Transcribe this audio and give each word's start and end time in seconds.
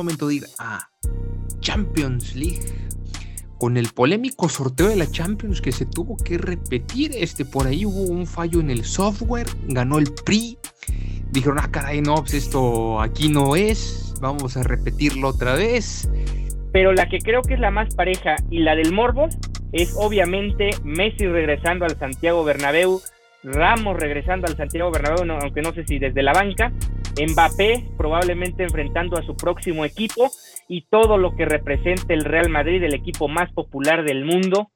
momento 0.00 0.28
de 0.28 0.36
ir 0.36 0.44
a 0.58 0.88
Champions 1.60 2.34
League 2.34 2.60
con 3.58 3.76
el 3.76 3.88
polémico 3.88 4.48
sorteo 4.48 4.88
de 4.88 4.96
la 4.96 5.10
Champions 5.10 5.60
que 5.60 5.72
se 5.72 5.84
tuvo 5.84 6.16
que 6.16 6.38
repetir. 6.38 7.12
Este, 7.14 7.44
por 7.44 7.66
ahí 7.66 7.84
hubo 7.84 8.02
un 8.04 8.26
fallo 8.26 8.60
en 8.60 8.70
el 8.70 8.84
software, 8.84 9.46
ganó 9.68 9.98
el 9.98 10.06
PRI. 10.24 10.56
Dijeron, 11.30 11.58
ah, 11.60 11.68
caray, 11.70 12.00
no, 12.00 12.14
pues 12.16 12.34
esto 12.34 13.00
aquí 13.00 13.28
no 13.28 13.56
es, 13.56 14.14
vamos 14.20 14.56
a 14.56 14.62
repetirlo 14.62 15.28
otra 15.28 15.54
vez. 15.54 16.10
Pero 16.72 16.92
la 16.92 17.06
que 17.08 17.18
creo 17.18 17.42
que 17.42 17.54
es 17.54 17.60
la 17.60 17.70
más 17.70 17.94
pareja 17.94 18.36
y 18.48 18.60
la 18.60 18.74
del 18.74 18.92
Morbo 18.92 19.28
es 19.72 19.94
obviamente 19.96 20.70
Messi 20.82 21.26
regresando 21.26 21.84
al 21.84 21.98
Santiago 21.98 22.42
Bernabéu, 22.42 23.02
Ramos 23.42 23.98
regresando 23.98 24.46
al 24.46 24.56
Santiago 24.56 24.90
Bernabéu, 24.90 25.38
aunque 25.40 25.62
no 25.62 25.72
sé 25.72 25.86
si 25.86 25.98
desde 25.98 26.22
la 26.22 26.32
banca, 26.32 26.72
Mbappé 27.26 27.88
probablemente 27.96 28.62
enfrentando 28.62 29.18
a 29.18 29.22
su 29.22 29.36
próximo 29.36 29.84
equipo 29.84 30.30
y 30.68 30.82
todo 30.82 31.18
lo 31.18 31.34
que 31.36 31.44
representa 31.44 32.14
el 32.14 32.24
Real 32.24 32.48
Madrid, 32.48 32.82
el 32.82 32.94
equipo 32.94 33.28
más 33.28 33.52
popular 33.52 34.04
del 34.04 34.24
mundo. 34.24 34.70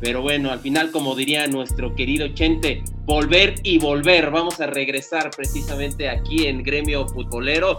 Pero 0.00 0.20
bueno, 0.22 0.50
al 0.50 0.58
final, 0.58 0.90
como 0.90 1.14
diría 1.14 1.46
nuestro 1.46 1.94
querido 1.94 2.28
Chente, 2.28 2.82
volver 3.06 3.54
y 3.62 3.78
volver. 3.78 4.30
Vamos 4.30 4.60
a 4.60 4.66
regresar 4.66 5.30
precisamente 5.34 6.08
aquí 6.08 6.46
en 6.46 6.62
Gremio 6.62 7.08
Futbolero 7.08 7.78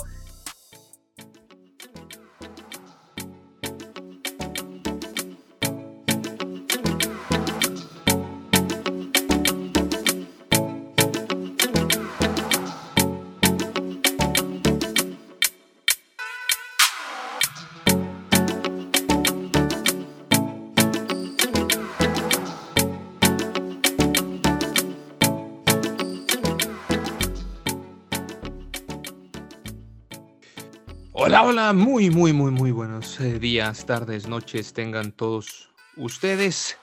Muy, 31.73 32.09
muy, 32.09 32.31
muy, 32.31 32.51
muy 32.51 32.71
buenos 32.71 33.19
eh, 33.19 33.39
días, 33.39 33.85
tardes, 33.85 34.27
noches 34.27 34.71
tengan 34.71 35.11
todos 35.11 35.69
ustedes. 35.97 36.77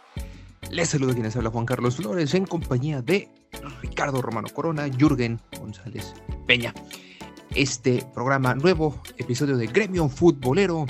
Les 0.70 0.90
saludo 0.90 1.14
quienes 1.14 1.34
habla 1.36 1.50
Juan 1.50 1.64
Carlos 1.64 1.96
Flores 1.96 2.34
en 2.34 2.44
compañía 2.44 3.00
de 3.00 3.30
Ricardo 3.80 4.20
Romano 4.20 4.48
Corona, 4.52 4.86
Jürgen 4.88 5.40
González 5.58 6.12
Peña. 6.46 6.74
Este 7.54 8.04
programa, 8.12 8.54
nuevo 8.54 9.00
episodio 9.16 9.56
de 9.56 9.68
Gremio 9.68 10.08
Futbolero, 10.10 10.84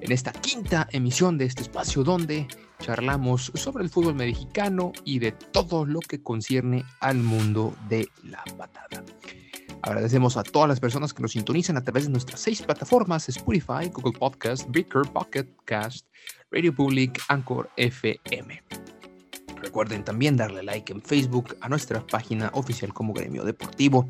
en 0.00 0.12
esta 0.12 0.32
quinta 0.32 0.86
emisión 0.92 1.38
de 1.38 1.46
este 1.46 1.62
espacio 1.62 2.04
donde 2.04 2.46
charlamos 2.80 3.50
sobre 3.54 3.84
el 3.84 3.90
fútbol 3.90 4.16
mexicano 4.16 4.92
y 5.04 5.18
de 5.18 5.32
todo 5.32 5.86
lo 5.86 6.00
que 6.00 6.22
concierne 6.22 6.84
al 7.00 7.16
mundo 7.16 7.74
de 7.88 8.06
la 8.24 8.44
patada. 8.58 9.02
Agradecemos 9.82 10.36
a 10.36 10.42
todas 10.42 10.68
las 10.68 10.80
personas 10.80 11.14
que 11.14 11.22
nos 11.22 11.32
sintonizan 11.32 11.76
a 11.76 11.84
través 11.84 12.04
de 12.04 12.10
nuestras 12.10 12.40
seis 12.40 12.62
plataformas: 12.62 13.28
Spotify, 13.28 13.88
Google 13.92 14.18
Podcast, 14.18 14.68
Breaker, 14.68 15.02
Pocket 15.12 15.46
Cast, 15.64 16.06
Radio 16.50 16.74
Public, 16.74 17.20
Anchor 17.28 17.70
FM. 17.76 18.62
Recuerden 19.62 20.04
también 20.04 20.36
darle 20.36 20.62
like 20.62 20.92
en 20.92 21.02
Facebook 21.02 21.56
a 21.60 21.68
nuestra 21.68 22.06
página 22.06 22.50
oficial 22.54 22.92
como 22.92 23.12
Gremio 23.12 23.44
Deportivo, 23.44 24.08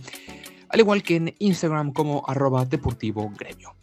al 0.69 0.81
igual 0.81 1.03
que 1.03 1.17
en 1.17 1.35
Instagram 1.39 1.93
como 1.93 2.23
arroba 2.27 2.65
deportivo 2.65 3.31
gremio. 3.39 3.75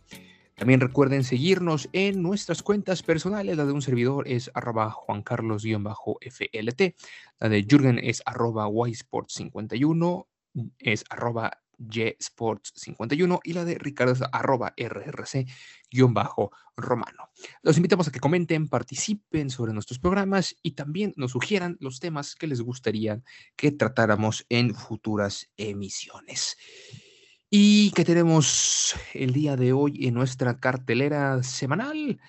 También 0.56 0.80
recuerden 0.80 1.24
seguirnos 1.24 1.90
en 1.92 2.22
nuestras 2.24 2.64
cuentas 2.64 3.04
personales. 3.04 3.58
La 3.58 3.66
de 3.66 3.74
un 3.74 3.82
servidor 3.82 4.28
es 4.28 4.50
arroba 4.54 4.90
Juan 4.90 5.22
Carlos-FLT. 5.22 6.96
La 7.40 7.50
de 7.50 7.66
Jürgen 7.70 8.00
es 8.00 8.24
arroba 8.26 8.68
ysport51. 8.70 10.26
Es 10.80 11.04
arroba 11.10 11.60
Sports51 11.78 13.40
y 13.44 13.54
la 13.54 13.66
de 13.66 13.78
Ricardo 13.78 14.16
arroba 14.32 14.74
RRC-romano. 14.78 15.56
Los 17.62 17.78
invitamos 17.78 18.08
a 18.08 18.12
que 18.12 18.20
comenten, 18.20 18.68
participen 18.68 19.50
sobre 19.50 19.74
nuestros 19.74 20.00
programas 20.00 20.56
y 20.62 20.72
también 20.72 21.14
nos 21.18 21.32
sugieran 21.32 21.78
los 21.80 22.00
temas 22.00 22.36
que 22.36 22.48
les 22.48 22.62
gustaría 22.62 23.22
que 23.56 23.72
tratáramos 23.72 24.46
en 24.50 24.76
futuras 24.76 25.50
emisiones. 25.58 26.58
Y 27.50 27.92
que 27.92 28.04
tenemos 28.04 28.96
el 29.14 29.32
día 29.32 29.56
de 29.56 29.72
hoy 29.74 30.08
en 30.08 30.16
nuestra 30.16 30.58
cartelera 30.58 31.42
semanal. 31.44 32.20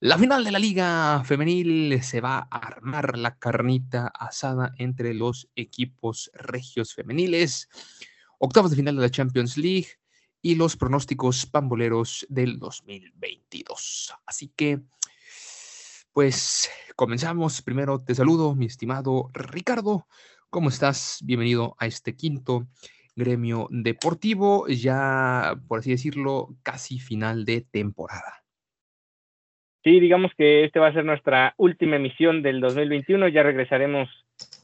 La 0.00 0.18
final 0.18 0.44
de 0.44 0.52
la 0.52 0.58
Liga 0.58 1.24
Femenil 1.24 2.02
se 2.02 2.20
va 2.20 2.46
a 2.50 2.58
armar 2.58 3.16
la 3.16 3.38
carnita 3.38 4.08
asada 4.08 4.74
entre 4.76 5.14
los 5.14 5.48
equipos 5.56 6.30
regios 6.34 6.94
femeniles 6.94 7.70
octavos 8.38 8.70
de 8.70 8.76
final 8.76 8.96
de 8.96 9.02
la 9.02 9.10
Champions 9.10 9.56
League 9.56 9.86
y 10.42 10.54
los 10.54 10.76
pronósticos 10.76 11.46
pamboleros 11.46 12.26
del 12.28 12.58
2022. 12.58 14.14
Así 14.26 14.52
que, 14.54 14.80
pues 16.12 16.70
comenzamos. 16.94 17.62
Primero 17.62 18.02
te 18.02 18.14
saludo, 18.14 18.54
mi 18.54 18.66
estimado 18.66 19.30
Ricardo. 19.32 20.06
¿Cómo 20.50 20.68
estás? 20.68 21.20
Bienvenido 21.24 21.74
a 21.78 21.86
este 21.86 22.14
quinto 22.14 22.66
gremio 23.16 23.66
deportivo, 23.70 24.68
ya 24.68 25.54
por 25.66 25.80
así 25.80 25.90
decirlo, 25.90 26.54
casi 26.62 27.00
final 27.00 27.44
de 27.44 27.62
temporada. 27.62 28.44
Sí, 29.82 30.00
digamos 30.00 30.32
que 30.36 30.64
este 30.64 30.80
va 30.80 30.88
a 30.88 30.92
ser 30.92 31.04
nuestra 31.04 31.54
última 31.56 31.96
emisión 31.96 32.42
del 32.42 32.60
2021. 32.60 33.28
Ya 33.28 33.42
regresaremos 33.42 34.08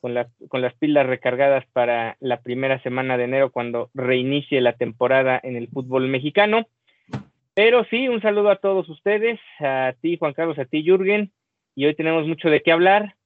con, 0.01 0.15
con 0.49 0.61
las 0.61 0.75
pilas 0.75 1.07
recargadas 1.07 1.65
para 1.73 2.17
la 2.21 2.41
primera 2.41 2.83
semana 2.83 3.17
de 3.17 3.25
enero 3.25 3.51
cuando 3.51 3.91
reinicie 3.95 4.61
la 4.61 4.73
temporada 4.75 5.41
en 5.43 5.57
el 5.57 5.69
fútbol 5.69 6.09
mexicano. 6.09 6.67
Pero 7.55 7.85
sí, 7.85 8.09
un 8.09 8.23
saludo 8.23 8.51
a 8.51 8.57
todos 8.57 8.89
ustedes, 8.89 9.39
a 9.61 9.95
ti 10.01 10.17
Juan 10.17 10.33
Carlos, 10.33 10.59
a 10.59 10.65
ti 10.65 10.83
Jürgen, 10.83 11.31
y 11.75 11.85
hoy 11.87 11.95
tenemos 11.95 12.27
mucho 12.27 12.49
de 12.49 12.63
qué 12.63 12.73
hablar. 12.73 13.17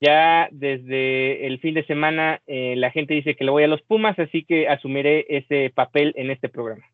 Ya 0.00 0.48
desde 0.50 1.46
el 1.46 1.60
fin 1.60 1.74
de 1.74 1.84
semana 1.84 2.40
eh, 2.46 2.74
la 2.76 2.90
gente 2.90 3.14
dice 3.14 3.36
que 3.36 3.44
le 3.44 3.50
voy 3.50 3.64
a 3.64 3.68
los 3.68 3.82
Pumas, 3.82 4.18
así 4.18 4.44
que 4.44 4.68
asumiré 4.68 5.26
ese 5.28 5.70
papel 5.74 6.14
en 6.16 6.30
este 6.30 6.48
programa. 6.48 6.84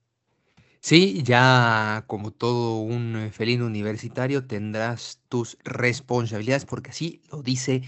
Sí, 0.80 1.22
ya 1.24 2.04
como 2.06 2.30
todo 2.30 2.78
un 2.80 3.30
felino 3.32 3.66
universitario 3.66 4.46
tendrás 4.46 5.20
tus 5.28 5.58
responsabilidades 5.64 6.64
porque 6.64 6.90
así 6.90 7.20
lo 7.32 7.42
dice 7.42 7.82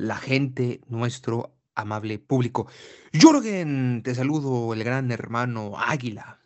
la 0.00 0.16
gente, 0.16 0.80
nuestro 0.88 1.54
amable 1.74 2.18
público. 2.18 2.68
Jürgen, 3.12 4.02
te 4.02 4.14
saludo, 4.14 4.74
el 4.74 4.84
gran 4.84 5.10
hermano 5.12 5.78
Águila. 5.78 6.40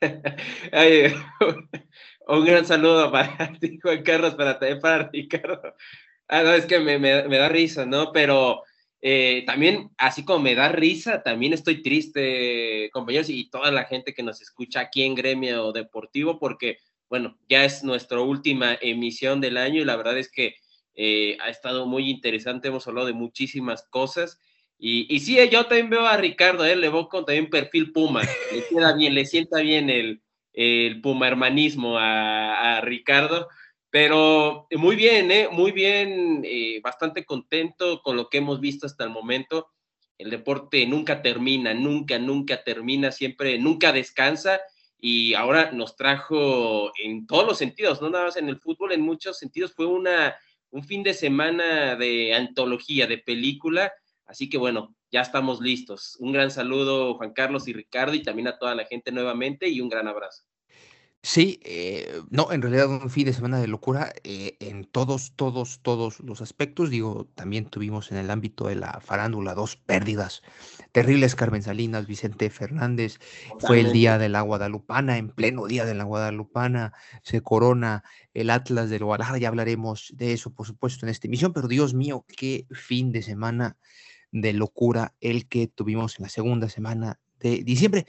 un 2.28 2.44
gran 2.44 2.66
saludo 2.66 3.10
para 3.10 3.52
ti, 3.60 3.78
Juan 3.82 4.02
Carlos, 4.02 4.34
para, 4.34 4.58
para 4.80 5.10
Ricardo. 5.10 5.74
Ah, 6.28 6.42
no, 6.42 6.52
es 6.52 6.66
que 6.66 6.78
me, 6.78 6.98
da 7.00 7.48
risa, 7.48 7.86
¿no? 7.86 8.12
Pero 8.12 8.62
eh, 9.00 9.44
también, 9.46 9.90
así 9.96 10.24
como 10.24 10.40
me 10.40 10.54
da 10.54 10.68
risa, 10.68 11.22
también 11.22 11.54
estoy 11.54 11.82
triste, 11.82 12.90
compañeros, 12.92 13.30
y 13.30 13.48
toda 13.48 13.70
la 13.70 13.84
gente 13.84 14.12
que 14.12 14.22
nos 14.22 14.42
escucha 14.42 14.80
aquí 14.80 15.04
en 15.04 15.14
Gremio 15.14 15.72
Deportivo, 15.72 16.38
porque, 16.38 16.78
bueno, 17.08 17.38
ya 17.48 17.64
es 17.64 17.82
nuestra 17.82 18.20
última 18.20 18.76
emisión 18.80 19.40
del 19.40 19.56
año 19.56 19.80
y 19.80 19.86
la 19.86 19.96
verdad 19.96 20.18
es 20.18 20.30
que 20.30 20.56
eh, 21.00 21.38
ha 21.40 21.48
estado 21.48 21.86
muy 21.86 22.10
interesante, 22.10 22.66
hemos 22.66 22.88
hablado 22.88 23.06
de 23.06 23.12
muchísimas 23.12 23.84
cosas. 23.84 24.40
Y, 24.80 25.06
y 25.14 25.20
sí, 25.20 25.38
yo 25.48 25.66
también 25.66 25.90
veo 25.90 26.04
a 26.04 26.16
Ricardo, 26.16 26.64
él 26.64 26.80
le 26.80 26.90
con 26.90 27.24
también 27.24 27.48
perfil 27.48 27.92
Puma, 27.92 28.22
le 28.52 28.66
queda 28.68 28.96
bien, 28.96 29.14
le 29.14 29.24
sienta 29.24 29.60
bien 29.60 29.90
el, 29.90 30.20
el 30.52 31.00
Puma 31.00 31.28
hermanismo 31.28 31.96
a, 31.98 32.80
Ricardo, 32.82 33.48
pero 33.90 34.66
muy 34.72 34.96
bien, 34.96 35.30
¿eh? 35.30 35.48
muy 35.52 35.70
bien, 35.70 36.42
eh, 36.44 36.80
bastante 36.82 37.24
contento 37.24 38.02
con 38.02 38.16
lo 38.16 38.28
que 38.28 38.38
hemos 38.38 38.60
visto 38.60 38.86
hasta 38.86 39.04
el 39.04 39.10
momento. 39.10 39.68
El 40.16 40.30
deporte 40.30 40.84
nunca 40.84 41.22
termina, 41.22 41.74
nunca, 41.74 42.18
nunca 42.18 42.64
termina, 42.64 43.12
siempre, 43.12 43.56
nunca 43.58 43.92
descansa 43.92 44.60
y 44.98 45.34
ahora 45.34 45.70
nos 45.70 45.94
trajo 45.94 46.90
en 47.00 47.24
todos 47.28 47.46
los 47.46 47.58
sentidos, 47.58 48.02
no 48.02 48.10
nada 48.10 48.24
más 48.24 48.36
en 48.36 48.48
el 48.48 48.58
fútbol, 48.58 48.90
en 48.90 49.00
muchos 49.02 49.38
sentidos 49.38 49.72
fue 49.74 49.86
una 49.86 50.36
un 50.70 50.84
fin 50.84 51.02
de 51.02 51.14
semana 51.14 51.96
de 51.96 52.34
antología, 52.34 53.06
de 53.06 53.18
película. 53.18 53.92
Así 54.26 54.48
que 54.48 54.58
bueno, 54.58 54.94
ya 55.10 55.20
estamos 55.20 55.60
listos. 55.60 56.16
Un 56.18 56.32
gran 56.32 56.50
saludo, 56.50 57.14
Juan 57.14 57.32
Carlos 57.32 57.68
y 57.68 57.72
Ricardo, 57.72 58.14
y 58.14 58.22
también 58.22 58.48
a 58.48 58.58
toda 58.58 58.74
la 58.74 58.84
gente 58.84 59.12
nuevamente, 59.12 59.68
y 59.68 59.80
un 59.80 59.88
gran 59.88 60.08
abrazo. 60.08 60.47
Sí, 61.20 61.60
eh, 61.64 62.22
no, 62.30 62.52
en 62.52 62.62
realidad 62.62 62.88
un 62.88 63.10
fin 63.10 63.26
de 63.26 63.32
semana 63.32 63.60
de 63.60 63.66
locura 63.66 64.12
eh, 64.22 64.56
en 64.60 64.84
todos, 64.84 65.32
todos, 65.34 65.80
todos 65.82 66.20
los 66.20 66.40
aspectos. 66.40 66.90
Digo, 66.90 67.28
también 67.34 67.68
tuvimos 67.68 68.12
en 68.12 68.18
el 68.18 68.30
ámbito 68.30 68.68
de 68.68 68.76
la 68.76 69.00
farándula 69.00 69.54
dos 69.54 69.76
pérdidas 69.76 70.42
terribles. 70.92 71.34
Carmen 71.34 71.62
Salinas, 71.62 72.06
Vicente 72.06 72.50
Fernández, 72.50 73.18
fue 73.58 73.80
el 73.80 73.92
día 73.92 74.16
de 74.16 74.28
la 74.28 74.42
Guadalupana, 74.42 75.18
en 75.18 75.28
pleno 75.30 75.66
día 75.66 75.84
de 75.84 75.94
la 75.94 76.04
Guadalupana, 76.04 76.92
se 77.22 77.42
corona 77.42 78.04
el 78.32 78.48
Atlas 78.48 78.88
del 78.88 79.04
Guadalajara. 79.04 79.38
Ya 79.38 79.48
hablaremos 79.48 80.12
de 80.14 80.32
eso, 80.32 80.54
por 80.54 80.68
supuesto, 80.68 81.04
en 81.04 81.10
esta 81.10 81.26
emisión, 81.26 81.52
pero 81.52 81.66
Dios 81.66 81.94
mío, 81.94 82.24
qué 82.28 82.66
fin 82.70 83.10
de 83.10 83.22
semana 83.22 83.76
de 84.30 84.52
locura 84.52 85.14
el 85.20 85.48
que 85.48 85.66
tuvimos 85.66 86.18
en 86.18 86.22
la 86.24 86.28
segunda 86.28 86.68
semana 86.68 87.18
de 87.40 87.64
diciembre. 87.64 88.06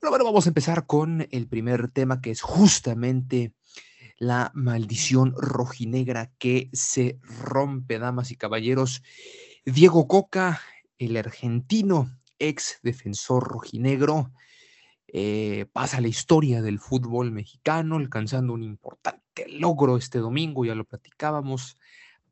Pero 0.00 0.10
bueno, 0.10 0.24
vamos 0.24 0.46
a 0.46 0.50
empezar 0.50 0.86
con 0.86 1.26
el 1.32 1.48
primer 1.48 1.88
tema 1.88 2.20
que 2.20 2.30
es 2.30 2.40
justamente 2.40 3.52
la 4.18 4.52
maldición 4.54 5.34
rojinegra 5.36 6.30
que 6.38 6.70
se 6.72 7.18
rompe, 7.22 7.98
damas 7.98 8.30
y 8.30 8.36
caballeros. 8.36 9.02
Diego 9.64 10.06
Coca, 10.06 10.60
el 10.98 11.16
argentino, 11.16 12.16
ex 12.38 12.78
defensor 12.82 13.48
rojinegro, 13.48 14.32
eh, 15.08 15.66
pasa 15.72 16.00
la 16.00 16.08
historia 16.08 16.62
del 16.62 16.78
fútbol 16.78 17.32
mexicano, 17.32 17.96
alcanzando 17.96 18.52
un 18.52 18.62
importante 18.62 19.48
logro 19.48 19.96
este 19.96 20.18
domingo, 20.18 20.64
ya 20.64 20.76
lo 20.76 20.84
platicábamos, 20.84 21.76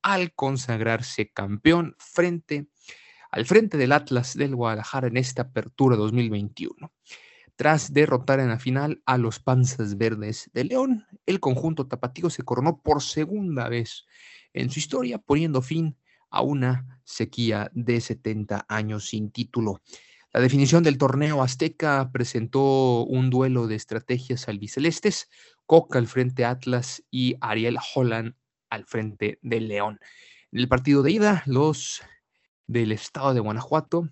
al 0.03 0.33
consagrarse 0.35 1.31
campeón 1.33 1.97
frente 1.99 2.69
al 3.33 3.45
frente 3.45 3.77
del 3.77 3.93
Atlas 3.93 4.35
del 4.35 4.55
Guadalajara 4.55 5.09
en 5.09 5.17
esta 5.17 5.43
apertura 5.43 5.97
2021. 5.97 6.93
Tras 7.57 7.95
derrotar 7.95 8.39
en 8.39 8.51
la 8.51 8.59
final 8.59 9.03
a 9.07 9.17
los 9.17 9.41
Panzas 9.41 9.97
Verdes 9.97 10.51
de 10.53 10.65
León, 10.65 11.07
el 11.25 11.41
conjunto 11.41 11.87
tapatío 11.87 12.29
se 12.29 12.43
coronó 12.43 12.83
por 12.83 13.03
segunda 13.03 13.71
vez 13.71 14.05
en 14.53 14.71
su 14.71 14.79
historia, 14.79 15.19
poniendo 15.19 15.63
fin 15.63 15.97
a 16.29 16.43
una 16.43 17.01
sequía 17.05 17.71
de 17.73 18.03
70 18.03 18.67
años 18.69 19.09
sin 19.09 19.31
título. 19.31 19.81
La 20.35 20.43
definición 20.43 20.83
del 20.83 20.99
torneo 20.99 21.43
azteca 21.43 22.11
presentó 22.13 23.05
un 23.05 23.31
duelo 23.31 23.67
de 23.69 23.77
estrategias 23.77 24.49
albicelestes, 24.49 25.31
Coca 25.65 25.99
al 25.99 26.09
frente 26.09 26.45
Atlas 26.45 27.03
y 27.11 27.37
Ariel 27.41 27.79
Holland 27.95 28.35
al 28.69 28.85
frente 28.85 29.39
de 29.41 29.61
León. 29.63 29.99
En 30.53 30.61
el 30.61 30.69
partido 30.69 31.03
de 31.03 31.11
ida, 31.11 31.43
los 31.47 32.03
del 32.67 32.93
estado 32.93 33.33
de 33.33 33.41
Guanajuato 33.41 34.11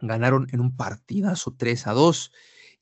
Ganaron 0.00 0.48
en 0.52 0.60
un 0.60 0.76
partidazo 0.76 1.54
3 1.56 1.86
a 1.86 1.92
2. 1.92 2.32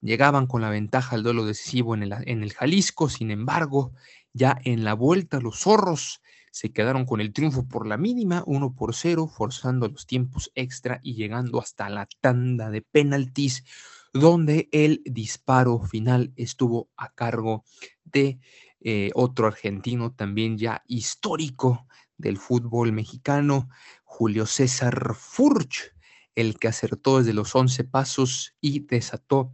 Llegaban 0.00 0.46
con 0.46 0.62
la 0.62 0.70
ventaja 0.70 1.16
al 1.16 1.22
duelo 1.22 1.44
decisivo 1.44 1.94
en 1.94 2.02
el, 2.04 2.14
en 2.26 2.42
el 2.42 2.52
Jalisco. 2.52 3.08
Sin 3.08 3.30
embargo, 3.30 3.92
ya 4.32 4.58
en 4.64 4.84
la 4.84 4.94
vuelta, 4.94 5.40
los 5.40 5.60
zorros 5.60 6.20
se 6.50 6.72
quedaron 6.72 7.04
con 7.04 7.20
el 7.20 7.32
triunfo 7.32 7.68
por 7.68 7.86
la 7.86 7.96
mínima, 7.96 8.42
1 8.46 8.74
por 8.74 8.94
0, 8.94 9.28
forzando 9.28 9.88
los 9.88 10.06
tiempos 10.06 10.50
extra 10.54 11.00
y 11.02 11.14
llegando 11.14 11.60
hasta 11.60 11.88
la 11.88 12.08
tanda 12.20 12.70
de 12.70 12.82
penaltis, 12.82 13.64
donde 14.12 14.68
el 14.72 15.02
disparo 15.04 15.80
final 15.80 16.32
estuvo 16.36 16.88
a 16.96 17.10
cargo 17.10 17.64
de 18.04 18.40
eh, 18.80 19.10
otro 19.14 19.46
argentino 19.46 20.12
también 20.12 20.56
ya 20.56 20.82
histórico 20.86 21.86
del 22.16 22.38
fútbol 22.38 22.92
mexicano, 22.92 23.68
Julio 24.04 24.46
César 24.46 25.14
Furch, 25.14 25.92
el 26.38 26.56
que 26.56 26.68
acertó 26.68 27.18
desde 27.18 27.32
los 27.32 27.54
11 27.54 27.82
pasos 27.82 28.54
y 28.60 28.86
desató 28.86 29.52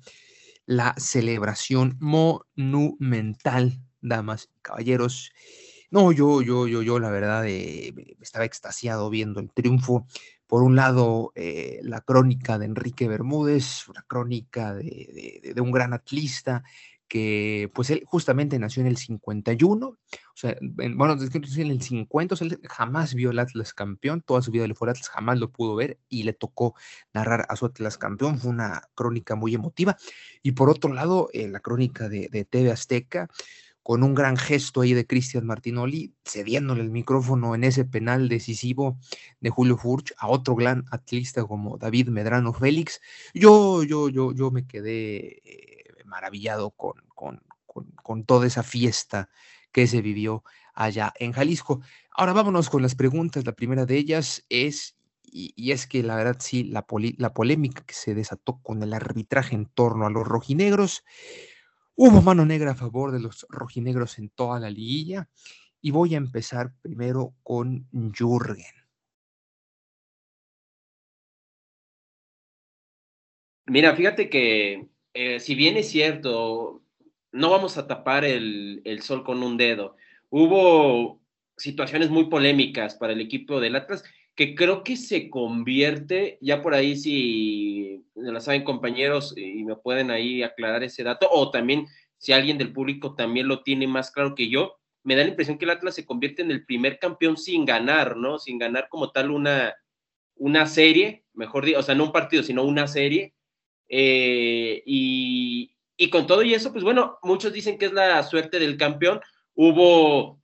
la 0.66 0.94
celebración 0.98 1.96
monumental, 1.98 3.80
damas 4.02 4.50
y 4.54 4.60
caballeros. 4.60 5.32
No, 5.90 6.12
yo, 6.12 6.42
yo, 6.42 6.66
yo, 6.66 6.82
yo, 6.82 6.98
la 6.98 7.08
verdad, 7.08 7.46
eh, 7.46 7.94
estaba 8.20 8.44
extasiado 8.44 9.08
viendo 9.08 9.40
el 9.40 9.50
triunfo. 9.50 10.06
Por 10.46 10.62
un 10.62 10.76
lado, 10.76 11.32
eh, 11.36 11.80
la 11.82 12.02
crónica 12.02 12.58
de 12.58 12.66
Enrique 12.66 13.08
Bermúdez, 13.08 13.88
una 13.88 14.02
crónica 14.02 14.74
de, 14.74 15.52
de 15.54 15.60
un 15.62 15.72
gran 15.72 15.94
atlista, 15.94 16.64
que 17.14 17.70
pues 17.72 17.90
él 17.90 18.02
justamente 18.04 18.58
nació 18.58 18.80
en 18.80 18.88
el 18.88 18.96
51, 18.96 19.86
o 19.86 19.98
sea, 20.34 20.56
en, 20.60 20.98
bueno, 20.98 21.12
en 21.14 21.70
el 21.70 21.80
50, 21.80 22.34
o 22.34 22.36
sea, 22.36 22.48
él 22.48 22.58
jamás 22.68 23.14
vio 23.14 23.30
al 23.30 23.38
Atlas 23.38 23.72
campeón, 23.72 24.20
toda 24.20 24.42
su 24.42 24.50
vida 24.50 24.66
le 24.66 24.74
fue 24.74 24.88
al 24.88 24.96
Atlas, 24.96 25.10
jamás 25.10 25.38
lo 25.38 25.52
pudo 25.52 25.76
ver 25.76 26.00
y 26.08 26.24
le 26.24 26.32
tocó 26.32 26.74
narrar 27.12 27.46
a 27.48 27.54
su 27.54 27.66
Atlas 27.66 27.98
campeón, 27.98 28.40
fue 28.40 28.50
una 28.50 28.82
crónica 28.96 29.36
muy 29.36 29.54
emotiva. 29.54 29.96
Y 30.42 30.52
por 30.52 30.68
otro 30.68 30.92
lado, 30.92 31.28
eh, 31.32 31.46
la 31.46 31.60
crónica 31.60 32.08
de, 32.08 32.28
de 32.32 32.44
TV 32.44 32.72
Azteca, 32.72 33.28
con 33.84 34.02
un 34.02 34.14
gran 34.14 34.36
gesto 34.36 34.80
ahí 34.80 34.92
de 34.92 35.06
Cristian 35.06 35.46
Martinoli, 35.46 36.16
cediéndole 36.24 36.82
el 36.82 36.90
micrófono 36.90 37.54
en 37.54 37.62
ese 37.62 37.84
penal 37.84 38.28
decisivo 38.28 38.98
de 39.38 39.50
Julio 39.50 39.76
Furch 39.76 40.12
a 40.18 40.26
otro 40.26 40.56
gran 40.56 40.84
atlista 40.90 41.44
como 41.44 41.78
David 41.78 42.08
Medrano 42.08 42.52
Félix. 42.52 43.00
Yo, 43.34 43.84
yo, 43.84 44.08
yo, 44.08 44.32
yo 44.32 44.50
me 44.50 44.66
quedé 44.66 45.42
eh, 45.44 45.84
maravillado 46.06 46.70
con, 46.70 47.03
con, 47.14 47.40
toda 48.26 48.46
esa 48.46 48.62
fiesta 48.62 49.28
que 49.72 49.86
se 49.86 50.02
vivió 50.02 50.44
allá 50.74 51.12
en 51.18 51.32
Jalisco. 51.32 51.80
Ahora 52.10 52.32
vámonos 52.32 52.70
con 52.70 52.82
las 52.82 52.94
preguntas. 52.94 53.44
La 53.44 53.52
primera 53.52 53.86
de 53.86 53.96
ellas 53.96 54.44
es, 54.48 54.96
y, 55.22 55.72
es 55.72 55.86
que 55.86 56.02
la 56.02 56.16
verdad 56.16 56.36
sí, 56.38 56.64
la, 56.64 56.84
la 57.18 57.34
polémica 57.34 57.84
que 57.84 57.94
se 57.94 58.14
desató 58.14 58.60
con 58.62 58.82
el 58.82 58.92
arbitraje 58.92 59.54
en 59.54 59.66
torno 59.66 60.06
a 60.06 60.10
los 60.10 60.26
rojinegros. 60.26 61.04
Hubo 61.96 62.22
mano 62.22 62.44
negra 62.44 62.72
a 62.72 62.76
favor 62.76 63.12
de 63.12 63.20
los 63.20 63.46
rojinegros 63.48 64.18
en 64.18 64.30
toda 64.30 64.60
la 64.60 64.70
liguilla. 64.70 65.28
Y 65.80 65.90
voy 65.90 66.14
a 66.14 66.18
empezar 66.18 66.72
primero 66.82 67.34
con 67.42 67.86
Jürgen. 67.92 68.84
Mira, 73.66 73.96
fíjate 73.96 74.28
que 74.28 74.88
eh, 75.14 75.40
si 75.40 75.54
bien 75.54 75.76
es 75.76 75.88
cierto, 75.88 76.83
no 77.34 77.50
vamos 77.50 77.76
a 77.76 77.88
tapar 77.88 78.24
el, 78.24 79.00
sol 79.02 79.24
con 79.24 79.42
un 79.42 79.56
dedo. 79.56 79.96
Hubo 80.30 81.20
situaciones 81.56 82.08
muy 82.08 82.26
polémicas 82.26 82.94
para 82.94 83.12
el 83.12 83.20
equipo 83.20 83.60
del 83.60 83.74
Atlas 83.74 84.04
que 84.36 84.54
creo 84.54 84.84
que 84.84 84.96
se 84.96 85.30
convierte, 85.30 86.38
ya 86.40 86.62
por 86.62 86.74
ahí 86.74 86.96
si 86.96 88.04
lo 88.14 88.40
saben 88.40 88.62
compañeros 88.62 89.34
y 89.36 89.64
me 89.64 89.76
pueden 89.76 90.10
ahí 90.10 90.42
aclarar 90.42 90.82
ese 90.84 91.02
dato, 91.02 91.28
o 91.30 91.50
también 91.50 91.86
si 92.18 92.32
alguien 92.32 92.56
del 92.56 92.72
público 92.72 93.14
también 93.14 93.48
lo 93.48 93.62
tiene 93.62 93.86
más 93.86 94.10
claro 94.12 94.34
que 94.34 94.48
yo, 94.48 94.76
me 95.02 95.16
da 95.16 95.22
la 95.22 95.30
impresión 95.30 95.58
que 95.58 95.64
el 95.64 95.72
Atlas 95.72 95.96
se 95.96 96.06
convierte 96.06 96.42
en 96.42 96.50
el 96.50 96.64
primer 96.64 96.98
campeón 96.98 97.36
sin 97.36 97.64
ganar, 97.64 98.16
¿no? 98.16 98.38
Sin 98.38 98.58
ganar 98.58 98.88
como 98.88 99.10
tal 99.10 99.30
una, 99.30 99.74
una 100.36 100.66
serie, 100.66 101.24
mejor 101.32 101.64
dicho, 101.64 101.80
o 101.80 101.82
sea, 101.82 101.94
no 101.94 102.04
un 102.04 102.12
partido, 102.12 102.42
sino 102.42 102.64
una 102.64 102.86
serie, 102.86 103.34
eh, 103.88 104.82
y, 104.86 105.73
con 106.10 106.26
todo 106.26 106.42
y 106.42 106.54
eso, 106.54 106.72
pues 106.72 106.84
bueno, 106.84 107.18
muchos 107.22 107.52
dicen 107.52 107.78
que 107.78 107.86
es 107.86 107.92
la 107.92 108.22
suerte 108.22 108.58
del 108.58 108.76
campeón. 108.76 109.20
Hubo 109.54 110.40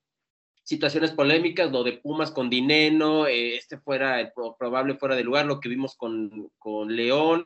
situaciones 0.62 1.10
polémicas, 1.12 1.72
lo 1.72 1.82
de 1.82 1.94
Pumas 1.94 2.30
con 2.30 2.48
Dineno, 2.48 3.26
eh, 3.26 3.56
este 3.56 3.78
fuera 3.78 4.20
el 4.20 4.30
probable 4.58 4.94
fuera 4.94 5.16
de 5.16 5.24
lugar, 5.24 5.46
lo 5.46 5.58
que 5.60 5.68
vimos 5.68 5.96
con, 5.96 6.50
con, 6.58 6.94
León, 6.94 7.44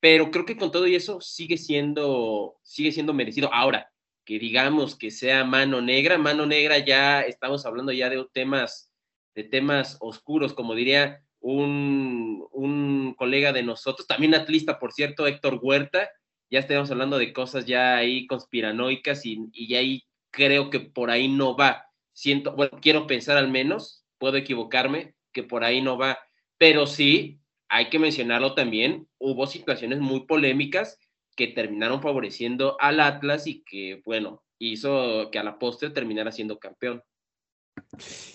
pero 0.00 0.30
creo 0.30 0.44
que 0.44 0.56
con 0.56 0.70
todo 0.70 0.86
y 0.86 0.94
eso 0.94 1.20
sigue 1.20 1.56
siendo, 1.56 2.56
sigue 2.62 2.92
siendo 2.92 3.14
merecido. 3.14 3.52
Ahora, 3.52 3.90
que 4.24 4.38
digamos 4.38 4.96
que 4.96 5.10
sea 5.10 5.44
mano 5.44 5.80
negra, 5.80 6.18
mano 6.18 6.46
negra 6.46 6.78
ya 6.78 7.22
estamos 7.22 7.64
hablando 7.66 7.92
ya 7.92 8.10
de 8.10 8.24
temas, 8.32 8.90
de 9.34 9.44
temas 9.44 9.96
oscuros, 10.00 10.52
como 10.52 10.74
diría 10.74 11.22
un, 11.40 13.14
colega 13.16 13.52
de 13.52 13.62
nosotros, 13.62 14.06
también 14.06 14.34
atlista, 14.34 14.78
por 14.78 14.92
cierto, 14.92 15.26
Héctor 15.26 15.58
Huerta, 15.62 16.10
ya 16.52 16.58
estamos 16.58 16.90
hablando 16.90 17.18
de 17.18 17.32
cosas 17.32 17.64
ya 17.64 17.96
ahí 17.96 18.26
conspiranoicas 18.26 19.24
y, 19.24 19.48
y 19.54 19.74
ahí 19.74 20.04
creo 20.30 20.68
que 20.68 20.80
por 20.80 21.10
ahí 21.10 21.26
no 21.26 21.56
va. 21.56 21.86
Siento, 22.12 22.54
bueno, 22.54 22.78
quiero 22.82 23.06
pensar 23.06 23.38
al 23.38 23.50
menos, 23.50 24.04
puedo 24.18 24.36
equivocarme, 24.36 25.14
que 25.32 25.42
por 25.42 25.64
ahí 25.64 25.80
no 25.80 25.96
va, 25.96 26.18
pero 26.58 26.86
sí, 26.86 27.40
hay 27.70 27.88
que 27.88 27.98
mencionarlo 27.98 28.54
también, 28.54 29.08
hubo 29.18 29.46
situaciones 29.46 30.00
muy 30.00 30.26
polémicas 30.26 30.98
que 31.34 31.48
terminaron 31.48 32.02
favoreciendo 32.02 32.76
al 32.78 33.00
Atlas 33.00 33.46
y 33.46 33.64
que, 33.64 34.02
bueno, 34.04 34.44
hizo 34.58 35.30
que 35.30 35.38
a 35.38 35.44
la 35.44 35.58
postre 35.58 35.88
terminara 35.88 36.32
siendo 36.32 36.58
campeón. 36.58 37.02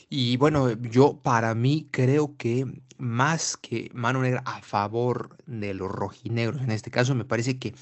Y 0.09 0.37
bueno, 0.37 0.71
yo 0.81 1.21
para 1.21 1.53
mí 1.53 1.87
creo 1.91 2.35
que 2.35 2.65
más 2.97 3.57
que 3.57 3.91
mano 3.93 4.23
negra 4.23 4.41
a 4.43 4.59
favor 4.63 5.37
de 5.45 5.75
los 5.75 5.91
rojinegros, 5.91 6.63
en 6.63 6.71
este 6.71 6.89
caso 6.89 7.13
me 7.13 7.25
parece 7.25 7.59
que 7.59 7.75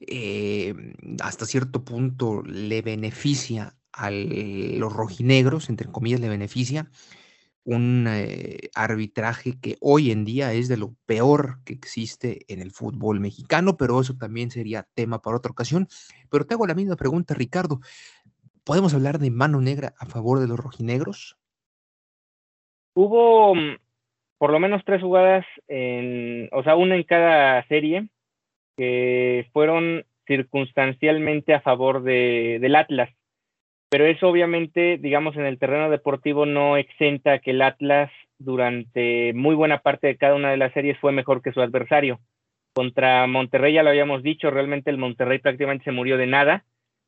eh, 0.00 0.74
hasta 1.22 1.46
cierto 1.46 1.84
punto 1.84 2.42
le 2.44 2.82
beneficia 2.82 3.76
a 3.92 4.10
los 4.10 4.92
rojinegros, 4.92 5.68
entre 5.68 5.88
comillas, 5.88 6.20
le 6.20 6.28
beneficia 6.28 6.90
un 7.64 8.06
eh, 8.08 8.70
arbitraje 8.74 9.60
que 9.60 9.76
hoy 9.80 10.10
en 10.10 10.24
día 10.24 10.52
es 10.52 10.68
de 10.68 10.76
lo 10.76 10.94
peor 11.06 11.58
que 11.64 11.72
existe 11.72 12.40
en 12.48 12.60
el 12.60 12.70
fútbol 12.70 13.20
mexicano, 13.20 13.76
pero 13.76 14.00
eso 14.00 14.16
también 14.16 14.50
sería 14.50 14.88
tema 14.94 15.20
para 15.20 15.36
otra 15.36 15.52
ocasión. 15.52 15.86
Pero 16.30 16.46
te 16.46 16.54
hago 16.54 16.66
la 16.66 16.74
misma 16.74 16.96
pregunta, 16.96 17.34
Ricardo. 17.34 17.80
¿Podemos 18.64 18.94
hablar 18.94 19.18
de 19.18 19.30
mano 19.30 19.60
negra 19.60 19.94
a 19.98 20.06
favor 20.06 20.40
de 20.40 20.48
los 20.48 20.58
rojinegros? 20.58 21.38
Hubo 22.94 23.54
mm, 23.54 23.76
por 24.38 24.50
lo 24.50 24.58
menos 24.58 24.82
tres 24.84 25.02
jugadas, 25.02 25.44
en, 25.68 26.48
o 26.52 26.62
sea, 26.62 26.76
una 26.76 26.96
en 26.96 27.04
cada 27.04 27.66
serie, 27.68 28.08
que 28.80 29.46
fueron 29.52 30.06
circunstancialmente 30.26 31.52
a 31.52 31.60
favor 31.60 32.02
de, 32.02 32.58
del 32.60 32.76
Atlas 32.76 33.10
pero 33.90 34.06
eso 34.06 34.28
obviamente, 34.28 34.98
digamos, 34.98 35.36
en 35.36 35.44
el 35.44 35.58
terreno 35.58 35.90
deportivo 35.90 36.46
no 36.46 36.76
exenta 36.76 37.40
que 37.40 37.50
el 37.50 37.60
Atlas 37.60 38.10
durante 38.38 39.32
muy 39.34 39.56
buena 39.56 39.80
parte 39.80 40.06
de 40.06 40.16
cada 40.16 40.36
una 40.36 40.52
de 40.52 40.56
las 40.56 40.72
series 40.72 40.96
fue 41.00 41.10
mejor 41.10 41.42
que 41.42 41.52
su 41.52 41.60
adversario. 41.60 42.20
Contra 42.72 43.26
Monterrey 43.26 43.74
ya 43.74 43.82
lo 43.82 43.90
habíamos 43.90 44.22
dicho, 44.22 44.48
realmente 44.48 44.90
el 44.90 44.98
Monterrey 44.98 45.40
prácticamente 45.40 45.84
se 45.84 45.90
murió 45.90 46.16
de 46.18 46.28
nada. 46.28 46.64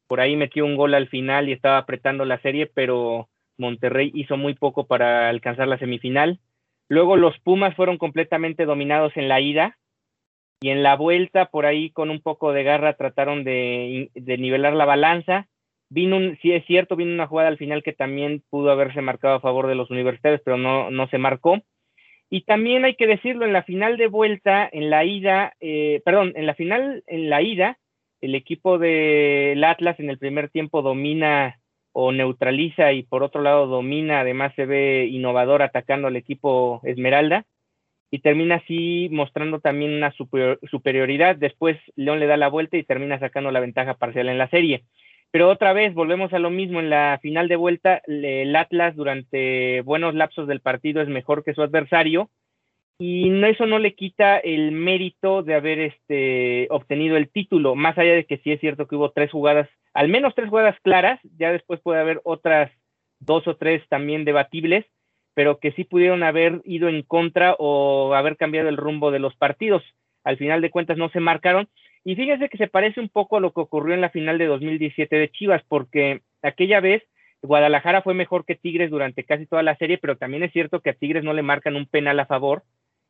Por 0.09 0.21
ahí 0.21 0.35
metió 0.35 0.65
un 0.65 0.75
gol 0.75 0.95
al 0.95 1.07
final 1.07 1.49
y 1.49 1.53
estaba 1.53 1.79
apretando 1.79 2.25
la 2.25 2.41
serie, 2.41 2.67
pero 2.67 3.29
Monterrey 3.59 4.11
hizo 4.13 4.37
muy 4.37 4.55
poco 4.55 4.89
para 4.89 5.29
alcanzar 5.29 5.69
la 5.69 5.79
semifinal. 5.79 6.41
Luego 6.89 7.17
los 7.17 7.39
Pumas 7.39 7.77
fueron 7.77 7.97
completamente 7.97 8.65
dominados 8.65 9.17
en 9.17 9.29
la 9.29 9.41
ida 9.41 9.79
y 10.63 10.71
en 10.71 10.83
la 10.83 10.97
vuelta 10.97 11.47
por 11.47 11.67
ahí 11.67 11.91
con 11.91 12.09
un 12.09 12.23
poco 12.23 12.53
de 12.53 12.63
garra 12.63 12.97
trataron 12.97 13.45
de, 13.45 14.11
nivelar 14.15 14.75
la 14.75 14.85
balanza 14.85 15.49
Vino 15.91 16.17
un, 16.17 16.39
sí 16.41 16.53
es 16.53 16.65
cierto, 16.65 16.97
vino 16.97 17.13
una 17.13 17.27
jugada 17.27 17.51
al 17.51 17.59
final 17.59 17.83
que 17.83 17.93
también 17.93 18.43
pudo 18.49 18.71
haberse 18.71 19.03
marcado 19.03 19.35
a 19.35 19.41
favor 19.41 19.67
de 19.67 19.75
los 19.75 19.91
universitarios, 19.91 20.41
pero 20.43 20.57
no, 20.57 20.91
no 20.91 21.07
se 21.09 21.19
marcó. 21.19 21.61
Y 22.31 22.45
también 22.45 22.87
hay 22.87 22.95
que 22.95 23.07
decirlo, 23.07 23.45
en 23.45 23.53
la 23.53 23.63
final 23.63 23.99
de 23.99 24.07
vuelta, 24.07 24.67
en 24.73 24.89
la 24.89 25.05
ida, 25.05 25.53
eh, 25.61 26.01
perdón, 26.03 26.33
en 26.35 26.47
la 26.47 26.55
final, 26.55 27.05
en 27.07 27.29
la 27.29 27.43
ida, 27.43 27.79
el 28.23 28.35
equipo 28.35 28.79
del 28.79 29.63
Atlas 29.65 30.01
en 30.01 30.09
el 30.09 30.17
primer 30.17 30.49
tiempo 30.49 30.81
domina 30.81 31.61
o 31.93 32.11
neutraliza 32.11 32.95
y 32.95 33.03
por 33.03 33.23
otro 33.23 33.43
lado 33.43 33.67
domina, 33.67 34.21
además 34.21 34.55
se 34.57 34.65
ve 34.65 35.09
innovador 35.11 35.61
atacando 35.61 36.09
al 36.09 36.17
equipo 36.17 36.81
Esmeralda 36.85 37.45
y 38.13 38.19
termina 38.19 38.57
así 38.57 39.09
mostrando 39.11 39.59
también 39.61 39.95
una 39.95 40.13
superioridad. 40.13 41.35
Después 41.35 41.79
León 41.97 42.21
le 42.21 42.27
da 42.27 42.37
la 42.37 42.49
vuelta 42.49 42.77
y 42.77 42.85
termina 42.85 43.19
sacando 43.19 43.51
la 43.51 43.59
ventaja 43.59 43.95
parcial 43.95 44.29
en 44.29 44.37
la 44.37 44.51
serie. 44.51 44.85
Pero 45.31 45.49
otra 45.49 45.73
vez 45.73 45.95
volvemos 45.95 46.31
a 46.35 46.39
lo 46.39 46.51
mismo 46.51 46.79
en 46.79 46.91
la 46.91 47.19
final 47.23 47.49
de 47.49 47.57
vuelta, 47.57 48.03
el 48.07 48.55
Atlas 48.55 48.95
durante 48.95 49.81
buenos 49.81 50.15
lapsos 50.15 50.47
del 50.47 50.61
partido 50.61 51.01
es 51.01 51.09
mejor 51.09 51.43
que 51.43 51.55
su 51.55 51.63
adversario 51.63 52.29
y 52.99 53.33
eso 53.47 53.65
no 53.65 53.79
le 53.79 53.95
quita 53.95 54.37
el 54.37 54.73
mérito 54.73 55.43
de 55.43 55.55
haber 55.55 55.81
este, 55.81 56.67
obtenido 56.69 57.17
el 57.17 57.31
título, 57.31 57.75
más 57.75 57.97
allá 57.97 58.13
de 58.13 58.27
que 58.27 58.37
sí 58.39 58.53
es 58.53 58.61
cierto 58.61 58.87
que 58.87 58.95
hubo 58.95 59.11
tres 59.11 59.31
jugadas, 59.31 59.71
al 59.95 60.09
menos 60.09 60.35
tres 60.35 60.51
jugadas 60.51 60.77
claras, 60.83 61.19
ya 61.39 61.51
después 61.51 61.81
puede 61.81 62.01
haber 62.01 62.21
otras 62.25 62.71
dos 63.21 63.49
o 63.49 63.57
tres 63.57 63.83
también 63.89 64.27
debatibles, 64.27 64.85
pero 65.35 65.59
que 65.59 65.73
sí 65.73 65.85
pudieron 65.85 66.23
haber 66.23 66.61
ido 66.65 66.89
en 66.89 67.03
contra 67.03 67.55
o 67.59 68.15
haber 68.15 68.37
cambiado 68.37 68.69
el 68.69 68.77
rumbo 68.77 69.11
de 69.11 69.19
los 69.19 69.35
partidos. 69.37 69.83
Al 70.25 70.37
final 70.37 70.61
de 70.61 70.71
cuentas 70.71 70.99
no 70.99 71.09
se 71.11 71.21
marcaron 71.21 71.69
y 72.05 72.17
fíjese 72.17 72.49
que 72.49 72.59
se 72.59 72.69
parece 72.69 73.01
un 73.01 73.09
poco 73.09 73.37
a 73.37 73.41
lo 73.41 73.53
que 73.53 73.61
ocurrió 73.61 73.95
en 73.95 74.01
la 74.01 74.11
final 74.11 74.39
de 74.39 74.47
2017 74.47 75.17
de 75.17 75.31
Chivas, 75.31 75.63
porque 75.69 76.23
aquella 76.43 76.81
vez 76.81 77.03
Guadalajara 77.43 78.03
fue 78.03 78.15
mejor 78.15 78.45
que 78.45 78.55
Tigres 78.55 78.91
durante 78.91 79.25
casi 79.25 79.47
toda 79.47 79.63
la 79.63 79.77
serie, 79.77 79.99
pero 79.99 80.17
también 80.17 80.43
es 80.43 80.53
cierto 80.53 80.81
que 80.81 80.91
a 80.91 80.95
Tigres 80.95 81.25
no 81.25 81.33
le 81.33 81.43
marcan 81.43 81.77
un 81.77 81.87
penal 81.87 82.19
a 82.21 82.27
favor 82.27 82.63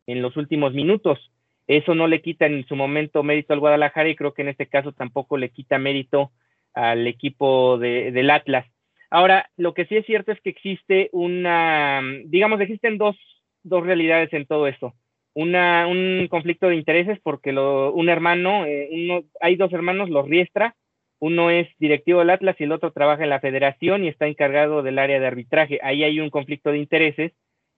en 0.06 0.22
los 0.22 0.36
últimos 0.36 0.72
minutos. 0.72 1.30
Eso 1.66 1.94
no 1.94 2.06
le 2.06 2.22
quita 2.22 2.46
en 2.46 2.66
su 2.66 2.76
momento 2.76 3.22
mérito 3.22 3.52
al 3.52 3.60
Guadalajara 3.60 4.08
y 4.08 4.16
creo 4.16 4.34
que 4.34 4.42
en 4.42 4.48
este 4.48 4.66
caso 4.66 4.92
tampoco 4.92 5.36
le 5.36 5.50
quita 5.50 5.78
mérito 5.78 6.32
al 6.74 7.06
equipo 7.06 7.78
de, 7.78 8.10
del 8.10 8.30
Atlas. 8.30 8.66
Ahora, 9.12 9.50
lo 9.56 9.74
que 9.74 9.86
sí 9.86 9.96
es 9.96 10.06
cierto 10.06 10.32
es 10.32 10.40
que 10.40 10.50
existe 10.50 11.10
una, 11.12 12.00
digamos, 12.24 12.60
existen 12.60 12.98
dos, 12.98 13.16
dos 13.62 13.84
realidades 13.84 14.32
en 14.32 14.46
todo 14.46 14.66
esto 14.66 14.94
una, 15.34 15.86
un 15.86 16.26
conflicto 16.28 16.68
de 16.68 16.76
intereses 16.76 17.18
porque 17.22 17.52
lo, 17.52 17.92
un 17.92 18.08
hermano, 18.08 18.66
eh, 18.66 18.88
uno, 18.92 19.24
hay 19.40 19.56
dos 19.56 19.72
hermanos, 19.72 20.10
los 20.10 20.28
Riestra, 20.28 20.76
uno 21.18 21.50
es 21.50 21.68
directivo 21.78 22.18
del 22.18 22.30
Atlas 22.30 22.56
y 22.58 22.64
el 22.64 22.72
otro 22.72 22.92
trabaja 22.92 23.22
en 23.22 23.30
la 23.30 23.40
federación 23.40 24.04
y 24.04 24.08
está 24.08 24.26
encargado 24.26 24.82
del 24.82 24.98
área 24.98 25.20
de 25.20 25.26
arbitraje. 25.26 25.78
Ahí 25.82 26.02
hay 26.02 26.18
un 26.20 26.30
conflicto 26.30 26.70
de 26.70 26.78
intereses 26.78 27.32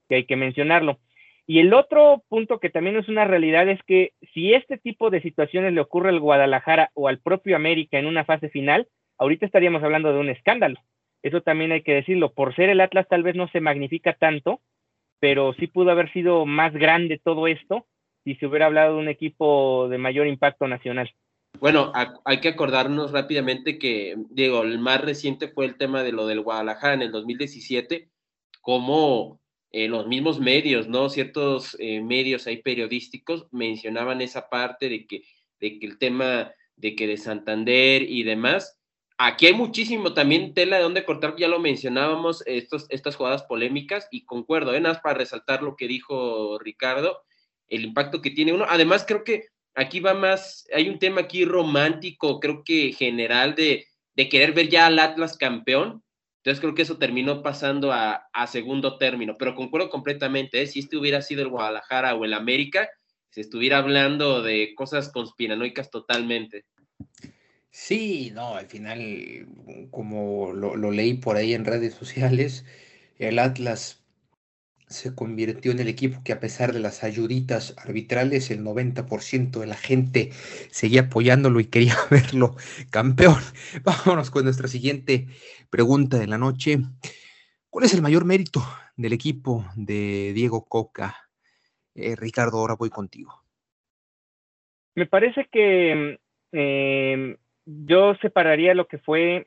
que 0.09 0.17
hay 0.17 0.25
que 0.25 0.37
mencionarlo. 0.37 0.99
Y 1.47 1.59
el 1.59 1.75
otro 1.75 2.25
punto 2.29 2.59
que 2.59 2.71
también 2.71 2.97
es 2.97 3.07
una 3.09 3.27
realidad 3.27 3.69
es 3.69 3.79
que 3.83 4.13
si 4.33 4.55
este 4.55 4.79
tipo 4.79 5.11
de 5.11 5.21
situaciones 5.21 5.75
le 5.75 5.83
ocurre 5.83 6.09
al 6.09 6.21
Guadalajara 6.21 6.91
o 6.95 7.07
al 7.07 7.19
propio 7.19 7.55
América 7.55 7.99
en 7.99 8.07
una 8.07 8.25
fase 8.25 8.49
final, 8.49 8.89
ahorita 9.19 9.45
estaríamos 9.45 9.83
hablando 9.83 10.11
de 10.11 10.21
un 10.21 10.31
escándalo. 10.31 10.81
Eso 11.25 11.41
también 11.41 11.73
hay 11.73 11.83
que 11.83 11.95
decirlo. 11.95 12.33
Por 12.33 12.55
ser 12.55 12.69
el 12.69 12.83
Atlas 12.83 13.09
tal 13.09 13.23
vez 13.23 13.35
no 13.35 13.49
se 13.49 13.61
magnifica 13.61 14.13
tanto, 14.13 14.61
pero 15.21 15.55
sí 15.55 15.67
pudo 15.67 15.91
haber 15.91 16.13
sido 16.13 16.45
más 16.45 16.75
grande 16.75 17.19
todo 17.19 17.47
esto 17.47 17.87
si 18.25 18.35
se 18.37 18.47
hubiera 18.47 18.67
hablado 18.67 18.95
de 18.95 19.01
un 19.01 19.09
equipo 19.09 19.89
de 19.89 19.97
mayor 19.97 20.27
impacto 20.27 20.69
nacional. 20.69 21.11
Bueno, 21.61 21.93
hay 22.25 22.41
que 22.41 22.49
acordarnos 22.49 23.11
rápidamente 23.13 23.79
que, 23.79 24.17
digo, 24.31 24.63
el 24.63 24.79
más 24.79 25.01
reciente 25.01 25.49
fue 25.49 25.65
el 25.65 25.77
tema 25.77 26.03
de 26.03 26.13
lo 26.13 26.27
del 26.27 26.41
Guadalajara 26.41 26.95
en 26.95 27.03
el 27.03 27.13
2017, 27.13 28.11
como 28.61 29.41
eh, 29.71 29.89
los 29.89 30.07
mismos 30.07 30.41
medios, 30.41 30.89
¿no? 30.89 31.09
Ciertos 31.09 31.75
eh, 31.81 32.03
medios 32.03 32.47
ahí 32.47 32.59
periodísticos 32.59 33.47
mencionaban 33.51 34.21
esa 34.21 34.51
parte 34.51 34.91
de 34.91 35.07
que, 35.07 35.23
de 35.59 35.79
que 35.79 35.87
el 35.87 35.99
tema 35.99 36.53
de 36.77 36.95
que 36.95 37.07
de 37.07 37.17
Santander 37.17 38.03
y 38.03 38.25
demás, 38.25 38.79
Aquí 39.17 39.47
hay 39.47 39.55
muchísimo 39.55 40.13
también 40.13 40.55
tela 40.55 40.77
de 40.77 40.83
donde 40.83 41.05
cortar, 41.05 41.37
ya 41.37 41.47
lo 41.47 41.61
mencionábamos, 41.61 42.43
estas 42.47 43.17
jugadas 43.17 43.45
polémicas, 43.45 44.09
y 44.11 44.25
concuerdo, 44.25 44.75
¿eh? 44.75 44.81
nada 44.81 44.95
más 44.95 45.03
para 45.03 45.19
resaltar 45.19 45.63
lo 45.63 45.77
que 45.77 45.87
dijo 45.87 46.59
Ricardo, 46.59 47.23
el 47.69 47.85
impacto 47.85 48.21
que 48.21 48.31
tiene 48.31 48.53
uno. 48.53 48.67
Además, 48.69 49.05
creo 49.07 49.23
que 49.23 49.47
aquí 49.75 50.01
va 50.01 50.15
más, 50.15 50.67
hay 50.75 50.89
un 50.89 50.99
tema 50.99 51.23
aquí 51.23 51.45
romántico, 51.45 52.41
creo 52.41 52.65
que 52.65 52.93
general, 52.93 53.55
de, 53.55 53.87
de 54.17 54.29
querer 54.29 54.53
ver 54.53 54.69
ya 54.69 54.87
al 54.87 54.99
Atlas 54.99 55.37
campeón. 55.37 56.03
Entonces 56.39 56.61
creo 56.61 56.75
que 56.75 56.83
eso 56.83 56.99
terminó 56.99 57.43
pasando 57.43 57.91
a, 57.93 58.29
a 58.33 58.47
segundo 58.47 58.99
término, 58.99 59.37
pero 59.39 59.55
concuerdo 59.55 59.89
completamente, 59.89 60.61
¿eh? 60.61 60.67
si 60.67 60.81
este 60.81 60.97
hubiera 60.97 61.23
sido 61.23 61.43
el 61.43 61.49
Guadalajara 61.49 62.15
o 62.15 62.25
el 62.25 62.35
América, 62.35 62.91
se 63.31 63.41
estuviera 63.41 63.79
hablando 63.79 64.43
de 64.43 64.75
cosas 64.75 65.11
conspiranoicas 65.11 65.91
totalmente. 65.91 66.67
Sí, 67.75 68.31
no, 68.33 68.55
al 68.55 68.67
final, 68.67 69.49
como 69.91 70.53
lo, 70.53 70.93
leí 70.93 71.15
por 71.15 71.35
ahí 71.37 71.55
en 71.55 71.65
redes 71.65 71.93
sociales, 71.93 72.65
el 73.19 73.41
Atlas 73.41 74.07
se 74.87 75.13
convirtió 75.17 75.73
en 75.73 75.81
el 75.81 75.89
equipo 75.89 76.23
que 76.25 76.33
a 76.33 76.39
pesar 76.39 76.73
de 76.73 76.79
las 76.79 77.03
ayuditas 77.03 77.75
arbitrales, 77.77 78.53
el 78.53 78.63
90% 78.63 79.59
de 79.59 79.67
la 79.67 79.75
gente 79.75 80.31
seguía 80.71 81.03
apoyándolo 81.03 81.59
y 81.59 81.65
quería 81.65 81.97
verlo 82.13 82.55
campeón. 82.91 83.41
Vámonos 83.83 84.31
con 84.31 84.45
nuestra 84.45 84.69
siguiente 84.69 85.27
pregunta 85.69 86.17
de 86.17 86.29
la 86.29 86.39
noche. 86.39 86.79
¿Cuál 87.71 87.87
es 87.87 87.95
el 87.95 88.03
mayor 88.03 88.25
mérito 88.25 88.63
del 88.97 89.15
equipo 89.15 89.67
de 89.75 90.33
Diego 90.33 90.65
Coca? 90.67 91.29
Eh, 91.97 92.15
Ricardo, 92.15 92.59
ahora 92.59 92.77
voy 92.77 92.91
contigo. 92.91 93.43
Me 94.95 95.07
parece 95.07 95.49
que 95.51 96.21
eh, 96.53 97.37
yo 97.67 98.15
separaría 98.17 98.75
lo 98.75 98.87
que 98.87 98.99
fue 98.99 99.47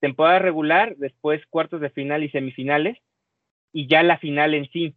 temporada 0.00 0.38
regular, 0.38 0.96
después 0.96 1.44
cuartos 1.46 1.80
de 1.80 1.90
final 1.90 2.22
y 2.22 2.30
semifinales, 2.30 2.98
y 3.72 3.86
ya 3.86 4.02
la 4.02 4.18
final 4.18 4.54
en 4.54 4.70
sí. 4.70 4.94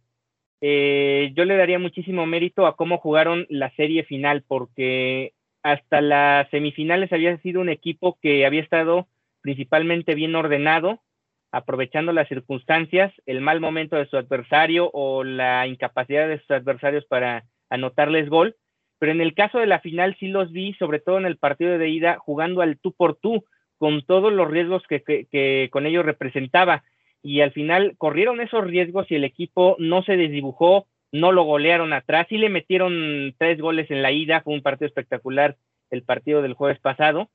Eh, 0.60 1.32
yo 1.34 1.44
le 1.44 1.56
daría 1.56 1.78
muchísimo 1.78 2.24
mérito 2.24 2.66
a 2.66 2.76
cómo 2.76 2.98
jugaron 2.98 3.46
la 3.48 3.70
serie 3.74 4.04
final, 4.04 4.44
porque 4.46 5.34
hasta 5.62 6.00
las 6.00 6.48
semifinales 6.50 7.12
había 7.12 7.36
sido 7.38 7.60
un 7.60 7.68
equipo 7.68 8.18
que 8.20 8.46
había 8.46 8.62
estado 8.62 9.08
principalmente 9.42 10.14
bien 10.14 10.34
ordenado, 10.34 11.02
aprovechando 11.50 12.12
las 12.12 12.28
circunstancias, 12.28 13.12
el 13.26 13.40
mal 13.40 13.60
momento 13.60 13.96
de 13.96 14.06
su 14.06 14.16
adversario 14.16 14.90
o 14.92 15.24
la 15.24 15.66
incapacidad 15.66 16.28
de 16.28 16.38
sus 16.38 16.50
adversarios 16.50 17.04
para 17.06 17.44
anotarles 17.68 18.28
gol, 18.28 18.56
pero 19.02 19.10
en 19.10 19.20
el 19.20 19.34
caso 19.34 19.58
de 19.58 19.66
la 19.66 19.80
final 19.80 20.16
sí 20.20 20.28
los 20.28 20.52
vi, 20.52 20.74
sobre 20.74 21.00
todo 21.00 21.18
en 21.18 21.26
el 21.26 21.36
partido 21.36 21.76
de 21.76 21.88
ida, 21.88 22.18
jugando 22.20 22.62
al 22.62 22.78
tú 22.78 22.92
por 22.92 23.16
tú, 23.16 23.44
con 23.76 24.02
todos 24.06 24.32
los 24.32 24.48
riesgos 24.48 24.84
que, 24.88 25.68
con 25.72 25.86
ello 25.86 26.04
representaba. 26.04 26.84
Y 27.20 27.40
al 27.40 27.50
final 27.50 27.96
corrieron 27.98 28.40
esos 28.40 28.62
riesgos 28.62 29.10
y 29.10 29.16
el 29.16 29.24
equipo 29.24 29.74
no 29.80 30.04
se 30.04 30.16
desdibujó, 30.16 30.86
no 31.10 31.32
lo 31.32 31.42
golearon 31.42 31.92
atrás, 31.92 32.28
y 32.30 32.38
le 32.38 32.48
metieron 32.48 33.34
tres 33.38 33.60
goles 33.60 33.90
en 33.90 34.02
la 34.02 34.12
ida, 34.12 34.42
fue 34.42 34.54
un 34.54 34.62
partido 34.62 34.86
espectacular 34.86 35.56
el 35.90 36.04
partido 36.04 36.40
del 36.40 36.54
jueves 36.54 36.78
pasado, 36.78 37.28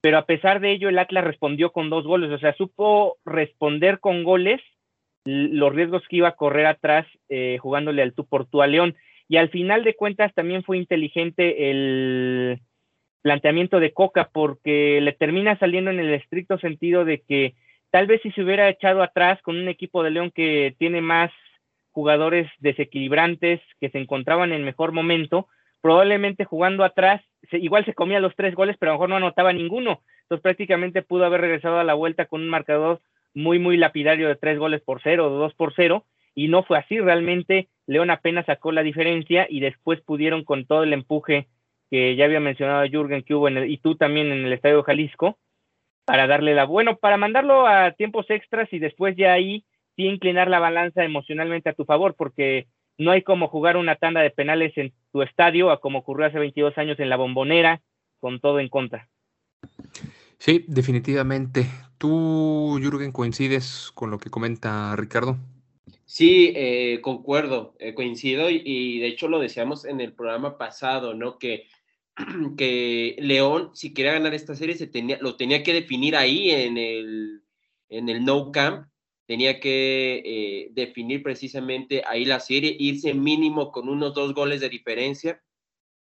pero 0.00 0.18
a 0.18 0.24
pesar 0.24 0.60
de 0.60 0.70
ello 0.70 0.88
el 0.88 1.00
Atlas 1.00 1.24
respondió 1.24 1.72
con 1.72 1.90
dos 1.90 2.06
goles, 2.06 2.30
o 2.30 2.38
sea, 2.38 2.54
supo 2.54 3.16
responder 3.24 3.98
con 3.98 4.22
goles 4.22 4.60
los 5.24 5.74
riesgos 5.74 6.04
que 6.08 6.18
iba 6.18 6.28
a 6.28 6.36
correr 6.36 6.66
atrás 6.66 7.08
eh, 7.28 7.58
jugándole 7.60 8.02
al 8.02 8.12
tú 8.12 8.24
por 8.24 8.46
tú 8.46 8.62
a 8.62 8.68
León. 8.68 8.94
Y 9.28 9.36
al 9.36 9.50
final 9.50 9.84
de 9.84 9.94
cuentas 9.94 10.32
también 10.34 10.62
fue 10.64 10.78
inteligente 10.78 11.70
el 11.70 12.60
planteamiento 13.22 13.78
de 13.78 13.92
Coca 13.92 14.30
porque 14.32 15.00
le 15.02 15.12
termina 15.12 15.58
saliendo 15.58 15.90
en 15.90 16.00
el 16.00 16.14
estricto 16.14 16.58
sentido 16.58 17.04
de 17.04 17.20
que 17.20 17.54
tal 17.90 18.06
vez 18.06 18.22
si 18.22 18.30
se 18.32 18.42
hubiera 18.42 18.68
echado 18.68 19.02
atrás 19.02 19.40
con 19.42 19.58
un 19.58 19.68
equipo 19.68 20.02
de 20.02 20.10
León 20.10 20.32
que 20.34 20.74
tiene 20.78 21.02
más 21.02 21.30
jugadores 21.90 22.48
desequilibrantes 22.58 23.60
que 23.80 23.90
se 23.90 23.98
encontraban 23.98 24.52
en 24.52 24.64
mejor 24.64 24.92
momento, 24.92 25.48
probablemente 25.80 26.44
jugando 26.44 26.84
atrás, 26.84 27.22
igual 27.52 27.84
se 27.84 27.94
comía 27.94 28.20
los 28.20 28.34
tres 28.36 28.54
goles, 28.54 28.76
pero 28.78 28.92
a 28.92 28.94
lo 28.94 28.98
mejor 28.98 29.08
no 29.10 29.16
anotaba 29.16 29.52
ninguno. 29.52 30.02
Entonces 30.22 30.42
prácticamente 30.42 31.02
pudo 31.02 31.24
haber 31.24 31.40
regresado 31.40 31.78
a 31.78 31.84
la 31.84 31.94
vuelta 31.94 32.26
con 32.26 32.40
un 32.42 32.48
marcador 32.48 33.00
muy, 33.34 33.58
muy 33.58 33.76
lapidario 33.76 34.28
de 34.28 34.36
tres 34.36 34.58
goles 34.58 34.80
por 34.80 35.00
cero 35.02 35.28
dos 35.28 35.54
por 35.54 35.74
cero, 35.74 36.04
y 36.34 36.48
no 36.48 36.62
fue 36.62 36.78
así. 36.78 36.98
Realmente 37.00 37.68
León 37.88 38.10
apenas 38.10 38.44
sacó 38.46 38.70
la 38.70 38.82
diferencia 38.82 39.46
y 39.48 39.60
después 39.60 40.00
pudieron 40.02 40.44
con 40.44 40.66
todo 40.66 40.82
el 40.82 40.92
empuje 40.92 41.48
que 41.90 42.16
ya 42.16 42.26
había 42.26 42.38
mencionado 42.38 42.86
Jürgen 42.86 43.22
que 43.22 43.34
hubo 43.34 43.48
en 43.48 43.56
el, 43.56 43.70
y 43.70 43.78
tú 43.78 43.96
también 43.96 44.30
en 44.30 44.44
el 44.44 44.52
Estadio 44.52 44.82
Jalisco, 44.82 45.38
para 46.04 46.26
darle 46.26 46.54
la, 46.54 46.64
bueno, 46.64 46.98
para 46.98 47.16
mandarlo 47.16 47.66
a 47.66 47.92
tiempos 47.92 48.28
extras 48.28 48.68
y 48.72 48.78
después 48.78 49.16
ya 49.16 49.32
ahí 49.32 49.64
sí 49.96 50.04
inclinar 50.04 50.48
la 50.48 50.58
balanza 50.58 51.02
emocionalmente 51.02 51.70
a 51.70 51.72
tu 51.72 51.86
favor, 51.86 52.14
porque 52.14 52.68
no 52.98 53.10
hay 53.10 53.22
como 53.22 53.48
jugar 53.48 53.78
una 53.78 53.96
tanda 53.96 54.20
de 54.20 54.30
penales 54.30 54.76
en 54.76 54.92
tu 55.10 55.22
estadio 55.22 55.70
a 55.70 55.80
como 55.80 56.00
ocurrió 56.00 56.26
hace 56.26 56.38
22 56.38 56.76
años 56.76 57.00
en 57.00 57.08
la 57.08 57.16
bombonera, 57.16 57.80
con 58.20 58.38
todo 58.38 58.60
en 58.60 58.68
contra. 58.68 59.08
Sí, 60.36 60.66
definitivamente. 60.68 61.64
¿Tú, 61.96 62.78
Jürgen, 62.82 63.12
coincides 63.12 63.90
con 63.94 64.10
lo 64.10 64.18
que 64.18 64.28
comenta 64.28 64.94
Ricardo? 64.94 65.38
Sí, 66.10 66.54
eh, 66.56 67.00
concuerdo, 67.02 67.76
eh, 67.78 67.92
coincido 67.92 68.48
y, 68.48 68.98
de 68.98 69.08
hecho 69.08 69.28
lo 69.28 69.40
decíamos 69.40 69.84
en 69.84 70.00
el 70.00 70.14
programa 70.14 70.56
pasado, 70.56 71.12
¿no? 71.12 71.38
Que, 71.38 71.66
que 72.56 73.14
León, 73.18 73.72
si 73.74 73.92
quería 73.92 74.14
ganar 74.14 74.32
esta 74.32 74.54
serie, 74.54 74.74
se 74.74 74.86
tenía, 74.86 75.18
lo 75.20 75.36
tenía 75.36 75.62
que 75.62 75.74
definir 75.74 76.16
ahí 76.16 76.50
en 76.50 76.78
el, 76.78 77.42
en 77.90 78.08
el 78.08 78.24
no 78.24 78.52
camp 78.52 78.88
tenía 79.26 79.60
que 79.60 80.22
eh, 80.24 80.68
definir 80.72 81.22
precisamente 81.22 82.02
ahí 82.06 82.24
la 82.24 82.40
serie, 82.40 82.74
irse 82.78 83.12
mínimo 83.12 83.70
con 83.70 83.90
unos 83.90 84.14
dos 84.14 84.32
goles 84.32 84.62
de 84.62 84.70
diferencia. 84.70 85.42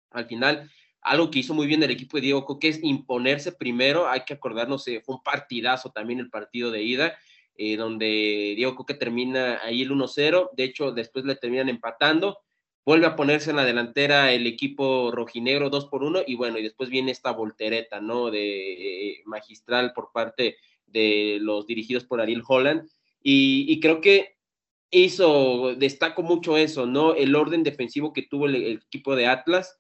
Al 0.09 0.25
final, 0.25 0.71
algo 1.01 1.29
que 1.29 1.39
hizo 1.39 1.53
muy 1.53 1.67
bien 1.67 1.83
el 1.83 1.91
equipo 1.91 2.17
de 2.17 2.21
Diego 2.21 2.45
Coque 2.45 2.69
es 2.69 2.79
imponerse 2.81 3.51
primero. 3.51 4.09
Hay 4.09 4.21
que 4.25 4.33
acordarnos, 4.33 4.85
fue 4.85 5.15
un 5.15 5.21
partidazo 5.21 5.91
también 5.91 6.19
el 6.19 6.31
partido 6.31 6.71
de 6.71 6.81
ida, 6.81 7.15
eh, 7.63 7.77
donde 7.77 8.53
Diego 8.55 8.75
Coque 8.75 8.95
termina 8.95 9.59
ahí 9.61 9.83
el 9.83 9.91
1-0. 9.91 10.49
De 10.53 10.63
hecho, 10.63 10.91
después 10.91 11.25
le 11.25 11.35
terminan 11.35 11.69
empatando. 11.69 12.39
Vuelve 12.83 13.05
a 13.05 13.15
ponerse 13.15 13.51
en 13.51 13.57
la 13.57 13.65
delantera 13.65 14.33
el 14.33 14.47
equipo 14.47 15.11
rojinegro 15.11 15.69
2 15.69 15.85
por 15.85 16.03
1 16.03 16.21
y 16.25 16.33
bueno, 16.33 16.57
y 16.57 16.63
después 16.63 16.89
viene 16.89 17.11
esta 17.11 17.31
voltereta, 17.33 18.01
¿no? 18.01 18.31
De 18.31 19.21
magistral 19.25 19.93
por 19.93 20.11
parte 20.11 20.57
de 20.87 21.37
los 21.39 21.67
dirigidos 21.67 22.03
por 22.03 22.19
Ariel 22.19 22.41
Holland 22.47 22.89
y, 23.21 23.79
creo 23.79 24.01
que 24.01 24.37
hizo, 24.89 25.75
destaco 25.75 26.23
mucho 26.23 26.57
eso, 26.57 26.87
¿no? 26.87 27.13
El 27.13 27.35
orden 27.35 27.61
defensivo 27.61 28.11
que 28.11 28.23
tuvo 28.23 28.47
el, 28.47 28.81
equipo 28.87 29.15
de 29.15 29.27
Atlas. 29.27 29.77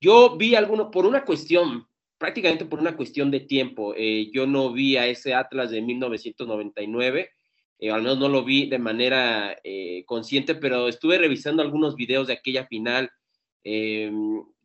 Yo 0.00 0.36
vi 0.36 0.56
alguno, 0.56 0.90
por 0.90 1.06
una 1.06 1.24
cuestión, 1.24 1.86
prácticamente 2.18 2.64
por 2.64 2.80
una 2.80 2.96
cuestión 2.96 3.30
de 3.30 3.40
tiempo, 3.40 3.94
eh, 3.96 4.30
yo 4.32 4.46
no 4.46 4.72
vi 4.72 4.96
a 4.96 5.06
ese 5.06 5.34
Atlas 5.34 5.70
de 5.70 5.82
1999, 5.82 7.30
eh, 7.78 7.90
al 7.90 8.02
menos 8.02 8.18
no 8.18 8.28
lo 8.28 8.44
vi 8.44 8.68
de 8.68 8.78
manera 8.78 9.56
eh, 9.64 10.04
consciente, 10.06 10.54
pero 10.54 10.88
estuve 10.88 11.18
revisando 11.18 11.62
algunos 11.62 11.96
videos 11.96 12.26
de 12.26 12.34
aquella 12.34 12.66
final. 12.66 13.10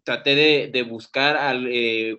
traté 0.04 0.36
de, 0.72 0.84
buscar 0.84 1.36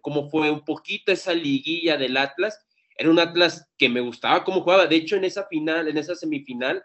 cómo 0.00 0.30
fue 0.30 0.50
un 0.50 0.64
poquito 0.64 1.12
esa 1.12 1.34
liguilla 1.34 1.96
del 1.96 2.16
Atlas 2.16 2.58
era 2.96 3.10
un 3.10 3.18
Atlas 3.18 3.68
que 3.78 3.88
me 3.88 4.00
gustaba 4.00 4.44
cómo 4.44 4.60
jugaba. 4.60 4.86
De 4.86 4.96
hecho, 4.96 5.16
en 5.16 5.24
esa 5.24 5.46
final, 5.46 5.88
en 5.88 5.98
esa 5.98 6.14
semifinal, 6.14 6.84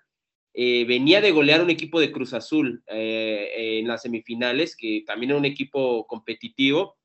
eh, 0.53 0.85
venía 0.85 1.21
de 1.21 1.31
golear 1.31 1.61
un 1.61 1.69
equipo 1.69 1.99
de 1.99 2.11
Cruz 2.11 2.33
Azul 2.33 2.83
eh, 2.87 3.79
en 3.79 3.87
las 3.87 4.01
semifinales, 4.01 4.75
que 4.75 5.03
también 5.05 5.31
era 5.31 5.39
un 5.39 5.45
equipo 5.45 6.07
competitivo, 6.07 6.97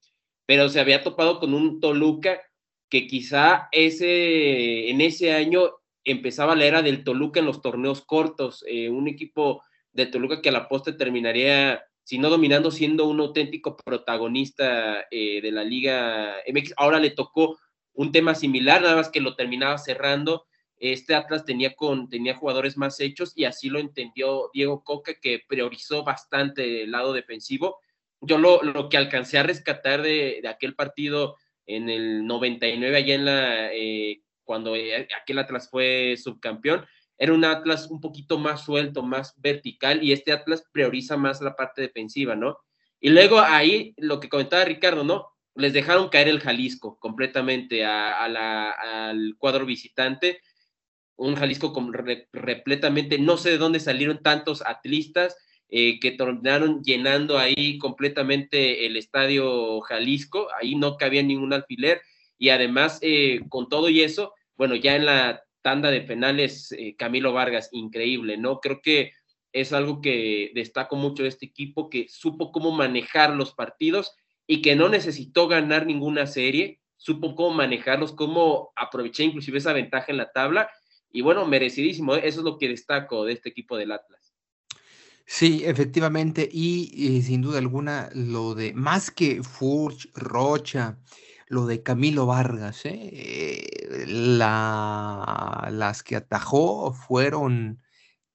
pero 0.47 0.69
se 0.69 0.81
había 0.81 1.03
topado 1.03 1.41
con 1.41 1.55
un 1.55 1.81
Toluca 1.81 2.41
que 2.89 3.07
quizá 3.07 3.69
ese, 3.73 4.91
en 4.91 5.01
ese 5.01 5.33
año 5.33 5.71
empezaba 6.05 6.57
la 6.57 6.65
era 6.67 6.83
del 6.83 7.05
Toluca 7.05 7.41
en 7.41 7.47
los 7.47 7.63
torneos 7.63 8.03
cortos, 8.03 8.65
eh, 8.69 8.91
un 8.91 9.09
equipo 9.09 9.63
de 9.93 10.07
Toluca 10.07 10.43
que 10.43 10.49
a 10.49 10.53
la 10.53 10.69
poste 10.69 10.93
terminaría, 10.93 11.83
si 12.03 12.19
no 12.19 12.29
dominando, 12.29 12.71
siendo 12.71 13.07
un 13.09 13.21
auténtico 13.21 13.77
protagonista 13.77 15.07
de 15.11 15.51
la 15.53 15.65
Liga 15.65 16.37
MX. 16.47 16.75
Ahora 16.77 16.99
le 16.99 17.11
tocó 17.11 17.59
un 17.95 18.13
tema 18.13 18.35
similar, 18.35 18.83
nada 18.83 18.97
más 18.97 19.11
que 19.11 19.21
lo 19.21 19.37
terminaba 19.37 19.79
cerrando. 19.79 20.47
Este 20.77 21.15
Atlas 21.15 21.45
tenía, 21.45 21.75
con, 21.75 22.09
tenía 22.09 22.35
jugadores 22.35 22.77
más 22.77 22.99
hechos 23.01 23.33
y 23.37 23.45
así 23.45 23.69
lo 23.69 23.79
entendió 23.79 24.51
Diego 24.53 24.83
Coca, 24.83 25.15
que 25.21 25.41
priorizó 25.47 26.03
bastante 26.03 26.83
el 26.83 26.91
lado 26.91 27.13
defensivo. 27.13 27.79
Yo 28.23 28.39
lo, 28.39 28.63
lo 28.63 28.89
que 28.89 28.97
alcancé 28.97 29.39
a 29.39 29.43
rescatar 29.43 30.03
de, 30.03 30.41
de, 30.43 30.49
aquel 30.49 30.75
partido 30.75 31.37
en 31.67 31.91
el 31.91 32.27
99, 32.27 32.97
allá 32.97 33.15
en 33.15 33.25
la, 33.25 33.75
eh, 33.75 34.23
cuando 34.45 34.75
eh, 34.75 35.09
aquel 35.21 35.39
Atlas 35.39 35.69
fue 35.71 36.17
subcampeón, 36.17 36.87
era 37.19 37.35
un 37.35 37.45
Atlas 37.45 37.89
un 37.91 38.01
poquito 38.01 38.39
más 38.39 38.65
suelto, 38.65 39.03
más 39.03 39.35
vertical, 39.41 40.03
y 40.03 40.13
este 40.13 40.33
Atlas 40.33 40.65
prioriza 40.73 41.17
más 41.17 41.41
la 41.41 41.55
parte 41.55 41.83
defensiva, 41.83 42.35
¿no? 42.35 42.59
Y 43.01 43.11
luego 43.11 43.41
ahí, 43.41 43.95
lo 43.99 44.21
que 44.21 44.29
comentaba 44.29 44.65
Ricardo, 44.65 45.05
¿no? 45.05 45.33
les 45.55 45.73
dejaron 45.73 46.09
caer 46.09 46.29
el 46.29 46.41
Jalisco 46.41 46.99
completamente 46.99 47.85
al 47.85 49.35
cuadro 49.39 49.67
visitante. 49.67 50.41
Un 51.17 51.37
Jalisco 51.37 51.75
repletamente, 52.33 53.19
no 53.19 53.37
sé 53.37 53.51
de 53.51 53.59
dónde 53.59 53.81
salieron 53.81 54.23
tantos 54.23 54.63
atlistas 54.65 55.37
eh, 55.75 55.99
que 56.01 56.11
terminaron 56.11 56.83
llenando 56.85 57.39
ahí 57.39 57.79
completamente 57.79 58.85
el 58.85 58.99
estadio 58.99 59.81
Jalisco. 59.81 60.49
Ahí 60.61 60.75
no 60.75 60.99
cabía 60.99 61.23
ningún 61.23 61.55
alfiler. 61.55 62.03
Y 62.39 62.51
además, 62.51 62.99
eh, 63.01 63.41
con 63.49 63.71
todo 63.71 63.89
y 63.89 64.03
eso, 64.03 64.35
bueno, 64.55 64.75
ya 64.77 64.97
en 64.97 65.07
la 65.07 65.43
tanda 65.63 65.91
de 65.91 66.03
penales, 66.03 66.73
eh, 66.73 66.95
Camilo 66.97 67.33
Vargas, 67.33 67.71
increíble, 67.73 68.37
¿no? 68.37 68.61
Creo 68.61 68.83
que 68.83 69.13
es 69.53 69.73
algo 69.73 70.03
que 70.03 70.51
destaco 70.55 70.97
mucho 70.97 71.23
de 71.23 71.31
este 71.31 71.47
equipo, 71.47 71.89
que 71.89 72.07
supo 72.07 72.53
cómo 72.53 72.71
manejar 72.73 73.31
los 73.31 73.55
partidos 73.55 74.15
y 74.47 74.61
que 74.61 74.77
no 74.77 74.91
necesitó 74.91 75.49
ganar 75.49 75.87
ninguna 75.87 76.27
serie, 76.27 76.81
supo 76.99 77.35
cómo 77.35 77.55
manejarlos, 77.55 78.13
cómo 78.13 78.73
aprovechar 78.77 79.27
inclusive 79.27 79.57
esa 79.57 79.73
ventaja 79.73 80.07
en 80.09 80.19
la 80.19 80.33
tabla 80.33 80.69
y 81.11 81.23
bueno, 81.23 81.47
merecidísimo, 81.47 82.15
eso 82.17 82.41
es 82.41 82.45
lo 82.45 82.59
que 82.59 82.69
destaco 82.69 83.25
de 83.25 83.35
este 83.35 83.51
equipo 83.51 83.77
del 83.77 83.93
Atlas. 83.93 84.22
Sí, 85.27 85.63
efectivamente, 85.65 86.49
y, 86.51 87.23
sin 87.23 87.43
duda 87.43 87.59
alguna, 87.59 88.11
lo 88.15 88.55
de 88.55 88.75
más 88.75 89.11
que 89.11 89.43
Furch, 89.43 90.11
Rocha, 90.15 90.99
lo 91.49 91.67
de 91.67 91.83
Camilo 91.83 92.27
Vargas, 92.27 92.83
¿eh? 92.85 94.07
La, 94.07 95.69
las 95.71 96.03
que 96.03 96.17
atajó 96.17 96.93
fueron 96.93 97.83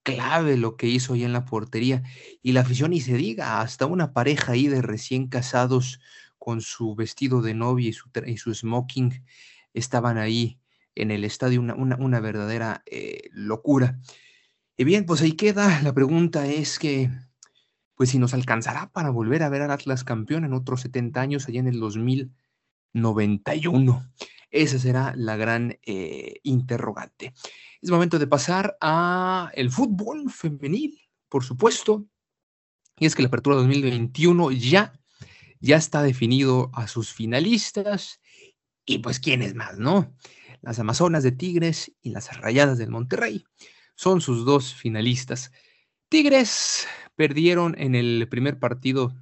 clave 0.04 0.56
lo 0.56 0.78
que 0.78 0.88
hizo 0.88 1.14
ahí 1.14 1.24
en 1.26 1.34
la 1.34 1.46
portería. 1.46 2.04
Y 2.42 2.54
la 2.54 2.62
afición, 2.62 2.94
y 2.94 3.02
se 3.02 3.16
diga, 3.16 3.60
hasta 3.62 3.86
una 3.86 4.14
pareja 4.14 4.54
ahí 4.54 4.68
de 4.68 4.82
recién 4.82 5.28
casados 5.28 6.00
con 6.38 6.62
su 6.62 6.96
vestido 6.96 7.42
de 7.42 7.54
novia 7.54 7.90
y 8.26 8.38
su, 8.38 8.54
smoking 8.54 9.24
estaban 9.74 10.18
ahí 10.18 10.60
en 10.96 11.12
el 11.12 11.26
estadio, 11.26 11.60
una, 11.60 11.76
una, 11.76 12.20
verdadera 12.22 12.84
eh, 12.86 13.24
locura. 13.34 14.00
Y 14.80 14.84
bien, 14.84 15.08
pues 15.08 15.24
ahí 15.24 15.32
queda. 15.32 15.82
La 15.82 15.92
pregunta 15.92 16.46
es 16.46 16.78
que, 16.78 17.10
pues 17.96 18.12
si 18.12 18.20
nos 18.20 18.36
alcanzará 18.36 18.92
para 18.92 19.10
volver 19.10 19.42
a 19.42 19.50
ver 19.50 19.64
al 19.64 19.72
Atlas 19.72 20.04
campeón 20.04 20.46
en 20.46 20.54
otros 20.54 20.82
70 20.82 21.20
años, 21.20 21.48
allá 21.48 21.62
en 21.62 21.68
el 21.68 21.80
2091. 21.80 24.08
Esa 24.52 24.78
será 24.78 25.16
la 25.18 25.36
gran 25.36 25.80
eh, 25.84 26.42
interrogante. 26.44 27.34
Es 27.82 27.90
momento 27.90 28.20
de 28.20 28.28
pasar 28.28 28.78
a 28.80 29.50
el 29.56 29.72
fútbol 29.72 30.30
femenil, 30.30 31.02
por 31.28 31.44
supuesto. 31.44 32.06
Y 33.00 33.08
es 33.08 33.16
que 33.16 33.24
la 33.24 33.30
apertura 33.30 33.56
2021 33.56 34.52
ya, 34.52 34.94
ya 35.60 35.78
está 35.78 36.04
definido 36.04 36.70
a 36.74 36.88
sus 36.88 37.12
finalistas. 37.12 38.22
Y 38.86 39.00
pues, 39.00 39.20
¿quiénes 39.20 39.56
más, 39.56 39.80
no? 39.80 40.16
Las 40.62 40.78
Amazonas 40.78 41.24
de 41.24 41.32
Tigres 41.32 41.94
y 42.00 42.12
las 42.12 42.38
Rayadas 42.38 42.78
del 42.78 42.92
Monterrey 42.92 43.44
son 43.98 44.22
sus 44.22 44.46
dos 44.46 44.74
finalistas. 44.74 45.52
Tigres 46.08 46.88
perdieron 47.16 47.76
en 47.80 47.96
el 47.96 48.28
primer 48.30 48.60
partido, 48.60 49.14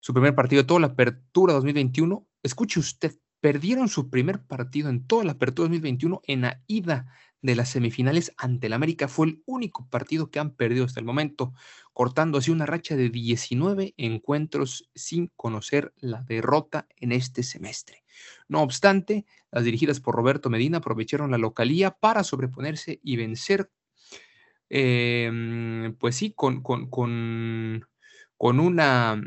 su 0.00 0.14
primer 0.14 0.34
partido 0.34 0.62
de 0.62 0.66
toda 0.66 0.80
la 0.80 0.86
apertura 0.86 1.52
2021. 1.52 2.26
Escuche 2.42 2.78
usted, 2.78 3.18
perdieron 3.40 3.88
su 3.88 4.08
primer 4.08 4.40
partido 4.46 4.88
en 4.88 5.06
toda 5.06 5.24
la 5.24 5.32
apertura 5.32 5.64
2021 5.64 6.22
en 6.24 6.40
la 6.42 6.62
ida 6.68 7.12
de 7.42 7.56
las 7.56 7.70
semifinales 7.70 8.32
ante 8.36 8.68
el 8.68 8.72
América. 8.72 9.08
Fue 9.08 9.26
el 9.26 9.42
único 9.46 9.88
partido 9.88 10.30
que 10.30 10.38
han 10.38 10.54
perdido 10.54 10.84
hasta 10.84 11.00
el 11.00 11.06
momento, 11.06 11.52
cortando 11.92 12.38
así 12.38 12.52
una 12.52 12.66
racha 12.66 12.94
de 12.94 13.10
19 13.10 13.94
encuentros 13.96 14.88
sin 14.94 15.32
conocer 15.34 15.92
la 15.96 16.22
derrota 16.22 16.86
en 16.96 17.10
este 17.10 17.42
semestre. 17.42 18.04
No 18.48 18.62
obstante, 18.62 19.26
las 19.50 19.64
dirigidas 19.64 20.00
por 20.00 20.14
Roberto 20.14 20.50
Medina 20.50 20.78
aprovecharon 20.78 21.30
la 21.30 21.38
localía 21.38 21.90
para 21.90 22.24
sobreponerse 22.24 23.00
y 23.02 23.16
vencer, 23.16 23.70
em, 24.68 25.94
pues 25.96 26.16
sí, 26.16 26.32
con, 26.32 26.62
con, 26.62 26.90
con, 26.90 27.86
con, 28.36 28.60
una, 28.60 29.20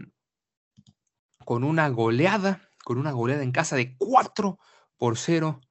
con 1.46 1.64
una 1.64 1.90
goleada, 1.90 2.70
con 2.84 2.98
una 2.98 3.12
goleada 3.12 3.44
en 3.44 3.52
casa 3.52 3.76
de 3.76 3.96
4 3.98 4.60
por 4.98 5.18
0 5.18 5.62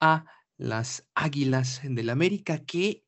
a 0.00 0.26
las 0.56 1.08
Águilas 1.14 1.80
del 1.82 2.10
América 2.10 2.64
que 2.64 3.04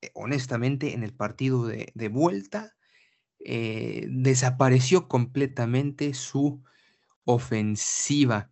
eh, 0.00 0.10
honestamente 0.14 0.94
en 0.94 1.02
el 1.02 1.14
partido 1.14 1.66
de, 1.66 2.08
vuelta 2.08 2.76
eh, 3.38 4.06
desapareció 4.08 5.08
completamente 5.08 6.14
su 6.14 6.62
ofensiva. 7.24 8.50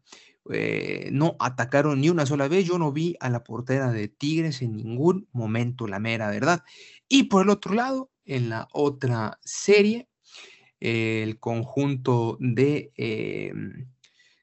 Eh, 0.52 1.08
no 1.12 1.36
atacaron 1.38 2.00
ni 2.00 2.10
una 2.10 2.26
sola 2.26 2.48
vez. 2.48 2.66
Yo 2.66 2.78
no 2.78 2.92
vi 2.92 3.16
a 3.20 3.30
la 3.30 3.44
portera 3.44 3.92
de 3.92 4.08
Tigres 4.08 4.62
en 4.62 4.76
ningún 4.76 5.28
momento, 5.32 5.86
la 5.86 5.98
mera 5.98 6.30
verdad. 6.30 6.62
Y 7.08 7.24
por 7.24 7.44
el 7.44 7.50
otro 7.50 7.74
lado, 7.74 8.10
en 8.24 8.48
la 8.50 8.68
otra 8.72 9.38
serie, 9.44 10.08
el 10.80 11.38
conjunto 11.40 12.36
de, 12.40 12.92
em, 12.96 13.88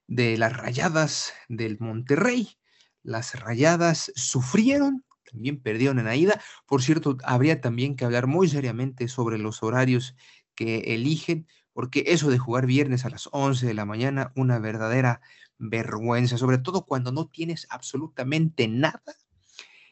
de 0.07 0.37
las 0.37 0.55
rayadas 0.57 1.33
del 1.49 1.77
Monterrey 1.79 2.57
las 3.03 3.39
rayadas 3.39 4.11
sufrieron, 4.15 5.03
también 5.31 5.61
perdieron 5.61 5.99
en 5.99 6.05
la 6.05 6.15
ida. 6.15 6.41
Por 6.65 6.81
cierto, 6.83 7.17
habría 7.23 7.61
también 7.61 7.95
que 7.95 8.05
hablar 8.05 8.27
muy 8.27 8.47
seriamente 8.47 9.07
sobre 9.07 9.37
los 9.37 9.63
horarios 9.63 10.15
que 10.55 10.79
eligen, 10.95 11.47
porque 11.73 12.03
eso 12.07 12.29
de 12.29 12.37
jugar 12.37 12.65
viernes 12.65 13.05
a 13.05 13.09
las 13.09 13.29
11 13.31 13.65
de 13.65 13.73
la 13.73 13.85
mañana, 13.85 14.31
una 14.35 14.59
verdadera 14.59 15.21
vergüenza, 15.61 16.37
sobre 16.37 16.57
todo 16.57 16.85
cuando 16.85 17.11
no 17.11 17.27
tienes 17.27 17.67
absolutamente 17.69 18.67
nada, 18.67 19.01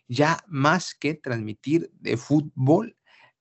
ya 0.08 0.43
más 0.47 0.95
que 0.95 1.13
transmitir 1.13 1.91
de 1.99 2.17
fútbol 2.17 2.97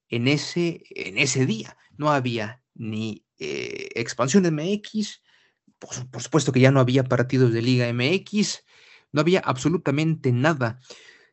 en 0.09 0.29
ese, 0.29 0.83
en 0.91 1.19
ese 1.19 1.47
día. 1.47 1.77
No 1.97 2.11
había 2.11 2.63
ni 2.75 3.25
eh, 3.39 3.89
expansión 3.95 4.45
MX, 4.45 5.23
por 5.79 6.23
supuesto 6.23 6.53
que 6.53 6.61
ya 6.61 6.71
no 6.71 6.81
había 6.81 7.05
partidos 7.05 7.53
de 7.53 7.63
Liga 7.63 7.93
MX, 7.93 8.65
no 9.13 9.21
había 9.21 9.41
absolutamente 9.41 10.33
nada. 10.33 10.81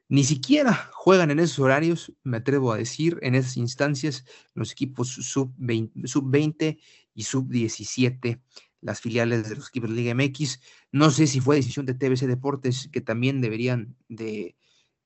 Ni 0.07 0.23
siquiera 0.23 0.91
juegan 0.93 1.31
en 1.31 1.39
esos 1.39 1.59
horarios, 1.59 2.13
me 2.23 2.37
atrevo 2.37 2.71
a 2.71 2.77
decir, 2.77 3.17
en 3.21 3.35
esas 3.35 3.57
instancias, 3.57 4.23
los 4.53 4.71
equipos 4.71 5.09
sub-20 5.09 6.79
y 7.15 7.23
sub-17, 7.23 8.39
las 8.85 9.01
filiales 9.01 9.49
de 9.49 9.55
los 9.55 9.69
equipos 9.69 9.93
de 9.95 10.13
MX. 10.13 10.61
No 10.91 11.09
sé 11.09 11.25
si 11.25 11.39
fue 11.39 11.55
decisión 11.55 11.87
de 11.87 11.95
TBC 11.95 12.27
Deportes 12.27 12.87
que 12.91 13.01
también 13.01 13.41
deberían 13.41 13.95
de, 14.09 14.55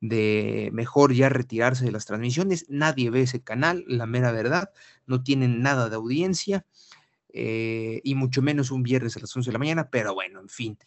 de 0.02 0.70
mejor 0.74 1.14
ya 1.14 1.30
retirarse 1.30 1.86
de 1.86 1.92
las 1.94 2.06
transmisiones. 2.06 2.66
Nadie 2.68 3.10
ve 3.10 3.22
ese 3.22 3.42
canal, 3.42 3.86
la 3.88 4.06
mera 4.06 4.34
verdad. 4.34 4.72
No 5.06 5.24
tienen 5.24 5.62
nada 5.62 5.90
de 5.90 5.96
audiencia. 5.96 6.66
Eh, 7.32 8.02
y 8.04 8.16
mucho 8.16 8.42
menos 8.42 8.70
un 8.70 8.84
viernes 8.84 9.16
a 9.16 9.22
las 9.22 9.34
11 9.34 9.50
de 9.50 9.54
la 9.54 9.60
mañana, 9.60 9.90
pero 9.90 10.14
bueno, 10.14 10.42
en 10.42 10.50
fin. 10.50 10.78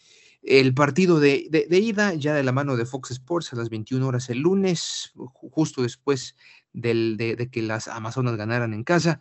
El 0.42 0.74
partido 0.74 1.18
de, 1.18 1.48
ida, 1.70 2.14
ya 2.14 2.35
de 2.35 2.42
la 2.42 2.52
mano 2.52 2.76
de 2.76 2.85
Fox 2.85 3.12
Sports 3.12 3.52
a 3.52 3.57
las 3.57 3.70
21 3.70 4.07
horas 4.07 4.28
el 4.28 4.40
lunes, 4.40 5.12
justo 5.14 5.83
después 5.83 6.37
de, 6.72 7.48
que 7.50 7.62
las 7.62 7.88
Amazonas 7.88 8.37
ganaran 8.37 8.74
en 8.74 8.83
casa, 8.83 9.20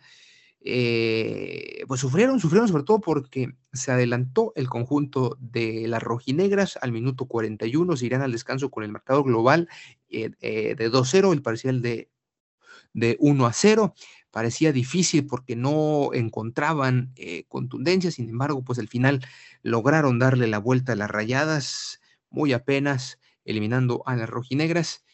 eh, 0.64 1.84
pues 1.88 2.00
sufrieron, 2.00 2.38
sufrieron 2.38 2.68
sobre 2.68 2.84
todo 2.84 3.00
porque 3.00 3.54
se 3.72 3.90
adelantó 3.90 4.52
el 4.54 4.68
conjunto 4.68 5.36
de 5.40 5.86
las 5.88 6.02
rojinegras. 6.02 6.78
Al 6.80 6.92
minuto 6.92 7.26
41, 7.26 7.96
se 7.96 8.06
irán 8.06 8.22
al 8.22 8.32
descanso 8.32 8.70
con 8.70 8.84
el 8.84 8.92
marcador 8.92 9.24
global 9.24 9.68
eh, 10.08 10.30
eh, 10.40 10.74
de 10.76 10.90
2-0, 10.90 11.32
el 11.32 11.42
parcial 11.42 11.82
de, 11.82 12.10
de 12.92 13.16
1 13.20 13.46
a 13.46 13.52
0 13.52 13.94
parecía 14.30 14.72
difícil 14.72 15.26
porque 15.26 15.56
no 15.56 16.14
encontraban 16.14 17.12
contundencia, 17.48 18.10
sin 18.10 18.30
embargo, 18.30 18.64
pues 18.64 18.78
al 18.78 18.88
final 18.88 19.20
lograron 19.62 20.18
darle 20.18 20.46
la 20.46 20.56
vuelta 20.56 20.92
a 20.92 20.96
las 20.96 21.10
rayadas 21.10 22.00
muy 22.30 22.54
apenas, 22.54 23.18
eliminando 23.44 24.02
a 24.06 24.16
las 24.16 24.30
rojinegras 24.30 25.04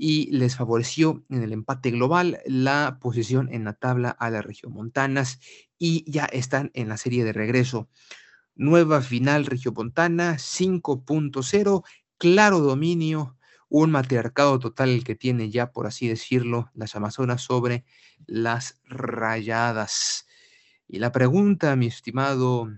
y 0.00 0.30
les 0.30 0.56
favoreció 0.56 1.24
en 1.28 1.42
el 1.42 1.52
empate 1.52 1.90
global 1.90 2.40
la 2.46 2.98
posición 3.00 3.52
en 3.52 3.64
la 3.64 3.74
tabla 3.74 4.10
a 4.10 4.30
las 4.30 4.46
regiomontanas 4.46 5.40
y 5.76 6.10
ya 6.10 6.24
están 6.24 6.70
en 6.74 6.88
la 6.88 6.96
serie 6.96 7.24
de 7.24 7.32
regreso. 7.32 7.90
Nueva 8.54 9.02
final 9.02 9.44
regiomontana 9.44 10.36
5.0, 10.36 11.84
claro 12.16 12.60
dominio 12.60 13.36
un 13.68 13.90
matriarcado 13.90 14.58
total 14.58 15.04
que 15.04 15.14
tiene 15.14 15.50
ya, 15.50 15.72
por 15.72 15.86
así 15.86 16.08
decirlo, 16.08 16.70
las 16.74 16.96
Amazonas 16.96 17.42
sobre 17.42 17.84
las 18.26 18.80
rayadas. 18.84 20.26
Y 20.86 21.00
la 21.00 21.12
pregunta, 21.12 21.76
mi 21.76 21.86
estimado 21.86 22.70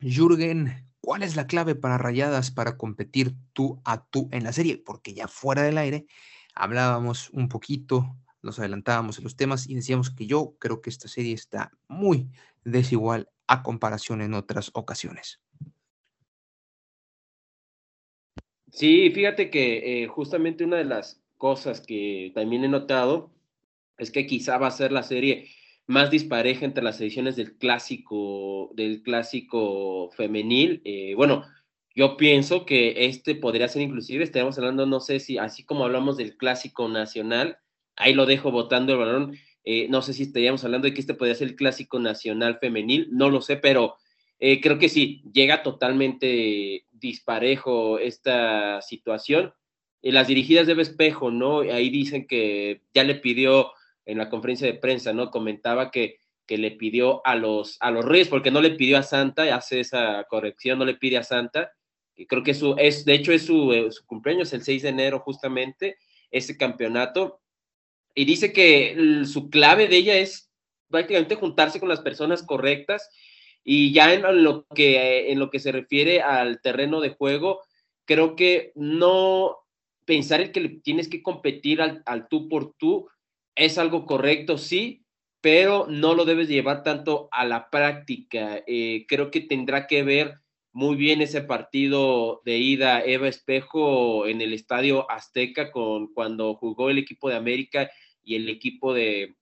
Jürgen, 0.00 0.89
¿cuál 1.00 1.22
es 1.22 1.36
la 1.36 1.46
clave 1.46 1.74
para 1.74 1.98
rayadas 1.98 2.50
para 2.50 2.76
competir 2.76 3.34
tú 3.52 3.80
a 3.84 4.04
tú 4.04 4.28
en 4.32 4.44
la 4.44 4.52
serie? 4.52 4.78
Porque 4.78 5.14
ya 5.14 5.28
fuera 5.28 5.62
del 5.62 5.78
aire 5.78 6.06
hablábamos 6.54 7.30
un 7.30 7.48
poquito, 7.48 8.16
nos 8.42 8.58
adelantábamos 8.58 9.18
en 9.18 9.24
los 9.24 9.36
temas 9.36 9.68
y 9.68 9.74
decíamos 9.74 10.10
que 10.10 10.26
yo 10.26 10.54
creo 10.58 10.80
que 10.80 10.90
esta 10.90 11.08
serie 11.08 11.34
está 11.34 11.72
muy 11.88 12.30
desigual 12.64 13.28
a 13.46 13.62
comparación 13.62 14.22
en 14.22 14.34
otras 14.34 14.70
ocasiones. 14.74 15.40
Sí, 18.72 19.10
fíjate 19.10 19.50
que 19.50 20.02
eh, 20.02 20.06
justamente 20.06 20.64
una 20.64 20.76
de 20.76 20.84
las 20.84 21.20
cosas 21.36 21.80
que 21.80 22.30
también 22.34 22.64
he 22.64 22.68
notado 22.68 23.30
es 23.98 24.10
que 24.10 24.26
quizá 24.26 24.58
va 24.58 24.68
a 24.68 24.70
ser 24.70 24.92
la 24.92 25.02
serie 25.02 25.48
más 25.90 26.08
dispareja 26.08 26.64
entre 26.64 26.84
las 26.84 27.00
ediciones 27.00 27.34
del 27.34 27.58
clásico, 27.58 28.70
del 28.74 29.02
clásico 29.02 30.08
femenil. 30.12 30.80
Eh, 30.84 31.14
bueno, 31.16 31.44
yo 31.96 32.16
pienso 32.16 32.64
que 32.64 33.06
este 33.06 33.34
podría 33.34 33.66
ser 33.66 33.82
inclusive, 33.82 34.22
estaríamos 34.22 34.56
hablando, 34.56 34.86
no 34.86 35.00
sé 35.00 35.18
si, 35.18 35.36
así 35.36 35.64
como 35.64 35.84
hablamos 35.84 36.16
del 36.16 36.36
clásico 36.36 36.88
nacional, 36.88 37.58
ahí 37.96 38.14
lo 38.14 38.24
dejo 38.24 38.52
votando 38.52 38.92
el 38.92 38.98
balón, 39.00 39.36
eh, 39.64 39.88
no 39.88 40.00
sé 40.00 40.12
si 40.12 40.22
estaríamos 40.22 40.64
hablando 40.64 40.86
de 40.86 40.94
que 40.94 41.00
este 41.00 41.14
podría 41.14 41.34
ser 41.34 41.48
el 41.48 41.56
clásico 41.56 41.98
nacional 41.98 42.58
femenil, 42.60 43.08
no 43.10 43.28
lo 43.28 43.42
sé, 43.42 43.56
pero 43.56 43.96
creo 44.38 44.78
que 44.78 44.88
sí, 44.88 45.22
llega 45.34 45.62
totalmente 45.62 46.86
disparejo 46.92 47.98
esta 47.98 48.80
situación. 48.80 49.52
Y 50.00 50.12
las 50.12 50.28
dirigidas 50.28 50.66
de 50.66 50.80
Espejo, 50.80 51.30
¿no? 51.30 51.60
Ahí 51.60 51.90
dicen 51.90 52.26
que 52.26 52.80
ya 52.94 53.04
le 53.04 53.16
pidió 53.16 53.72
en 54.04 54.18
la 54.18 54.28
conferencia 54.28 54.66
de 54.66 54.78
prensa, 54.78 55.12
¿no? 55.12 55.30
Comentaba 55.30 55.90
que, 55.90 56.18
que 56.46 56.58
le 56.58 56.72
pidió 56.72 57.24
a 57.26 57.36
los, 57.36 57.76
a 57.80 57.90
los 57.90 58.04
Reyes, 58.04 58.28
porque 58.28 58.50
no 58.50 58.60
le 58.60 58.70
pidió 58.70 58.98
a 58.98 59.02
Santa, 59.02 59.54
hace 59.54 59.80
esa 59.80 60.24
corrección, 60.24 60.78
no 60.78 60.84
le 60.84 60.94
pide 60.94 61.18
a 61.18 61.22
Santa. 61.22 61.72
Y 62.16 62.26
creo 62.26 62.42
que 62.42 62.54
su, 62.54 62.74
es, 62.78 63.04
de 63.04 63.14
hecho 63.14 63.32
es 63.32 63.46
su, 63.46 63.72
eh, 63.72 63.90
su 63.90 64.04
cumpleaños, 64.06 64.52
el 64.52 64.62
6 64.62 64.82
de 64.82 64.88
enero 64.88 65.20
justamente, 65.20 65.96
ese 66.30 66.56
campeonato. 66.56 67.40
Y 68.14 68.24
dice 68.24 68.52
que 68.52 69.22
su 69.24 69.48
clave 69.50 69.88
de 69.88 69.96
ella 69.96 70.16
es 70.16 70.50
prácticamente 70.88 71.36
juntarse 71.36 71.80
con 71.80 71.88
las 71.88 72.00
personas 72.00 72.42
correctas 72.42 73.08
y 73.62 73.92
ya 73.92 74.12
en 74.12 74.42
lo 74.42 74.66
que, 74.66 75.30
en 75.30 75.38
lo 75.38 75.50
que 75.50 75.60
se 75.60 75.72
refiere 75.72 76.22
al 76.22 76.60
terreno 76.60 77.00
de 77.00 77.10
juego, 77.10 77.62
creo 78.04 78.34
que 78.34 78.72
no 78.74 79.58
pensar 80.04 80.40
en 80.40 80.52
que 80.52 80.68
tienes 80.82 81.08
que 81.08 81.22
competir 81.22 81.80
al, 81.80 82.28
tú 82.28 82.48
por 82.48 82.74
tú 82.74 83.08
es 83.54 83.78
algo 83.78 84.06
correcto, 84.06 84.58
sí, 84.58 85.04
pero 85.40 85.86
no 85.88 86.14
lo 86.14 86.24
debes 86.24 86.48
llevar 86.48 86.82
tanto 86.82 87.28
a 87.32 87.44
la 87.44 87.70
práctica. 87.70 88.62
Eh, 88.66 89.06
creo 89.08 89.30
que 89.30 89.40
tendrá 89.40 89.86
que 89.86 90.02
ver 90.02 90.40
muy 90.72 90.96
bien 90.96 91.20
ese 91.20 91.42
partido 91.42 92.42
de 92.44 92.58
ida 92.58 93.02
Eva 93.04 93.28
Espejo 93.28 94.26
en 94.26 94.40
el 94.40 94.52
Estadio 94.52 95.10
Azteca 95.10 95.72
con 95.72 96.12
cuando 96.12 96.54
jugó 96.54 96.90
el 96.90 96.98
equipo 96.98 97.28
de 97.28 97.36
América 97.36 97.90
y 98.22 98.36
el 98.36 98.48
equipo 98.48 98.94
de 98.94 99.34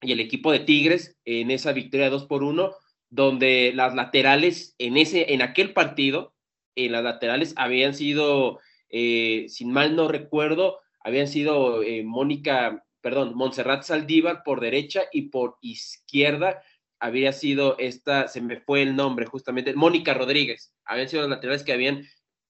y 0.00 0.12
el 0.12 0.20
equipo 0.20 0.52
de 0.52 0.60
Tigres 0.60 1.16
en 1.24 1.50
esa 1.50 1.72
victoria 1.72 2.10
2 2.10 2.26
por 2.26 2.42
1 2.42 2.72
donde 3.10 3.72
las 3.74 3.94
laterales 3.94 4.74
en, 4.78 4.96
ese, 4.96 5.32
en 5.32 5.42
aquel 5.42 5.72
partido, 5.72 6.34
en 6.76 6.92
las 6.92 7.02
laterales 7.02 7.54
habían 7.56 7.94
sido, 7.94 8.60
eh, 8.90 9.46
sin 9.48 9.72
mal 9.72 9.96
no 9.96 10.08
recuerdo, 10.08 10.78
habían 11.00 11.28
sido 11.28 11.82
eh, 11.82 12.02
Mónica, 12.04 12.84
perdón, 13.08 13.34
Montserrat 13.34 13.84
Saldívar 13.84 14.42
por 14.44 14.60
derecha 14.60 15.04
y 15.10 15.30
por 15.30 15.56
izquierda 15.62 16.62
había 17.00 17.32
sido 17.32 17.78
esta, 17.78 18.28
se 18.28 18.42
me 18.42 18.60
fue 18.60 18.82
el 18.82 18.96
nombre 18.96 19.24
justamente, 19.24 19.72
Mónica 19.72 20.12
Rodríguez, 20.12 20.74
habían 20.84 21.08
sido 21.08 21.22
las 21.22 21.30
laterales 21.30 21.64
que 21.64 21.72
habían 21.72 22.04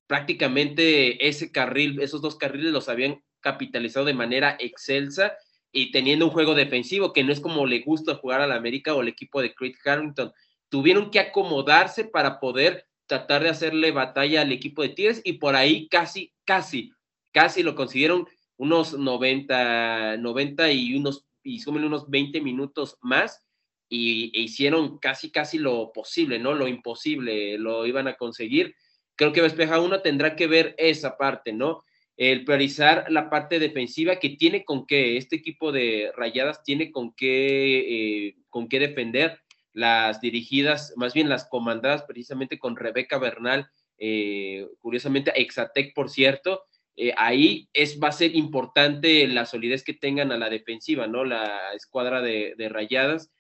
prácticamente 0.09 1.29
ese 1.29 1.53
carril, 1.53 2.03
esos 2.03 2.23
dos 2.23 2.35
carriles 2.35 2.73
los 2.73 2.88
habían 2.88 3.23
capitalizado 3.38 4.05
de 4.05 4.14
manera 4.14 4.57
excelsa 4.59 5.37
y 5.71 5.92
teniendo 5.92 6.25
un 6.25 6.33
juego 6.33 6.57
defensivo 6.57 7.12
que 7.12 7.23
no 7.23 7.33
es 7.33 7.38
como 7.38 7.64
le 7.64 7.83
gusta 7.83 8.16
jugar 8.16 8.40
al 8.40 8.51
América 8.51 8.94
o 8.94 9.03
el 9.03 9.07
equipo 9.07 9.40
de 9.40 9.55
Craig 9.55 9.77
Harrington. 9.85 10.33
Tuvieron 10.71 11.12
que 11.12 11.21
acomodarse 11.21 12.03
para 12.03 12.40
poder 12.40 12.85
tratar 13.07 13.44
de 13.44 13.51
hacerle 13.51 13.92
batalla 13.92 14.40
al 14.40 14.51
equipo 14.51 14.83
de 14.83 14.88
Tigres 14.88 15.21
y 15.23 15.35
por 15.35 15.55
ahí 15.55 15.87
casi, 15.87 16.35
casi, 16.44 16.90
casi 17.31 17.62
lo 17.62 17.77
consiguieron 17.77 18.27
unos 18.59 18.99
90, 18.99 20.18
90 20.18 20.73
y 20.73 20.94
unos, 20.94 21.27
y 21.42 21.66
unos 21.66 22.11
20 22.11 22.40
minutos 22.42 22.99
más 23.01 23.44
y 23.88 24.31
e 24.38 24.42
hicieron 24.42 24.99
casi, 24.99 25.31
casi 25.31 25.59
lo 25.59 25.92
posible, 25.92 26.38
¿no? 26.38 26.53
Lo 26.55 26.68
imposible, 26.68 27.57
lo 27.57 27.87
iban 27.87 28.07
a 28.07 28.16
conseguir. 28.16 28.75
Creo 29.16 29.33
que 29.33 29.40
Vespeja 29.40 29.81
uno 29.81 30.03
tendrá 30.03 30.37
que 30.37 30.47
ver 30.47 30.75
esa 30.77 31.16
parte, 31.16 31.53
¿no? 31.53 31.83
El 32.16 32.44
priorizar 32.44 33.07
la 33.11 33.31
parte 33.31 33.59
defensiva 33.59 34.16
que 34.16 34.31
tiene 34.31 34.64
con 34.64 34.87
qué, 34.87 35.16
este 35.16 35.37
equipo 35.37 35.73
de 35.73 36.12
rayadas 36.16 36.62
tiene 36.64 36.90
con 36.90 37.14
qué, 37.14 38.27
eh, 38.29 38.37
con 38.51 38.68
qué 38.68 38.81
defender 38.81 39.40
las 39.73 40.21
dirigidas, 40.21 40.92
más 40.97 41.14
bien 41.14 41.29
las 41.29 41.49
comandadas 41.49 42.03
precisamente 42.03 42.59
con 42.59 42.77
Rebeca 42.77 43.18
Bernal, 43.18 43.71
eh, 43.99 44.66
curiosamente 44.81 45.33
Exatec, 45.40 45.94
por 45.94 46.11
cierto, 46.11 46.64
eh, 47.00 47.14
ahí 47.16 47.68
es, 47.72 48.00
va 48.02 48.08
a 48.08 48.12
ser 48.12 48.34
importante 48.34 49.28
la 49.28 49.46
solidez 49.46 49.84
que 49.84 49.94
tengan 49.94 50.32
a 50.32 50.37
la 50.37 50.50
defensiva, 50.50 51.06
¿no? 51.06 51.24
La 51.24 51.72
escuadra 51.74 52.20
de, 52.20 52.56
rayadas. 52.68 53.30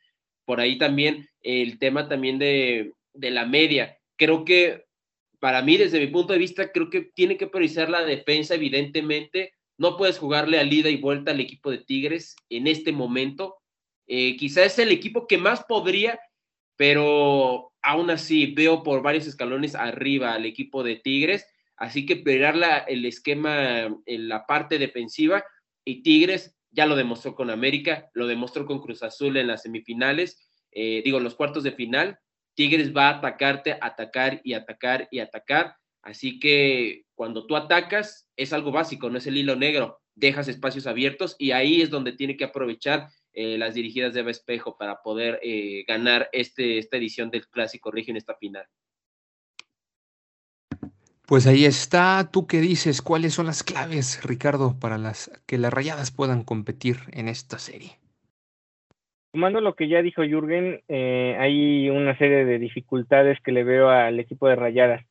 Por 0.44 0.60
ahí 0.60 0.78
también 0.78 1.28
el 1.40 1.80
tema 1.80 2.08
también 2.08 2.38
de, 2.38 2.94
la 3.14 3.46
media. 3.46 3.98
Creo 4.16 4.44
que 4.44 4.84
para 5.40 5.60
mí, 5.62 5.76
desde 5.76 5.98
mi 5.98 6.06
punto 6.06 6.32
de 6.32 6.38
vista, 6.38 6.70
creo 6.70 6.88
que 6.88 7.10
tiene 7.14 7.36
que 7.36 7.48
priorizar 7.48 7.90
la 7.90 8.04
defensa, 8.04 8.54
evidentemente. 8.54 9.54
No 9.76 9.96
puedes 9.96 10.18
jugarle 10.18 10.58
a 10.60 10.62
ida 10.62 10.88
y 10.88 10.96
vuelta 10.96 11.32
al 11.32 11.40
equipo 11.40 11.72
de 11.72 11.78
Tigres 11.78 12.36
en 12.50 12.68
este 12.68 12.92
momento. 12.92 13.56
Eh, 14.06 14.36
quizás 14.36 14.66
es 14.66 14.78
el 14.78 14.92
equipo 14.92 15.26
que 15.26 15.36
más 15.36 15.64
podría, 15.64 16.20
pero 16.76 17.72
aún 17.82 18.10
así 18.10 18.54
veo 18.54 18.84
por 18.84 19.02
varios 19.02 19.26
escalones 19.26 19.74
arriba 19.74 20.34
al 20.34 20.46
equipo 20.46 20.84
de 20.84 20.94
Tigres 20.94 21.44
Así 21.78 22.04
que 22.04 22.16
pelear 22.16 22.84
el 22.88 23.04
esquema 23.06 23.88
en 24.04 24.28
la 24.28 24.46
parte 24.46 24.78
defensiva 24.78 25.44
y 25.84 26.02
Tigres 26.02 26.56
ya 26.70 26.86
lo 26.86 26.96
demostró 26.96 27.34
con 27.34 27.50
América, 27.50 28.10
lo 28.14 28.26
demostró 28.26 28.66
con 28.66 28.80
Cruz 28.80 29.02
Azul 29.02 29.36
en 29.36 29.46
las 29.46 29.62
semifinales, 29.62 30.48
eh, 30.72 31.02
digo, 31.04 31.20
los 31.20 31.34
cuartos 31.34 31.62
de 31.62 31.72
final. 31.72 32.18
Tigres 32.54 32.94
va 32.94 33.08
a 33.08 33.18
atacarte, 33.18 33.78
atacar 33.80 34.40
y 34.44 34.54
atacar 34.54 35.08
y 35.10 35.20
atacar. 35.20 35.76
Así 36.02 36.40
que 36.40 37.04
cuando 37.14 37.46
tú 37.46 37.56
atacas 37.56 38.28
es 38.36 38.52
algo 38.52 38.72
básico, 38.72 39.08
no 39.08 39.18
es 39.18 39.26
el 39.26 39.36
hilo 39.36 39.56
negro. 39.56 40.00
Dejas 40.14 40.48
espacios 40.48 40.86
abiertos 40.86 41.36
y 41.38 41.52
ahí 41.52 41.80
es 41.80 41.90
donde 41.90 42.12
tiene 42.12 42.36
que 42.36 42.44
aprovechar 42.44 43.08
eh, 43.32 43.56
las 43.56 43.74
dirigidas 43.74 44.14
de 44.14 44.20
Eva 44.20 44.32
Espejo 44.32 44.76
para 44.76 45.00
poder 45.02 45.38
eh, 45.42 45.84
ganar 45.86 46.28
este, 46.32 46.78
esta 46.78 46.96
edición 46.96 47.30
del 47.30 47.46
Clásico 47.48 47.92
Regio 47.92 48.10
en 48.10 48.16
esta 48.16 48.34
final. 48.34 48.66
Pues 51.28 51.46
ahí 51.46 51.66
está. 51.66 52.30
¿Tú 52.32 52.46
qué 52.46 52.58
dices? 52.58 53.02
¿Cuáles 53.02 53.34
son 53.34 53.44
las 53.44 53.62
claves, 53.62 54.24
Ricardo, 54.24 54.74
para 54.80 54.96
las 54.96 55.30
que 55.46 55.58
las 55.58 55.70
rayadas 55.70 56.10
puedan 56.10 56.42
competir 56.42 56.96
en 57.12 57.28
esta 57.28 57.58
serie? 57.58 57.98
Tomando 59.32 59.60
lo 59.60 59.74
que 59.74 59.88
ya 59.88 60.00
dijo 60.00 60.22
Jürgen, 60.22 60.80
eh, 60.88 61.36
hay 61.38 61.90
una 61.90 62.16
serie 62.16 62.46
de 62.46 62.58
dificultades 62.58 63.38
que 63.44 63.52
le 63.52 63.62
veo 63.62 63.90
al 63.90 64.18
equipo 64.18 64.48
de 64.48 64.56
rayadas. 64.56 65.04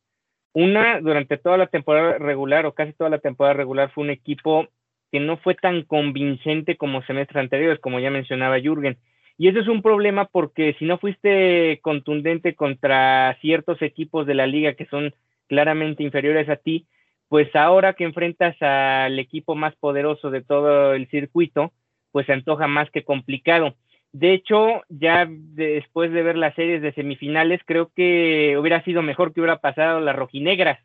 Una, 0.54 1.02
durante 1.02 1.38
toda 1.38 1.56
la 1.56 1.68
temporada 1.68 2.18
regular 2.18 2.66
o 2.66 2.74
casi 2.74 2.94
toda 2.94 3.12
la 3.12 3.20
temporada 3.20 3.54
regular 3.54 3.92
fue 3.92 4.06
un 4.06 4.10
equipo 4.10 4.70
que 5.12 5.20
no 5.20 5.38
fue 5.38 5.54
tan 5.54 5.84
convincente 5.84 6.78
como 6.78 7.04
semestres 7.04 7.44
anteriores, 7.44 7.80
como 7.80 8.00
ya 8.00 8.10
mencionaba 8.10 8.60
Jürgen. 8.60 8.98
Y 9.38 9.50
eso 9.50 9.60
es 9.60 9.68
un 9.68 9.84
problema 9.84 10.26
porque 10.26 10.76
si 10.80 10.86
no 10.86 10.98
fuiste 10.98 11.80
contundente 11.84 12.56
contra 12.56 13.38
ciertos 13.40 13.84
equipos 13.84 14.26
de 14.26 14.34
la 14.34 14.48
liga 14.48 14.74
que 14.74 14.88
son 14.88 15.14
claramente 15.48 16.04
inferiores 16.04 16.50
a 16.50 16.58
ti, 16.58 16.88
pues 17.30 17.54
ahora 17.56 17.94
que 17.94 18.04
enfrentas 18.04 18.56
al 18.62 19.20
equipo 19.20 19.56
más 19.56 19.76
poderoso 19.76 20.30
de 20.30 20.42
todo 20.42 20.94
el 20.94 21.08
circuito, 21.10 21.74
pues 22.12 22.26
se 22.26 22.34
antoja 22.34 22.68
más 22.68 22.90
que 22.92 23.04
complicado. 23.04 23.76
De 24.14 24.34
hecho, 24.34 24.84
ya 24.90 25.28
después 25.30 26.12
de 26.12 26.24
ver 26.24 26.38
las 26.38 26.56
series 26.56 26.82
de 26.82 26.94
semifinales, 26.94 27.62
creo 27.66 27.92
que 27.94 28.58
hubiera 28.58 28.84
sido 28.84 29.02
mejor 29.02 29.34
que 29.34 29.42
hubiera 29.42 29.60
pasado 29.60 30.00
las 30.00 30.16
rojinegras. 30.16 30.80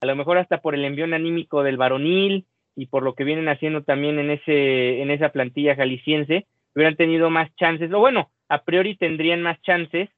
A 0.00 0.06
lo 0.06 0.16
mejor 0.16 0.38
hasta 0.38 0.60
por 0.60 0.74
el 0.74 0.84
envión 0.84 1.14
anímico 1.14 1.62
del 1.62 1.76
varonil 1.76 2.44
y 2.74 2.86
por 2.86 3.02
lo 3.02 3.14
que 3.14 3.24
vienen 3.24 3.48
haciendo 3.48 3.82
también 3.82 4.18
en, 4.18 4.30
ese, 4.30 5.00
en 5.00 5.10
esa 5.10 5.30
plantilla 5.30 5.76
jalisciense, 5.76 6.46
hubieran 6.74 6.96
tenido 6.96 7.30
más 7.30 7.54
chances, 7.56 7.90
o 7.92 7.98
bueno, 7.98 8.30
a 8.48 8.62
priori 8.64 8.96
tendrían 8.96 9.40
más 9.40 9.60
chances 9.62 10.10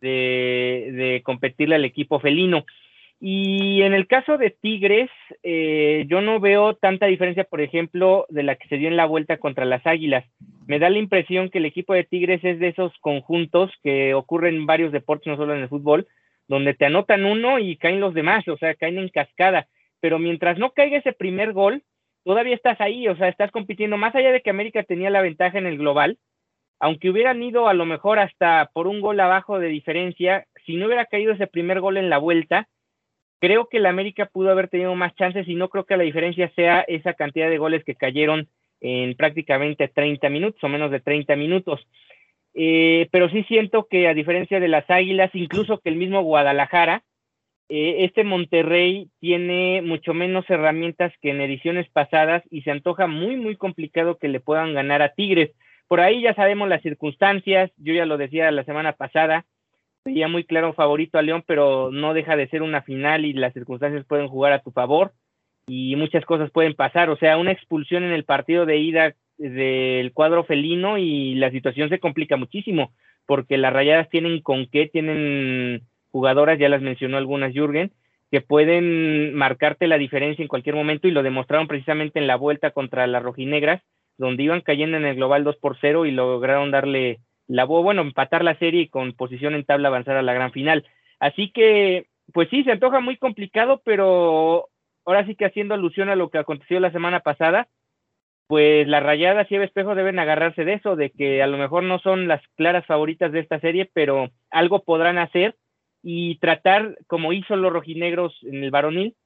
de, 0.00 0.90
de 0.94 1.22
competirle 1.22 1.74
al 1.74 1.84
equipo 1.84 2.20
felino. 2.20 2.64
Y 3.22 3.82
en 3.82 3.92
el 3.92 4.06
caso 4.06 4.38
de 4.38 4.48
Tigres, 4.48 5.10
eh, 5.42 6.06
yo 6.08 6.22
no 6.22 6.40
veo 6.40 6.74
tanta 6.74 7.04
diferencia, 7.04 7.44
por 7.44 7.60
ejemplo, 7.60 8.24
de 8.30 8.42
la 8.42 8.56
que 8.56 8.66
se 8.68 8.78
dio 8.78 8.88
en 8.88 8.96
la 8.96 9.04
vuelta 9.04 9.36
contra 9.36 9.66
las 9.66 9.86
Águilas. 9.86 10.24
Me 10.66 10.78
da 10.78 10.88
la 10.88 10.98
impresión 10.98 11.50
que 11.50 11.58
el 11.58 11.66
equipo 11.66 11.92
de 11.92 12.04
Tigres 12.04 12.42
es 12.42 12.58
de 12.58 12.68
esos 12.68 12.96
conjuntos 13.00 13.70
que 13.82 14.14
ocurren 14.14 14.54
en 14.54 14.66
varios 14.66 14.90
deportes, 14.90 15.26
no 15.26 15.36
solo 15.36 15.54
en 15.54 15.60
el 15.60 15.68
fútbol, 15.68 16.08
donde 16.48 16.72
te 16.72 16.86
anotan 16.86 17.26
uno 17.26 17.58
y 17.58 17.76
caen 17.76 18.00
los 18.00 18.14
demás, 18.14 18.48
o 18.48 18.56
sea, 18.56 18.74
caen 18.74 18.98
en 18.98 19.10
cascada. 19.10 19.68
Pero 20.00 20.18
mientras 20.18 20.58
no 20.58 20.70
caiga 20.70 20.96
ese 20.96 21.12
primer 21.12 21.52
gol, 21.52 21.82
todavía 22.24 22.54
estás 22.54 22.80
ahí, 22.80 23.06
o 23.06 23.16
sea, 23.16 23.28
estás 23.28 23.50
compitiendo 23.50 23.98
más 23.98 24.14
allá 24.14 24.32
de 24.32 24.40
que 24.40 24.48
América 24.48 24.82
tenía 24.82 25.10
la 25.10 25.20
ventaja 25.20 25.58
en 25.58 25.66
el 25.66 25.76
global, 25.76 26.16
aunque 26.78 27.10
hubieran 27.10 27.42
ido 27.42 27.68
a 27.68 27.74
lo 27.74 27.84
mejor 27.84 28.18
hasta 28.18 28.70
por 28.72 28.86
un 28.86 29.02
gol 29.02 29.20
abajo 29.20 29.58
de 29.58 29.68
diferencia, 29.68 30.46
si 30.64 30.76
no 30.76 30.86
hubiera 30.86 31.04
caído 31.04 31.34
ese 31.34 31.46
primer 31.46 31.80
gol 31.80 31.98
en 31.98 32.08
la 32.08 32.16
vuelta, 32.16 32.66
Creo 33.40 33.68
que 33.68 33.78
el 33.78 33.86
América 33.86 34.26
pudo 34.26 34.50
haber 34.50 34.68
tenido 34.68 34.94
más 34.94 35.14
chances 35.16 35.48
y 35.48 35.54
no 35.54 35.70
creo 35.70 35.84
que 35.84 35.96
la 35.96 36.04
diferencia 36.04 36.52
sea 36.54 36.80
esa 36.86 37.14
cantidad 37.14 37.48
de 37.48 37.58
goles 37.58 37.84
que 37.84 37.94
cayeron 37.94 38.48
en 38.80 39.14
prácticamente 39.14 39.88
30 39.88 40.28
minutos 40.28 40.62
o 40.62 40.68
menos 40.68 40.90
de 40.90 41.00
30 41.00 41.36
minutos. 41.36 41.80
Eh, 42.54 43.08
pero 43.12 43.28
sí 43.30 43.44
siento 43.44 43.86
que 43.88 44.08
a 44.08 44.14
diferencia 44.14 44.60
de 44.60 44.68
las 44.68 44.88
Águilas, 44.90 45.30
incluso 45.34 45.78
que 45.78 45.88
el 45.88 45.96
mismo 45.96 46.22
Guadalajara, 46.22 47.02
eh, 47.68 48.04
este 48.04 48.24
Monterrey 48.24 49.08
tiene 49.20 49.80
mucho 49.80 50.12
menos 50.12 50.44
herramientas 50.50 51.12
que 51.22 51.30
en 51.30 51.40
ediciones 51.40 51.88
pasadas 51.88 52.42
y 52.50 52.62
se 52.62 52.72
antoja 52.72 53.06
muy, 53.06 53.36
muy 53.36 53.56
complicado 53.56 54.18
que 54.18 54.28
le 54.28 54.40
puedan 54.40 54.74
ganar 54.74 55.02
a 55.02 55.14
Tigres. 55.14 55.52
Por 55.86 56.00
ahí 56.00 56.20
ya 56.20 56.34
sabemos 56.34 56.68
las 56.68 56.82
circunstancias, 56.82 57.70
yo 57.76 57.94
ya 57.94 58.06
lo 58.06 58.18
decía 58.18 58.50
la 58.50 58.64
semana 58.64 58.92
pasada, 58.92 59.46
veía 60.04 60.28
muy 60.28 60.44
claro 60.44 60.72
favorito 60.72 61.18
a 61.18 61.22
León, 61.22 61.44
pero 61.46 61.90
no 61.92 62.14
deja 62.14 62.36
de 62.36 62.48
ser 62.48 62.62
una 62.62 62.82
final 62.82 63.24
y 63.24 63.32
las 63.32 63.52
circunstancias 63.52 64.04
pueden 64.06 64.28
jugar 64.28 64.52
a 64.52 64.62
tu 64.62 64.70
favor 64.70 65.12
y 65.66 65.94
muchas 65.96 66.24
cosas 66.24 66.50
pueden 66.50 66.74
pasar. 66.74 67.10
O 67.10 67.16
sea, 67.16 67.36
una 67.36 67.52
expulsión 67.52 68.04
en 68.04 68.12
el 68.12 68.24
partido 68.24 68.66
de 68.66 68.78
ida 68.78 69.14
del 69.38 70.12
cuadro 70.12 70.44
felino 70.44 70.98
y 70.98 71.34
la 71.34 71.50
situación 71.50 71.88
se 71.88 71.98
complica 71.98 72.36
muchísimo 72.36 72.92
porque 73.26 73.58
las 73.58 73.72
rayadas 73.72 74.08
tienen 74.10 74.40
con 74.40 74.66
qué, 74.66 74.86
tienen 74.88 75.82
jugadoras, 76.10 76.58
ya 76.58 76.68
las 76.68 76.82
mencionó 76.82 77.16
algunas 77.16 77.52
Jürgen, 77.52 77.92
que 78.30 78.40
pueden 78.40 79.34
marcarte 79.34 79.86
la 79.86 79.98
diferencia 79.98 80.42
en 80.42 80.48
cualquier 80.48 80.74
momento 80.74 81.08
y 81.08 81.12
lo 81.12 81.22
demostraron 81.22 81.68
precisamente 81.68 82.18
en 82.18 82.26
la 82.26 82.36
vuelta 82.36 82.72
contra 82.72 83.06
las 83.06 83.22
rojinegras, 83.22 83.82
donde 84.18 84.42
iban 84.42 84.60
cayendo 84.60 84.96
en 84.96 85.04
el 85.04 85.16
global 85.16 85.44
2 85.44 85.56
por 85.56 85.76
0 85.80 86.06
y 86.06 86.10
lograron 86.10 86.70
darle 86.70 87.20
la 87.50 87.64
bueno, 87.64 88.02
empatar 88.02 88.44
la 88.44 88.56
serie 88.58 88.82
y 88.82 88.88
con 88.88 89.12
posición 89.12 89.54
en 89.54 89.64
tabla 89.64 89.88
avanzar 89.88 90.16
a 90.16 90.22
la 90.22 90.32
gran 90.32 90.52
final. 90.52 90.86
Así 91.18 91.50
que, 91.50 92.06
pues 92.32 92.48
sí, 92.48 92.62
se 92.62 92.70
antoja 92.70 93.00
muy 93.00 93.16
complicado, 93.16 93.82
pero 93.84 94.68
ahora 95.04 95.26
sí 95.26 95.34
que 95.34 95.46
haciendo 95.46 95.74
alusión 95.74 96.08
a 96.10 96.14
lo 96.14 96.30
que 96.30 96.38
aconteció 96.38 96.78
la 96.78 96.92
semana 96.92 97.20
pasada, 97.20 97.66
pues 98.46 98.86
las 98.86 99.02
rayadas 99.02 99.50
y 99.50 99.56
espejo 99.56 99.96
deben 99.96 100.20
agarrarse 100.20 100.64
de 100.64 100.74
eso, 100.74 100.94
de 100.94 101.10
que 101.10 101.42
a 101.42 101.48
lo 101.48 101.58
mejor 101.58 101.82
no 101.82 101.98
son 101.98 102.28
las 102.28 102.40
claras 102.56 102.86
favoritas 102.86 103.32
de 103.32 103.40
esta 103.40 103.58
serie, 103.58 103.90
pero 103.92 104.30
algo 104.50 104.84
podrán 104.84 105.18
hacer 105.18 105.56
y 106.04 106.38
tratar, 106.38 106.98
como 107.08 107.32
hizo 107.32 107.56
los 107.56 107.72
rojinegros 107.72 108.38
en 108.44 108.62
el 108.62 108.70
varonil, 108.70 109.16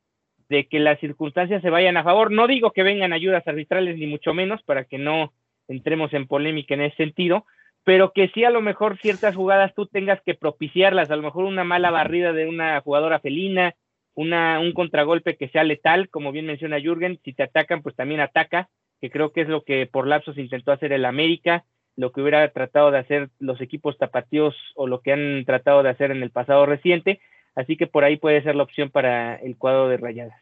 de 0.49 0.67
que 0.67 0.79
las 0.79 0.99
circunstancias 0.99 1.61
se 1.61 1.71
vayan 1.71 1.99
a 1.99 2.05
favor. 2.05 2.33
No 2.33 2.47
digo 2.47 2.71
que 2.71 2.83
vengan 2.83 3.13
ayudas 3.13 3.47
arbitrales, 3.47 3.99
ni 3.99 4.07
mucho 4.07 4.33
menos, 4.33 4.63
para 4.63 4.85
que 4.85 4.97
no 4.97 5.35
entremos 5.69 6.15
en 6.15 6.27
polémica 6.27 6.75
en 6.75 6.83
ese 6.83 6.97
sentido, 6.97 7.45
pero 7.85 8.13
que 8.13 8.29
sí 8.29 8.45
a 8.45 8.51
lo 8.51 8.63
mejor 8.63 8.99
ciertas 8.99 9.37
jugadas 9.37 9.75
tú 9.75 9.87
tengas 9.87 10.21
que 10.23 10.35
propiciarlas, 10.35 11.11
a 11.11 11.17
lo 11.17 11.23
mejor 11.23 11.45
una 11.45 11.65
mala 11.65 11.91
barrida 11.91 12.33
de 12.33 12.47
una 12.47 12.81
jugadora 12.81 13.21
felina, 13.21 13.75
una, 14.15 14.59
un 14.61 14.73
contragolpe 14.73 15.37
que 15.37 15.49
sea 15.49 15.65
letal, 15.65 16.09
como 16.09 16.33
bien 16.33 16.47
menciona 16.47 16.81
Jürgen, 16.81 17.21
si 17.25 17.35
te 17.35 17.43
atacan, 17.43 17.83
pues 17.83 17.95
también 17.95 18.21
ataca, 18.21 18.71
que 19.01 19.11
creo 19.11 19.33
que 19.33 19.43
es 19.43 19.49
lo 19.49 19.65
que 19.65 19.87
por 19.87 20.07
lapsos 20.07 20.39
intentó 20.39 20.73
hacer 20.73 20.93
el 20.93 21.05
América, 21.05 21.65
lo 21.97 22.11
que 22.11 22.23
hubiera 22.23 22.49
tratado 22.51 22.91
de 22.91 22.99
hacer 22.99 23.29
los 23.39 23.61
equipos 23.61 23.99
tapatíos 23.99 24.57
o 24.75 24.87
lo 24.87 25.01
que 25.01 25.13
han 25.13 25.45
tratado 25.45 25.83
de 25.83 25.91
hacer 25.91 26.11
en 26.11 26.23
el 26.23 26.31
pasado 26.31 26.67
reciente. 26.67 27.21
así 27.55 27.77
que 27.77 27.87
por 27.87 28.03
ahí 28.03 28.17
puede 28.17 28.43
ser 28.43 28.57
la 28.57 28.65
opción 28.65 28.91
para 28.91 29.37
el 29.37 29.57
cuadro 29.57 29.89
de 29.89 29.97
rayadas. 29.97 30.41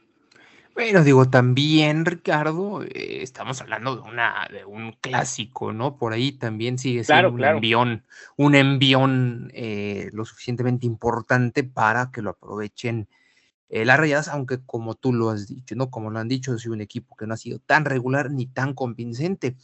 Bueno, 0.75 1.05
digo, 1.05 1.29
también, 1.29 2.07
Ricardo, 2.07 2.83
eh, 2.83 3.23
estamos 3.23 3.61
hablando 3.61 3.97
de 3.97 4.03
una, 4.03 4.49
de 4.51 4.65
un 4.65 4.93
clásico, 4.93 5.71
¿no? 5.73 5.97
Por 5.97 6.15
ahí 6.15 6.33
también 6.33 6.79
sigue 6.79 7.05
siendo 7.05 7.31
un 7.31 7.45
envión, 7.45 8.05
un 8.37 8.55
envión 8.55 9.51
eh, 9.53 10.09
lo 10.13 10.25
suficientemente 10.25 10.87
importante 10.87 11.63
para 11.63 12.11
que 12.11 12.23
lo 12.23 12.31
aprovechen 12.31 13.07
eh, 13.69 13.85
las 13.85 13.99
rayadas, 13.99 14.29
aunque 14.29 14.65
como 14.65 14.95
tú 14.95 15.13
lo 15.13 15.29
has 15.29 15.47
dicho, 15.47 15.75
¿no? 15.77 15.91
Como 15.91 16.11
lo 16.11 16.19
han 16.19 16.29
dicho, 16.29 16.55
es 16.55 16.65
un 16.65 16.81
equipo 16.81 17.17
que 17.17 17.27
no 17.27 17.35
ha 17.35 17.39
sido 17.39 17.59
tan 17.59 17.85
regular 17.85 18.31
ni 18.31 18.47
tan 18.47 18.73
convincente. 18.73 19.57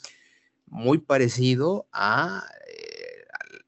Muy 0.66 0.99
parecido 0.99 1.88
a, 1.90 2.44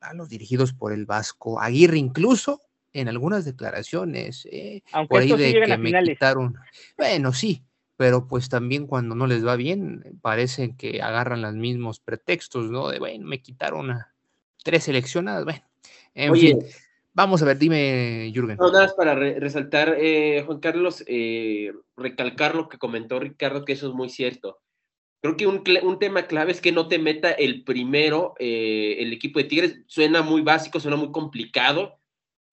a 0.02 0.14
los 0.14 0.28
dirigidos 0.28 0.74
por 0.74 0.92
el 0.92 1.06
Vasco 1.06 1.58
Aguirre, 1.58 1.96
incluso 1.96 2.60
en 2.92 3.08
algunas 3.08 3.44
declaraciones, 3.44 4.46
eh, 4.50 4.82
Aunque 4.92 5.08
por 5.08 5.22
ahí 5.22 5.32
de 5.32 5.60
que 5.64 5.78
me 5.78 6.02
quitaron. 6.02 6.56
Bueno, 6.96 7.32
sí, 7.32 7.62
pero 7.96 8.26
pues 8.26 8.48
también 8.48 8.86
cuando 8.86 9.14
no 9.14 9.26
les 9.26 9.46
va 9.46 9.56
bien, 9.56 10.18
parece 10.22 10.74
que 10.76 11.02
agarran 11.02 11.42
los 11.42 11.54
mismos 11.54 12.00
pretextos, 12.00 12.70
¿no? 12.70 12.88
De, 12.88 12.98
bueno, 12.98 13.26
me 13.26 13.40
quitaron 13.42 13.90
a 13.90 14.14
tres 14.64 14.84
seleccionadas, 14.84 15.44
bueno, 15.44 15.62
en 16.14 16.34
fin. 16.34 16.58
Vamos 17.12 17.42
a 17.42 17.44
ver, 17.44 17.58
dime, 17.58 18.30
Jürgen. 18.32 18.56
No, 18.56 18.70
nada 18.70 18.84
más 18.84 18.94
para 18.94 19.14
resaltar, 19.14 19.96
eh, 19.98 20.42
Juan 20.46 20.60
Carlos, 20.60 21.04
eh, 21.06 21.72
recalcar 21.96 22.54
lo 22.54 22.68
que 22.68 22.78
comentó 22.78 23.18
Ricardo, 23.18 23.64
que 23.64 23.72
eso 23.72 23.88
es 23.88 23.94
muy 23.94 24.08
cierto. 24.08 24.60
Creo 25.20 25.36
que 25.36 25.46
un, 25.46 25.62
un 25.82 25.98
tema 25.98 26.26
clave 26.26 26.52
es 26.52 26.60
que 26.60 26.72
no 26.72 26.88
te 26.88 26.98
meta 26.98 27.30
el 27.30 27.62
primero, 27.62 28.34
el 28.38 29.12
equipo 29.12 29.38
de 29.38 29.44
Tigres. 29.44 29.80
Suena 29.86 30.22
muy 30.22 30.40
básico, 30.40 30.80
suena 30.80 30.96
muy 30.96 31.10
complicado, 31.12 31.99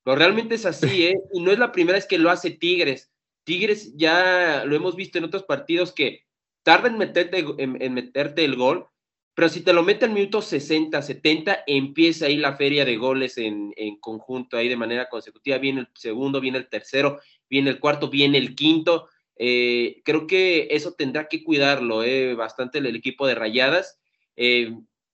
pero 0.07 0.19
realmente 0.19 0.55
es 0.55 0.65
así, 0.65 1.07
¿eh? 1.07 1.19
Y 1.33 1.41
no 1.41 1.51
es 1.51 1.59
la 1.59 1.73
primera 1.73 1.97
vez 1.97 2.05
que 2.05 2.17
lo 2.17 2.29
hace 2.29 2.51
Tigres. 2.51 3.11
Tigres 3.43 3.93
ya 3.97 4.63
lo 4.65 4.73
hemos 4.73 4.95
visto 4.95 5.17
en 5.17 5.25
otros 5.25 5.43
partidos 5.43 5.91
que 5.91 6.23
tarda 6.63 6.87
en 6.87 6.97
meterte, 6.97 7.45
en, 7.57 7.93
meterte 7.93 8.45
el 8.45 8.55
gol, 8.55 8.87
pero 9.33 9.49
si 9.49 9.65
te 9.65 9.73
lo 9.73 9.83
mete 9.83 10.05
en 10.05 10.13
minutos 10.13 10.45
60, 10.45 11.01
70, 11.01 11.65
empieza 11.67 12.27
ahí 12.27 12.37
la 12.37 12.55
feria 12.55 12.85
de 12.85 12.95
goles 12.95 13.37
en, 13.37 13.73
conjunto, 13.99 14.55
ahí 14.55 14.69
de 14.69 14.77
manera 14.77 15.09
consecutiva. 15.09 15.57
Viene 15.57 15.81
el 15.81 15.89
segundo, 15.93 16.39
viene 16.39 16.59
el 16.59 16.69
tercero, 16.69 17.19
viene 17.49 17.71
el 17.71 17.81
cuarto, 17.81 18.09
viene 18.09 18.37
el 18.37 18.55
quinto. 18.55 19.09
Eh, 19.35 20.01
creo 20.05 20.25
que 20.25 20.69
eso 20.71 20.93
tendrá 20.93 21.27
que 21.27 21.43
cuidarlo 21.43 22.01
eh, 22.05 22.33
bastante 22.33 22.77
el, 22.77 22.95
equipo 22.95 23.27
de 23.27 23.35
Rayadas. 23.35 23.99
Eh, 24.37 24.71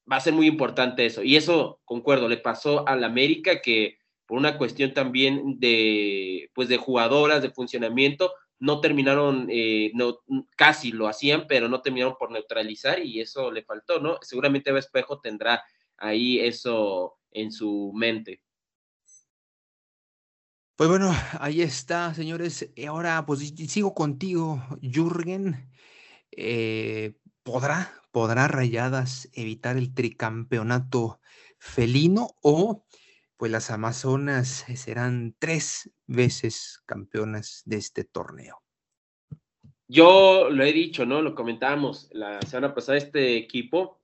va 0.09 0.17
a 0.17 0.21
ser 0.21 0.33
muy 0.33 0.45
importante 0.45 1.03
eso. 1.03 1.23
Y 1.23 1.35
eso, 1.35 1.81
concuerdo, 1.83 2.29
le 2.29 2.37
pasó 2.37 2.87
al 2.87 3.03
América 3.03 3.59
que 3.59 4.02
por 4.33 4.39
una 4.39 4.57
cuestión 4.57 4.95
también 4.95 5.59
de, 5.59 6.49
pues 6.55 6.67
de 6.67 6.77
jugadoras, 6.77 7.43
de 7.43 7.51
funcionamiento, 7.51 8.33
no 8.57 8.81
terminaron, 8.81 9.47
eh, 9.51 9.91
no, 9.93 10.21
casi 10.57 10.91
lo 10.91 11.07
hacían, 11.07 11.45
pero 11.47 11.69
no 11.69 11.83
terminaron 11.83 12.15
por 12.17 12.31
neutralizar 12.31 12.99
y 13.05 13.21
eso 13.21 13.51
le 13.51 13.61
faltó, 13.61 13.99
¿no? 13.99 14.17
Seguramente 14.23 14.75
Espejo 14.75 15.19
tendrá 15.19 15.63
ahí 15.97 16.39
eso 16.39 17.19
en 17.29 17.51
su 17.51 17.91
mente. 17.93 18.41
Pues 20.77 20.89
bueno, 20.89 21.11
ahí 21.39 21.61
está, 21.61 22.11
señores. 22.15 22.73
Ahora, 22.87 23.23
pues 23.27 23.53
sigo 23.67 23.93
contigo, 23.93 24.63
Jürgen. 24.81 25.69
Eh, 26.31 27.13
¿Podrá, 27.43 28.01
podrá 28.09 28.47
Rayadas 28.47 29.29
evitar 29.33 29.77
el 29.77 29.93
tricampeonato 29.93 31.19
felino 31.59 32.29
o 32.41 32.83
pues 33.37 33.51
las 33.51 33.71
Amazonas 33.71 34.67
eh, 34.69 34.77
serán 34.77 35.35
tres 35.39 35.91
veces 36.07 36.81
campeonas 36.85 37.61
de 37.65 37.77
este 37.77 38.03
torneo. 38.03 38.61
Yo 39.87 40.49
lo 40.49 40.63
he 40.63 40.73
dicho, 40.73 41.05
¿no? 41.05 41.21
Lo 41.21 41.35
comentábamos 41.35 42.09
la 42.13 42.41
semana 42.41 42.73
pasada, 42.73 42.97
este 42.97 43.37
equipo 43.37 43.99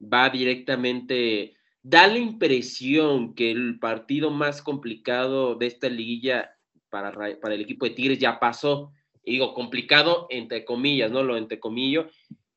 va 0.00 0.28
directamente, 0.28 1.56
da 1.82 2.06
la 2.06 2.18
impresión 2.18 3.34
que 3.34 3.50
el 3.50 3.78
partido 3.78 4.30
más 4.30 4.62
complicado 4.62 5.54
de 5.54 5.66
esta 5.66 5.88
liguilla 5.88 6.56
para, 6.90 7.12
para 7.40 7.54
el 7.54 7.62
equipo 7.62 7.86
de 7.86 7.92
Tigres 7.92 8.18
ya 8.18 8.38
pasó. 8.38 8.92
Y 9.24 9.32
digo, 9.32 9.54
complicado 9.54 10.26
entre 10.30 10.64
comillas, 10.64 11.10
¿no? 11.10 11.22
Lo 11.22 11.36
entre 11.36 11.58
comillas. 11.58 12.06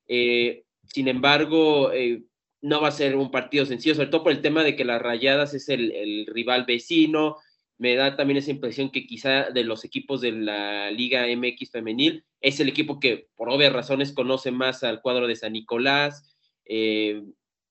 Eh, 0.06 0.64
sin 0.84 1.08
embargo, 1.08 1.92
eh, 1.92 2.22
no 2.60 2.80
va 2.80 2.88
a 2.88 2.92
ser 2.92 3.16
un 3.16 3.30
partido 3.30 3.66
sencillo, 3.66 3.94
sobre 3.94 4.08
todo 4.08 4.24
por 4.24 4.32
el 4.32 4.42
tema 4.42 4.64
de 4.64 4.76
que 4.76 4.84
las 4.84 5.00
Rayadas 5.00 5.54
es 5.54 5.68
el, 5.68 6.26
rival 6.26 6.64
vecino. 6.64 7.36
Me 7.78 7.94
da 7.94 8.16
también 8.16 8.38
esa 8.38 8.50
impresión 8.50 8.90
que 8.90 9.06
quizá 9.06 9.50
de 9.50 9.64
los 9.64 9.84
equipos 9.84 10.20
de 10.20 10.32
la 10.32 10.90
Liga 10.90 11.26
MX 11.28 11.70
femenil 11.70 12.24
es 12.40 12.58
el 12.58 12.68
equipo 12.68 12.98
que 12.98 13.28
por 13.36 13.50
obvias 13.50 13.72
razones 13.72 14.12
conoce 14.12 14.50
más 14.50 14.82
al 14.82 15.00
cuadro 15.00 15.28
de 15.28 15.36
San 15.36 15.52
Nicolás. 15.52 16.36
Eh, 16.64 17.22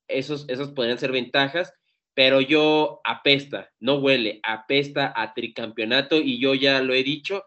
esos, 0.07 0.47
esos 0.47 0.71
podrían 0.71 0.97
ser 0.97 1.11
ventajas, 1.11 1.73
pero 2.13 2.39
yo 2.39 3.01
apesta, 3.03 3.71
no 3.79 3.95
huele, 3.95 4.39
apesta 4.43 5.13
a 5.15 5.33
tricampeonato 5.33 6.17
y 6.17 6.39
yo 6.39 6.53
ya 6.55 6.81
lo 6.81 6.93
he 6.93 7.03
dicho, 7.03 7.43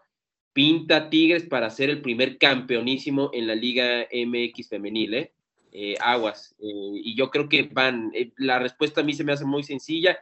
pinta 0.53 1.09
Tigres 1.09 1.43
para 1.43 1.71
ser 1.71 1.89
el 1.89 2.01
primer 2.01 2.37
campeonísimo 2.37 3.31
en 3.33 3.47
la 3.47 3.55
Liga 3.55 4.07
MX 4.11 4.69
femenil, 4.69 5.13
¿eh? 5.15 5.33
Eh, 5.73 5.95
aguas. 6.01 6.53
Eh, 6.59 6.99
y 7.03 7.15
yo 7.15 7.29
creo 7.29 7.47
que 7.47 7.69
van, 7.71 8.11
eh, 8.13 8.33
la 8.37 8.59
respuesta 8.59 9.01
a 9.01 9.03
mí 9.05 9.13
se 9.13 9.23
me 9.23 9.31
hace 9.31 9.45
muy 9.45 9.63
sencilla. 9.63 10.19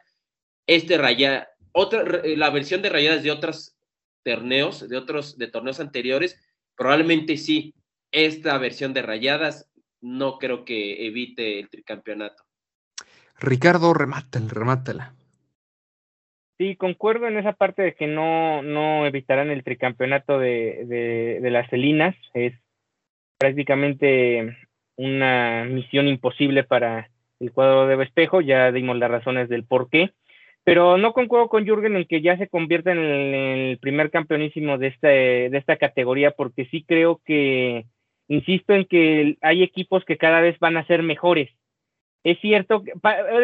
Este 0.67 0.97
raya, 0.97 1.49
otra, 1.71 2.03
la 2.23 2.51
versión 2.51 2.83
de 2.83 2.89
rayadas 2.89 3.23
de 3.23 3.31
otros 3.31 3.75
torneos, 4.23 4.87
de 4.87 4.95
otros, 4.95 5.39
de 5.39 5.47
torneos 5.47 5.79
anteriores, 5.79 6.39
probablemente 6.75 7.37
sí. 7.37 7.73
Esta 8.11 8.57
versión 8.59 8.93
de 8.93 9.01
rayadas 9.01 9.71
no 10.01 10.37
creo 10.37 10.65
que 10.65 11.07
evite 11.07 11.59
el 11.59 11.69
tricampeonato. 11.69 12.43
Ricardo, 13.39 13.93
remátala, 13.93 14.47
remátala. 14.49 15.15
Sí, 16.59 16.75
concuerdo 16.75 17.27
en 17.27 17.37
esa 17.37 17.53
parte 17.53 17.81
de 17.81 17.95
que 17.95 18.05
no, 18.05 18.61
no 18.61 19.05
evitarán 19.05 19.49
el 19.49 19.63
tricampeonato 19.63 20.37
de, 20.37 20.85
de, 20.85 21.39
de 21.41 21.51
las 21.51 21.69
Celinas. 21.69 22.15
Es 22.33 22.53
prácticamente 23.37 24.57
una 24.99 25.63
misión 25.63 26.09
imposible 26.09 26.65
para 26.65 27.09
el 27.39 27.53
cuadro 27.53 27.87
de 27.87 27.95
Vespejo, 27.95 28.41
ya 28.41 28.69
dimos 28.73 28.97
las 28.97 29.09
razones 29.09 29.47
del 29.47 29.63
por 29.63 29.89
qué, 29.89 30.11
pero 30.65 30.97
no 30.97 31.13
concuerdo 31.13 31.47
con 31.47 31.65
Jürgen 31.65 31.95
en 31.95 32.05
que 32.05 32.21
ya 32.21 32.37
se 32.37 32.49
convierta 32.49 32.91
en 32.91 32.99
el, 32.99 33.77
primer 33.77 34.11
campeonísimo 34.11 34.77
de, 34.77 34.87
este, 34.87 35.07
de 35.49 35.57
esta 35.57 35.77
categoría, 35.77 36.31
porque 36.31 36.65
sí 36.65 36.83
creo 36.85 37.21
que, 37.23 37.85
insisto 38.27 38.73
en 38.73 38.85
que 38.85 39.37
hay 39.41 39.63
equipos 39.63 40.03
que 40.03 40.17
cada 40.17 40.41
vez 40.41 40.59
van 40.59 40.75
a 40.75 40.85
ser 40.85 41.01
mejores. 41.01 41.49
Es 42.25 42.37
cierto, 42.41 42.83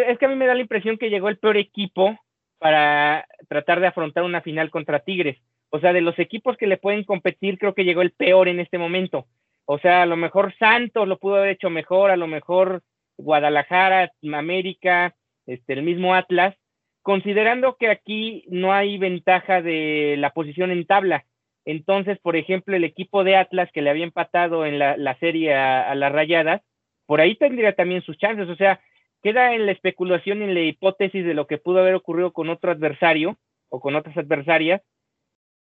es 0.08 0.18
que 0.18 0.26
a 0.26 0.30
mí 0.30 0.36
me 0.36 0.48
da 0.48 0.56
la 0.56 0.62
impresión 0.62 0.98
que 0.98 1.10
llegó 1.10 1.30
el 1.30 1.38
peor 1.38 1.56
equipo 1.56 2.20
para 2.58 3.26
tratar 3.48 3.80
de 3.80 3.88
afrontar 3.88 4.26
una 4.26 4.42
final 4.42 4.70
contra 4.72 5.00
Tigres. 5.00 5.38
O 5.70 5.80
sea, 5.80 5.94
de 5.94 6.02
los 6.02 6.20
equipos 6.20 6.58
que 6.58 6.68
le 6.68 6.78
pueden 6.78 7.06
competir, 7.06 7.58
creo 7.58 7.74
que 7.74 7.86
llegó 7.86 8.02
el 8.02 8.12
peor 8.12 8.50
en 8.50 8.60
este 8.60 8.78
momento. 8.78 9.26
O 9.66 9.80
sea, 9.80 10.04
a 10.04 10.06
lo 10.06 10.16
mejor 10.16 10.54
Santos 10.58 11.08
lo 11.08 11.18
pudo 11.18 11.36
haber 11.36 11.50
hecho 11.50 11.70
mejor, 11.70 12.12
a 12.12 12.18
lo 12.18 12.28
mejor 12.28 12.84
Guadalajara, 13.18 14.12
América, 14.34 15.16
este, 15.46 15.74
el 15.74 15.84
mismo 15.84 16.14
Atlas, 16.14 16.56
considerando 17.02 17.76
que 17.78 17.90
aquí 17.90 18.46
no 18.48 18.74
hay 18.74 18.98
ventaja 18.98 19.62
de 19.62 20.16
la 20.18 20.32
posición 20.32 20.72
en 20.72 20.86
tabla. 20.86 21.26
Entonces, 21.66 22.20
por 22.20 22.36
ejemplo, 22.36 22.76
el 22.76 22.84
equipo 22.84 23.24
de 23.24 23.36
Atlas 23.38 23.70
que 23.74 23.82
le 23.82 23.90
había 23.90 24.04
empatado 24.04 24.66
en 24.66 24.78
la, 24.78 25.18
serie 25.20 25.56
a, 25.56 25.90
a, 25.90 25.96
las 25.96 26.12
rayadas, 26.12 26.62
por 27.08 27.22
ahí 27.22 27.36
tendría 27.36 27.74
también 27.74 28.04
sus 28.04 28.18
chances. 28.18 28.48
O 28.50 28.56
sea, 28.56 28.80
queda 29.24 29.56
en 29.56 29.66
la 29.66 29.72
especulación, 29.72 30.44
en 30.44 30.54
la 30.54 30.62
hipótesis 30.62 31.26
de 31.26 31.34
lo 31.34 31.48
que 31.48 31.58
pudo 31.58 31.80
haber 31.80 31.96
ocurrido 31.96 32.34
con 32.34 32.50
otro 32.50 32.72
adversario 32.72 33.38
o 33.70 33.80
con 33.80 33.96
otras 33.96 34.16
adversarias, 34.18 34.82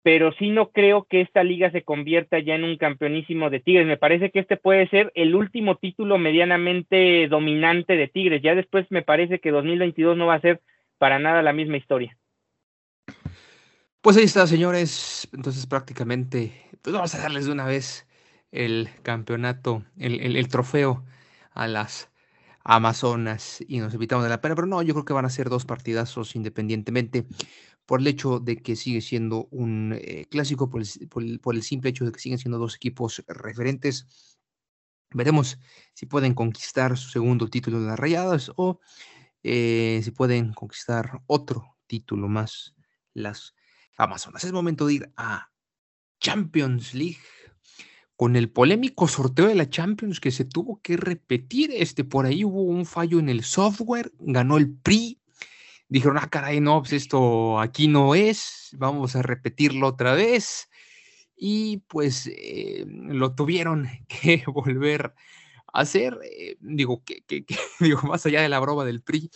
pero 0.03 0.31
sí 0.33 0.49
no 0.49 0.71
creo 0.71 1.03
que 1.03 1.21
esta 1.21 1.43
liga 1.43 1.71
se 1.71 1.83
convierta 1.83 2.39
ya 2.39 2.55
en 2.55 2.63
un 2.63 2.77
campeonísimo 2.77 3.49
de 3.49 3.59
Tigres. 3.59 3.85
Me 3.85 3.97
parece 3.97 4.31
que 4.31 4.39
este 4.39 4.57
puede 4.57 4.87
ser 4.89 5.11
el 5.15 5.35
último 5.35 5.75
título 5.77 6.17
medianamente 6.17 7.27
dominante 7.27 7.95
de 7.95 8.07
Tigres. 8.07 8.41
Ya 8.41 8.55
después 8.55 8.87
me 8.89 9.03
parece 9.03 9.39
que 9.39 9.51
2022 9.51 10.17
no 10.17 10.27
va 10.27 10.35
a 10.35 10.41
ser 10.41 10.61
para 10.97 11.19
nada 11.19 11.41
la 11.43 11.53
misma 11.53 11.77
historia. 11.77 12.17
Pues 14.01 14.17
ahí 14.17 14.23
está, 14.23 14.47
señores. 14.47 15.29
Entonces 15.33 15.67
prácticamente, 15.67 16.51
pues 16.81 16.93
vamos 16.95 17.13
a 17.13 17.19
darles 17.19 17.45
de 17.45 17.51
una 17.51 17.65
vez 17.65 18.07
el 18.51 18.89
campeonato, 19.03 19.83
el, 19.99 20.35
el 20.35 20.47
trofeo 20.47 21.03
a 21.53 21.67
las 21.67 22.11
Amazonas 22.63 23.63
y 23.67 23.79
nos 23.79 23.93
evitamos 23.93 24.23
de 24.23 24.29
la 24.29 24.41
pena, 24.41 24.55
pero 24.55 24.67
no, 24.67 24.81
yo 24.83 24.93
creo 24.93 25.05
que 25.05 25.13
van 25.13 25.25
a 25.25 25.29
ser 25.29 25.49
dos 25.49 25.65
partidazos 25.65 26.35
independientemente 26.35 27.25
por 27.91 27.99
el 27.99 28.07
hecho 28.07 28.39
de 28.39 28.55
que 28.55 28.77
sigue 28.77 29.01
siendo 29.01 29.49
un 29.51 29.93
eh, 29.99 30.25
clásico, 30.31 30.69
por 30.69 30.81
el, 30.81 31.61
simple 31.61 31.89
hecho 31.89 32.05
de 32.05 32.13
que 32.13 32.21
siguen 32.21 32.39
siendo 32.39 32.57
dos 32.57 32.77
equipos 32.77 33.21
referentes. 33.27 34.07
Veremos 35.09 35.59
si 35.93 36.05
pueden 36.05 36.33
conquistar 36.33 36.97
su 36.97 37.09
segundo 37.09 37.49
título 37.49 37.81
de 37.81 37.87
las 37.87 37.99
Rayadas 37.99 38.49
o 38.55 38.79
eh, 39.43 39.99
si 40.05 40.11
pueden 40.11 40.53
conquistar 40.53 41.21
otro 41.27 41.75
título 41.85 42.29
más 42.29 42.73
las 43.13 43.55
Amazonas. 43.97 44.45
Es 44.45 44.53
momento 44.53 44.87
de 44.87 44.93
ir 44.93 45.13
a 45.17 45.51
Champions 46.21 46.93
League 46.93 47.19
con 48.15 48.37
el 48.37 48.49
polémico 48.49 49.09
sorteo 49.09 49.47
de 49.47 49.55
la 49.55 49.69
Champions 49.69 50.21
que 50.21 50.31
se 50.31 50.45
tuvo 50.45 50.79
que 50.81 50.95
repetir. 50.95 51.71
Este, 51.73 52.05
por 52.05 52.25
ahí 52.25 52.45
hubo 52.45 52.63
un 52.63 52.85
fallo 52.85 53.19
en 53.19 53.27
el 53.27 53.43
software, 53.43 54.13
ganó 54.17 54.55
el 54.55 54.71
PRI. 54.71 55.20
Dijeron, 55.91 56.17
ah, 56.19 56.29
caray, 56.29 56.61
no, 56.61 56.79
pues 56.79 56.93
esto 56.93 57.59
aquí 57.59 57.89
no 57.89 58.15
es, 58.15 58.69
vamos 58.77 59.17
a 59.17 59.21
repetirlo 59.23 59.87
otra 59.87 60.13
vez. 60.13 60.69
Y 61.35 61.79
pues 61.89 62.29
eh, 62.33 62.85
lo 62.87 63.35
tuvieron 63.35 63.89
que 64.07 64.41
volver 64.47 65.13
a 65.73 65.81
hacer. 65.81 66.17
Eh, 66.23 66.55
digo, 66.61 67.03
que, 67.03 67.25
digo, 67.81 68.03
más 68.03 68.25
allá 68.25 68.41
de 68.41 68.47
la 68.47 68.61
broma 68.61 68.85
del 68.85 69.01
PRI, 69.01 69.29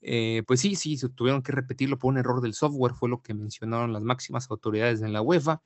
eh, 0.00 0.44
pues 0.46 0.60
sí, 0.60 0.76
sí, 0.76 0.96
tuvieron 1.12 1.42
que 1.42 1.50
repetirlo 1.50 1.98
por 1.98 2.12
un 2.12 2.18
error 2.18 2.40
del 2.40 2.54
software, 2.54 2.94
fue 2.94 3.08
lo 3.08 3.20
que 3.20 3.34
mencionaron 3.34 3.92
las 3.92 4.02
máximas 4.02 4.48
autoridades 4.48 5.02
en 5.02 5.12
la 5.12 5.22
UEFA 5.22 5.60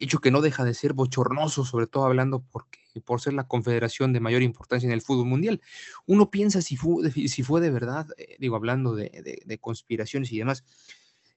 hecho 0.00 0.20
que 0.20 0.30
no 0.30 0.40
deja 0.40 0.64
de 0.64 0.74
ser 0.74 0.92
bochornoso, 0.92 1.64
sobre 1.64 1.86
todo 1.86 2.04
hablando 2.04 2.44
porque, 2.50 2.78
por 3.04 3.20
ser 3.20 3.34
la 3.34 3.46
confederación 3.46 4.12
de 4.12 4.20
mayor 4.20 4.42
importancia 4.42 4.86
en 4.86 4.92
el 4.92 5.02
fútbol 5.02 5.26
mundial. 5.26 5.60
Uno 6.06 6.30
piensa 6.30 6.62
si 6.62 6.76
fue, 6.76 7.10
si 7.10 7.42
fue 7.42 7.60
de 7.60 7.70
verdad, 7.70 8.06
eh, 8.16 8.36
digo, 8.38 8.56
hablando 8.56 8.94
de, 8.94 9.58
conspiraciones 9.60 10.32
y 10.32 10.38
demás, 10.38 10.64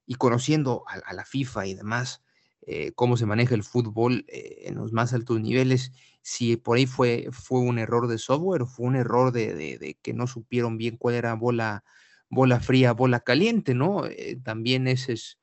y 0.06 0.16
conociendo 0.16 0.84
a, 0.88 1.14
la 1.14 1.26
FIFA 1.26 1.68
y 1.68 1.74
demás, 1.76 2.24
eh, 2.64 2.92
cómo 2.94 3.18
se 3.18 3.26
maneja 3.26 3.56
el 3.56 3.64
fútbol 3.64 4.26
eh, 4.28 4.64
en 4.66 4.76
los 4.76 4.94
más 4.94 5.14
altos 5.14 5.40
niveles, 5.40 5.92
si 6.22 6.58
por 6.58 6.78
ahí 6.78 6.86
fue, 6.86 7.30
fue 7.32 7.60
un 7.60 7.80
error 7.80 8.08
de 8.08 8.18
software 8.18 8.64
o 8.64 8.68
fue 8.68 8.88
un 8.88 8.96
error 8.96 9.32
de, 9.32 9.98
que 10.02 10.14
no 10.14 10.28
supieron 10.28 10.78
bien 10.78 10.98
cuál 10.98 11.16
era 11.16 11.34
bola, 11.34 11.84
bola 12.30 12.60
fría, 12.60 12.94
bola 12.94 13.22
caliente, 13.22 13.74
¿no? 13.74 14.04
también 14.44 14.88
esa 14.88 15.14
es 15.14 15.40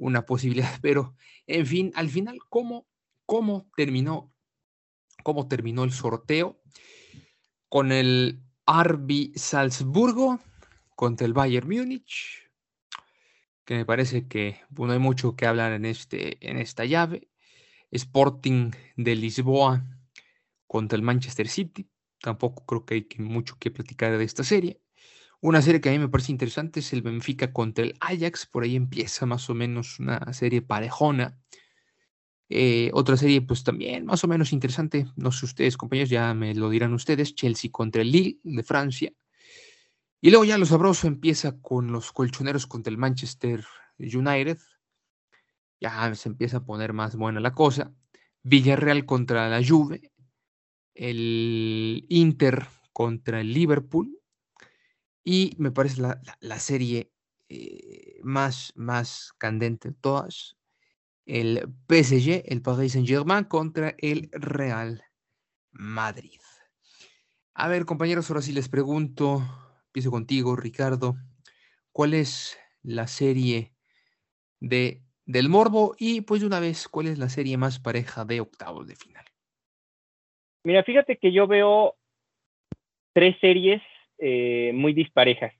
una 0.00 0.26
posibilidad, 0.26 0.70
pero 0.82 1.14
en 1.50 1.66
fin, 1.66 1.92
al 1.94 2.08
final, 2.08 2.38
¿cómo, 2.48 2.86
cómo 3.26 3.70
terminó? 3.76 4.32
¿Cómo 5.22 5.48
terminó 5.48 5.84
el 5.84 5.92
sorteo? 5.92 6.62
Con 7.68 7.92
el 7.92 8.42
RB 8.66 9.36
Salzburgo 9.36 10.40
contra 10.94 11.26
el 11.26 11.32
Bayern 11.32 11.68
Múnich, 11.68 12.50
que 13.64 13.74
me 13.74 13.84
parece 13.84 14.28
que 14.28 14.60
pues, 14.74 14.86
no 14.86 14.92
hay 14.92 14.98
mucho 14.98 15.34
que 15.36 15.46
hablar 15.46 15.72
en, 15.72 15.84
este, 15.84 16.38
en 16.48 16.58
esta 16.58 16.84
llave. 16.84 17.28
Sporting 17.90 18.70
de 18.96 19.16
Lisboa 19.16 19.84
contra 20.66 20.96
el 20.96 21.02
Manchester 21.02 21.48
City. 21.48 21.90
Tampoco 22.20 22.64
creo 22.64 22.84
que 22.84 22.94
hay 22.94 23.06
mucho 23.18 23.56
que 23.58 23.70
platicar 23.70 24.16
de 24.16 24.24
esta 24.24 24.44
serie. 24.44 24.80
Una 25.42 25.62
serie 25.62 25.80
que 25.80 25.88
a 25.88 25.92
mí 25.92 25.98
me 25.98 26.08
parece 26.08 26.32
interesante 26.32 26.80
es 26.80 26.92
el 26.92 27.00
Benfica 27.00 27.50
contra 27.50 27.84
el 27.84 27.94
Ajax. 28.00 28.44
Por 28.46 28.64
ahí 28.64 28.76
empieza 28.76 29.24
más 29.24 29.48
o 29.48 29.54
menos 29.54 29.98
una 29.98 30.32
serie 30.34 30.60
parejona. 30.60 31.38
Eh, 32.50 32.90
otra 32.92 33.16
serie, 33.16 33.40
pues 33.40 33.64
también 33.64 34.04
más 34.04 34.22
o 34.22 34.28
menos 34.28 34.52
interesante. 34.52 35.06
No 35.16 35.32
sé 35.32 35.46
ustedes, 35.46 35.78
compañeros, 35.78 36.10
ya 36.10 36.34
me 36.34 36.54
lo 36.54 36.68
dirán 36.68 36.92
ustedes. 36.92 37.34
Chelsea 37.34 37.70
contra 37.70 38.02
el 38.02 38.12
Lille 38.12 38.38
de 38.42 38.62
Francia. 38.62 39.12
Y 40.20 40.28
luego 40.28 40.44
ya 40.44 40.58
lo 40.58 40.66
sabroso 40.66 41.06
empieza 41.06 41.58
con 41.62 41.90
los 41.90 42.12
colchoneros 42.12 42.66
contra 42.66 42.90
el 42.90 42.98
Manchester 42.98 43.64
United. 43.98 44.58
Ya 45.80 46.14
se 46.14 46.28
empieza 46.28 46.58
a 46.58 46.64
poner 46.66 46.92
más 46.92 47.16
buena 47.16 47.40
la 47.40 47.54
cosa. 47.54 47.94
Villarreal 48.42 49.06
contra 49.06 49.48
la 49.48 49.66
Juve. 49.66 50.12
El 50.94 52.04
Inter 52.10 52.66
contra 52.92 53.40
el 53.40 53.54
Liverpool. 53.54 54.19
Y 55.24 55.54
me 55.58 55.70
parece 55.70 56.00
la, 56.00 56.58
serie 56.58 57.12
eh, 57.48 58.20
más, 58.22 58.72
más 58.76 59.32
candente 59.38 59.90
de 59.90 59.94
todas. 59.94 60.56
El 61.26 61.68
PSG, 61.86 62.44
el 62.46 62.62
Paris 62.62 62.92
Saint-Germain 62.92 63.44
contra 63.44 63.94
el 63.98 64.30
Real 64.32 65.02
Madrid. 65.70 66.40
A 67.54 67.68
ver, 67.68 67.84
compañeros, 67.84 68.30
ahora 68.30 68.42
sí 68.42 68.52
les 68.52 68.68
pregunto, 68.68 69.42
empiezo 69.86 70.10
contigo, 70.10 70.56
Ricardo, 70.56 71.16
¿cuál 71.92 72.14
es 72.14 72.58
la 72.82 73.06
serie 73.06 73.74
de, 74.60 75.02
del 75.26 75.48
Morbo? 75.48 75.94
Y 75.98 76.22
pues 76.22 76.40
de 76.40 76.46
una 76.46 76.60
vez, 76.60 76.88
¿cuál 76.88 77.08
es 77.08 77.18
la 77.18 77.28
serie 77.28 77.56
más 77.58 77.78
pareja 77.78 78.24
de 78.24 78.40
octavos 78.40 78.86
de 78.86 78.96
final? 78.96 79.24
Mira, 80.64 80.82
fíjate 80.84 81.18
que 81.18 81.32
yo 81.32 81.46
veo 81.46 81.96
tres 83.12 83.36
series 83.40 83.82
eh, 84.20 84.72
muy 84.74 84.92
disparejas. 84.92 85.52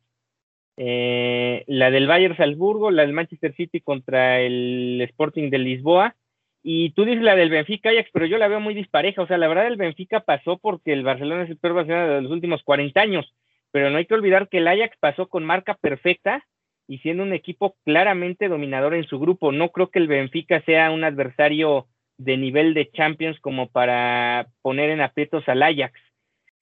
Eh, 0.77 1.65
la 1.67 1.91
del 1.91 2.07
Bayern 2.07 2.37
Salzburgo, 2.37 2.91
la 2.91 3.03
del 3.03 3.13
Manchester 3.13 3.55
City 3.55 3.81
contra 3.81 4.41
el 4.41 5.01
Sporting 5.03 5.51
de 5.51 5.59
Lisboa. 5.59 6.17
Y 6.63 6.91
tú 6.91 7.05
dices 7.05 7.23
la 7.23 7.37
del 7.37 7.51
Benfica 7.51 7.91
Ajax, 7.91 8.11
pero 8.13 8.27
yo 8.27 8.39
la 8.39 8.49
veo 8.49 8.61
muy 8.61 8.75
dispareja. 8.75 9.23
O 9.23 9.27
sea, 9.27 9.39
la 9.39 9.49
verdad 9.49 9.67
el 9.67 9.77
Benfica 9.77 10.21
pasó 10.21 10.59
porque 10.59 10.93
el 10.93 11.03
Barcelona 11.03 11.45
es 11.45 11.51
el 11.51 11.59
peor 11.59 11.75
Barcelona 11.75 12.15
de 12.15 12.23
los 12.23 12.33
últimos 12.33 12.63
40 12.63 13.01
años. 13.01 13.35
Pero 13.73 13.91
no 13.91 13.99
hay 13.99 14.07
que 14.07 14.15
olvidar 14.15 14.49
que 14.49 14.59
el 14.59 14.69
Ajax 14.69 14.97
pasó 15.01 15.29
con 15.29 15.45
marca 15.45 15.75
perfecta 15.75 16.45
y 16.87 16.99
siendo 16.99 17.23
un 17.23 17.33
equipo 17.33 17.77
claramente 17.85 18.49
dominador 18.49 18.95
en 18.95 19.07
su 19.07 19.19
grupo. 19.19 19.53
No 19.53 19.71
creo 19.71 19.91
que 19.91 19.99
el 19.99 20.09
Benfica 20.09 20.61
sea 20.63 20.91
un 20.91 21.05
adversario 21.05 21.87
de 22.19 22.37
nivel 22.37 22.75
de 22.75 22.91
Champions 22.91 23.39
como 23.41 23.69
para 23.69 24.49
poner 24.61 24.91
en 24.91 25.01
aprietos 25.01 25.49
al 25.49 25.63
Ajax. 25.63 25.99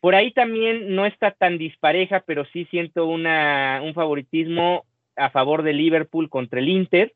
Por 0.00 0.14
ahí 0.14 0.32
también 0.32 0.94
no 0.94 1.06
está 1.06 1.32
tan 1.32 1.58
dispareja, 1.58 2.22
pero 2.26 2.44
sí 2.46 2.66
siento 2.66 3.06
una, 3.06 3.80
un 3.84 3.94
favoritismo 3.94 4.84
a 5.16 5.30
favor 5.30 5.62
de 5.62 5.72
Liverpool 5.72 6.28
contra 6.30 6.60
el 6.60 6.68
Inter. 6.68 7.14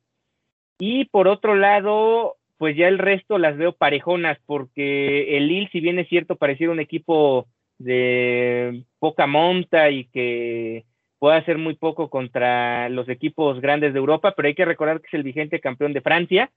Y 0.78 1.04
por 1.06 1.28
otro 1.28 1.54
lado, 1.54 2.36
pues 2.58 2.76
ya 2.76 2.88
el 2.88 2.98
resto 2.98 3.38
las 3.38 3.56
veo 3.56 3.72
parejonas, 3.72 4.38
porque 4.46 5.36
el 5.36 5.46
Lille, 5.46 5.68
si 5.70 5.80
bien 5.80 5.98
es 5.98 6.08
cierto, 6.08 6.36
pareciera 6.36 6.72
un 6.72 6.80
equipo 6.80 7.46
de 7.78 8.82
poca 8.98 9.26
monta 9.26 9.90
y 9.90 10.06
que 10.06 10.84
puede 11.18 11.36
hacer 11.36 11.58
muy 11.58 11.76
poco 11.76 12.10
contra 12.10 12.88
los 12.88 13.08
equipos 13.08 13.60
grandes 13.60 13.92
de 13.92 13.98
Europa, 14.00 14.34
pero 14.36 14.48
hay 14.48 14.54
que 14.54 14.64
recordar 14.64 15.00
que 15.00 15.06
es 15.06 15.14
el 15.14 15.22
vigente 15.22 15.60
campeón 15.60 15.92
de 15.92 16.00
Francia 16.00 16.50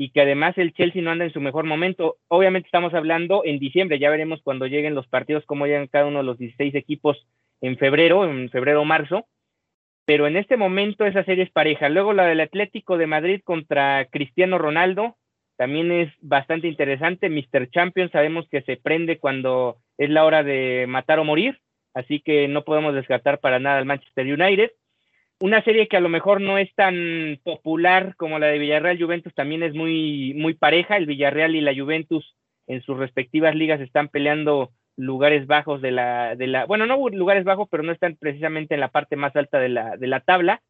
y 0.00 0.10
que 0.10 0.20
además 0.20 0.56
el 0.56 0.72
Chelsea 0.72 1.02
no 1.02 1.10
anda 1.10 1.24
en 1.24 1.32
su 1.32 1.40
mejor 1.40 1.64
momento. 1.64 2.16
Obviamente 2.28 2.68
estamos 2.68 2.94
hablando 2.94 3.42
en 3.44 3.58
diciembre, 3.58 3.98
ya 3.98 4.08
veremos 4.08 4.40
cuando 4.42 4.66
lleguen 4.66 4.94
los 4.94 5.08
partidos, 5.08 5.44
cómo 5.44 5.66
llegan 5.66 5.88
cada 5.88 6.06
uno 6.06 6.18
de 6.18 6.24
los 6.24 6.38
16 6.38 6.74
equipos 6.76 7.26
en 7.60 7.76
febrero, 7.76 8.24
en 8.24 8.48
febrero 8.48 8.82
o 8.82 8.84
marzo, 8.84 9.26
pero 10.06 10.28
en 10.28 10.36
este 10.36 10.56
momento 10.56 11.04
esa 11.04 11.24
serie 11.24 11.42
es 11.42 11.50
pareja. 11.50 11.88
Luego 11.88 12.12
la 12.12 12.26
del 12.26 12.40
Atlético 12.40 12.96
de 12.96 13.08
Madrid 13.08 13.40
contra 13.44 14.06
Cristiano 14.06 14.56
Ronaldo, 14.56 15.16
también 15.56 15.90
es 15.90 16.12
bastante 16.20 16.68
interesante. 16.68 17.28
Mr. 17.28 17.68
Champion 17.70 18.08
sabemos 18.12 18.48
que 18.48 18.62
se 18.62 18.76
prende 18.76 19.18
cuando 19.18 19.78
es 19.98 20.08
la 20.08 20.24
hora 20.24 20.44
de 20.44 20.86
matar 20.88 21.18
o 21.18 21.24
morir, 21.24 21.58
así 21.92 22.20
que 22.20 22.46
no 22.46 22.62
podemos 22.62 22.94
descartar 22.94 23.40
para 23.40 23.58
nada 23.58 23.78
al 23.78 23.84
Manchester 23.84 24.32
United 24.32 24.70
una 25.40 25.62
serie 25.62 25.88
que 25.88 25.96
a 25.96 26.00
lo 26.00 26.08
mejor 26.08 26.40
no 26.40 26.58
es 26.58 26.74
tan 26.74 27.38
popular 27.44 28.14
como 28.16 28.38
la 28.38 28.48
de 28.48 28.58
Villarreal 28.58 29.00
Juventus 29.00 29.34
también 29.34 29.62
es 29.62 29.74
muy 29.74 30.34
muy 30.34 30.54
pareja. 30.54 30.96
El 30.96 31.06
Villarreal 31.06 31.54
y 31.54 31.60
la 31.60 31.74
Juventus 31.74 32.36
en 32.66 32.82
sus 32.82 32.98
respectivas 32.98 33.54
ligas 33.54 33.80
están 33.80 34.08
peleando 34.08 34.70
lugares 34.96 35.46
bajos 35.46 35.80
de 35.80 35.92
la 35.92 36.34
de 36.34 36.48
la 36.48 36.66
bueno 36.66 36.86
no 36.86 37.08
lugares 37.10 37.44
bajos 37.44 37.68
pero 37.70 37.84
no 37.84 37.92
están 37.92 38.16
precisamente 38.16 38.74
en 38.74 38.80
la 38.80 38.88
parte 38.88 39.14
más 39.14 39.34
alta 39.36 39.60
de 39.60 39.68
la 39.68 39.96
de 39.96 40.06
la 40.06 40.20
tabla. 40.20 40.60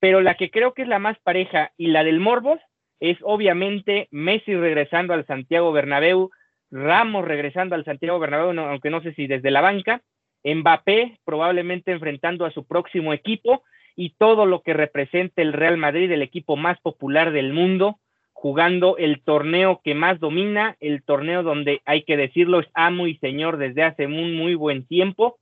Pero 0.00 0.20
la 0.20 0.34
que 0.34 0.50
creo 0.50 0.74
que 0.74 0.82
es 0.82 0.88
la 0.88 0.98
más 0.98 1.18
pareja 1.20 1.72
y 1.76 1.88
la 1.88 2.04
del 2.04 2.20
Morbos 2.20 2.60
es 3.00 3.16
obviamente 3.22 4.08
Messi 4.10 4.54
regresando 4.54 5.14
al 5.14 5.26
Santiago 5.26 5.72
Bernabéu 5.72 6.30
Ramos 6.70 7.24
regresando 7.24 7.74
al 7.74 7.84
Santiago 7.86 8.18
Bernabéu 8.18 8.50
aunque 8.60 8.90
no 8.90 9.00
sé 9.00 9.14
si 9.14 9.26
desde 9.26 9.50
la 9.50 9.62
banca 9.62 10.02
Mbappé 10.44 11.18
probablemente 11.24 11.90
enfrentando 11.92 12.44
a 12.44 12.50
su 12.50 12.66
próximo 12.66 13.14
equipo 13.14 13.62
y 13.98 14.10
todo 14.10 14.46
lo 14.46 14.62
que 14.62 14.74
representa 14.74 15.42
el 15.42 15.52
Real 15.52 15.76
Madrid, 15.76 16.12
el 16.12 16.22
equipo 16.22 16.56
más 16.56 16.78
popular 16.78 17.32
del 17.32 17.52
mundo, 17.52 17.98
jugando 18.32 18.96
el 18.96 19.24
torneo 19.24 19.80
que 19.82 19.96
más 19.96 20.20
domina, 20.20 20.76
el 20.78 21.02
torneo 21.02 21.42
donde 21.42 21.82
hay 21.84 22.04
que 22.04 22.16
decirlo 22.16 22.60
es 22.60 22.68
amo 22.74 23.08
y 23.08 23.16
señor 23.16 23.56
desde 23.56 23.82
hace 23.82 24.06
un 24.06 24.36
muy 24.36 24.54
buen 24.54 24.86
tiempo, 24.86 25.40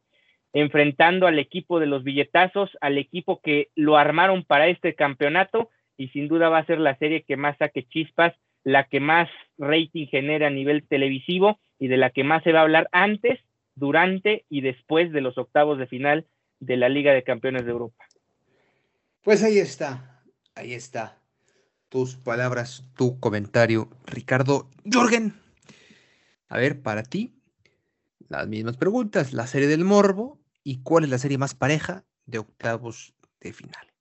enfrentando 0.55 1.27
al 1.27 1.39
equipo 1.39 1.81
de 1.81 1.87
los 1.87 2.03
billetazos, 2.03 2.71
al 2.81 2.97
equipo 2.97 3.43
que 3.43 3.69
lo 3.75 3.99
armaron 3.99 4.43
para 4.43 4.69
este 4.69 4.95
campeonato 4.95 5.69
y 5.99 6.09
sin 6.09 6.27
duda 6.27 6.49
va 6.49 6.57
a 6.57 6.65
ser 6.65 6.79
la 6.79 6.97
serie 6.97 7.25
que 7.25 7.37
más 7.37 7.59
saque 7.59 7.83
chispas, 7.83 8.33
la 8.65 8.85
que 8.85 9.01
más 9.01 9.29
rating 9.59 10.07
genera 10.07 10.47
a 10.47 10.51
nivel 10.51 10.89
televisivo 10.89 11.59
y 11.79 11.89
de 11.89 11.99
la 11.99 12.09
que 12.09 12.25
más 12.25 12.43
se 12.43 12.53
va 12.53 12.61
a 12.61 12.63
hablar 12.63 12.89
antes, 12.93 13.39
durante 13.75 14.47
y 14.49 14.63
después 14.63 15.13
de 15.13 15.21
los 15.21 15.37
octavos 15.37 15.77
de 15.77 15.89
final 15.89 16.25
de 16.59 16.79
la 16.79 16.89
Liga 16.89 17.13
de 17.13 17.23
Campeones 17.23 17.67
de 17.67 17.73
Europa. 17.73 18.07
Pues 19.27 19.43
ahí 19.43 19.59
está, 19.59 20.23
ahí 20.55 20.73
está. 20.73 21.21
Tus 21.89 22.15
palabras, 22.15 22.85
tu 22.97 23.19
comentario, 23.19 23.91
Ricardo 24.07 24.71
Jorgen. 24.89 25.35
A 26.49 26.59
ver, 26.59 26.81
para 26.81 27.03
ti, 27.03 27.35
las 28.29 28.47
mismas 28.47 28.77
preguntas. 28.77 29.33
La 29.33 29.49
serie 29.49 29.67
del 29.67 29.83
Morbo 29.83 30.39
y 30.63 30.81
cuál 30.85 31.03
es 31.03 31.11
la 31.11 31.19
serie 31.19 31.39
más 31.39 31.57
pareja 31.57 32.05
de 32.25 32.39
octavos 32.39 33.15
de 33.41 33.53
final. 33.53 33.93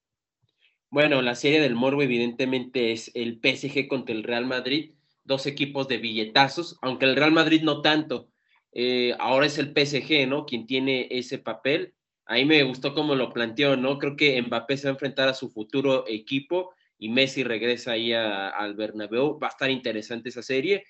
Bueno, 0.92 1.24
la 1.24 1.34
serie 1.34 1.60
del 1.60 1.74
Morbo 1.74 2.04
evidentemente 2.04 2.92
es 2.92 3.10
el 3.16 3.40
PSG 3.42 3.88
contra 3.88 4.14
el 4.14 4.22
Real 4.22 4.46
Madrid, 4.46 4.92
dos 5.24 5.48
equipos 5.48 5.88
de 5.88 5.98
billetazos, 5.98 6.78
aunque 6.84 7.06
el 7.06 7.16
Real 7.16 7.32
Madrid 7.32 7.64
no 7.64 7.82
tanto. 7.82 8.30
Eh, 8.74 9.16
ahora 9.18 9.48
es 9.48 9.58
el 9.58 9.74
PSG, 9.74 10.28
¿no? 10.28 10.46
Quien 10.46 10.68
tiene 10.68 11.08
ese 11.10 11.40
papel. 11.40 11.95
Ahí 12.26 12.46
me 12.46 12.64
gustó 12.64 12.94
cómo 12.94 13.16
lo 13.16 13.32
planteó, 13.32 13.78
¿no? 13.78 14.00
Creo 14.00 14.16
que 14.16 14.42
Mbappé 14.42 14.78
se 14.78 14.88
va 14.88 14.92
a 14.92 14.94
enfrentar 14.94 15.28
a 15.28 15.34
su 15.34 15.50
futuro 15.50 16.06
equipo 16.08 16.74
y 16.98 17.10
Messi 17.10 17.44
regresa 17.44 17.92
ahí 17.92 18.14
al 18.14 18.74
Bernabéu. 18.76 19.40
Va 19.40 19.48
a 19.48 19.52
estar 19.52 19.70
interesante 19.70 20.30
esa 20.30 20.42
serie. 20.42 20.86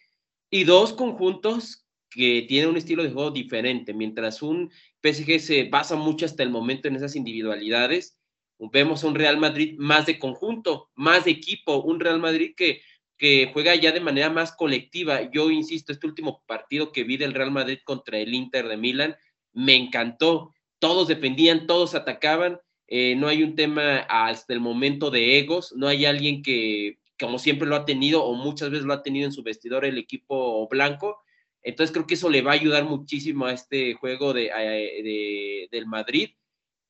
Y 0.50 0.64
dos 0.64 0.94
conjuntos 0.94 1.86
que 2.10 2.46
tienen 2.48 2.70
un 2.70 2.78
estilo 2.78 3.04
de 3.04 3.12
juego 3.12 3.32
diferente. 3.32 3.94
Mientras 3.94 4.42
un 4.42 4.72
PSG 5.02 5.40
se 5.40 5.64
basa 5.66 5.96
mucho 5.96 6.26
hasta 6.26 6.44
el 6.44 6.50
momento 6.50 6.88
en 6.88 6.96
esas 6.96 7.16
individualidades, 7.16 8.18
vemos 8.58 9.04
un 9.04 9.16
Real 9.16 9.38
Madrid 9.38 9.76
más 9.78 10.06
de 10.06 10.18
conjunto, 10.18 10.90
más 10.96 11.26
de 11.26 11.32
equipo, 11.32 11.82
un 11.82 12.00
Real 12.00 12.20
Madrid 12.20 12.54
que, 12.56 12.82
que 13.18 13.50
juega 13.52 13.76
ya 13.76 13.92
de 13.92 14.00
manera 14.00 14.30
más 14.30 14.56
colectiva. 14.56 15.30
Yo 15.32 15.52
insisto, 15.52 15.92
este 15.92 16.08
último 16.08 16.42
partido 16.46 16.94
que 16.94 17.04
vi 17.04 17.18
del 17.18 17.34
Real 17.34 17.52
Madrid 17.52 17.80
contra 17.84 18.18
el 18.18 18.34
Inter 18.34 18.68
de 18.70 18.78
Milán, 18.78 19.16
me 19.52 19.76
encantó. 19.76 20.55
Todos 20.80 21.08
defendían, 21.08 21.68
todos 21.68 21.96
atacaban. 21.96 22.60
Eh, 22.88 23.16
no 23.16 23.28
hay 23.28 23.44
un 23.44 23.56
tema 23.56 24.00
hasta 24.10 24.54
el 24.54 24.60
momento 24.60 25.10
de 25.10 25.40
egos, 25.40 25.74
no 25.76 25.88
hay 25.88 26.06
alguien 26.06 26.44
que, 26.44 27.00
como 27.20 27.40
siempre 27.40 27.68
lo 27.68 27.76
ha 27.76 27.86
tenido 27.86 28.24
o 28.24 28.34
muchas 28.34 28.70
veces 28.70 28.86
lo 28.86 28.94
ha 28.94 29.02
tenido 29.02 29.26
en 29.26 29.32
su 29.32 29.42
vestidor 29.42 29.86
el 29.86 29.98
equipo 29.98 30.68
blanco. 30.68 31.22
Entonces 31.64 31.92
creo 31.92 32.06
que 32.06 32.14
eso 32.14 32.30
le 32.30 32.44
va 32.44 32.52
a 32.52 32.56
ayudar 32.56 32.86
muchísimo 32.86 33.46
a 33.48 33.54
este 33.54 33.96
juego 33.96 34.34
de, 34.34 34.44
de 34.44 35.68
del 35.72 35.88
Madrid 35.88 36.30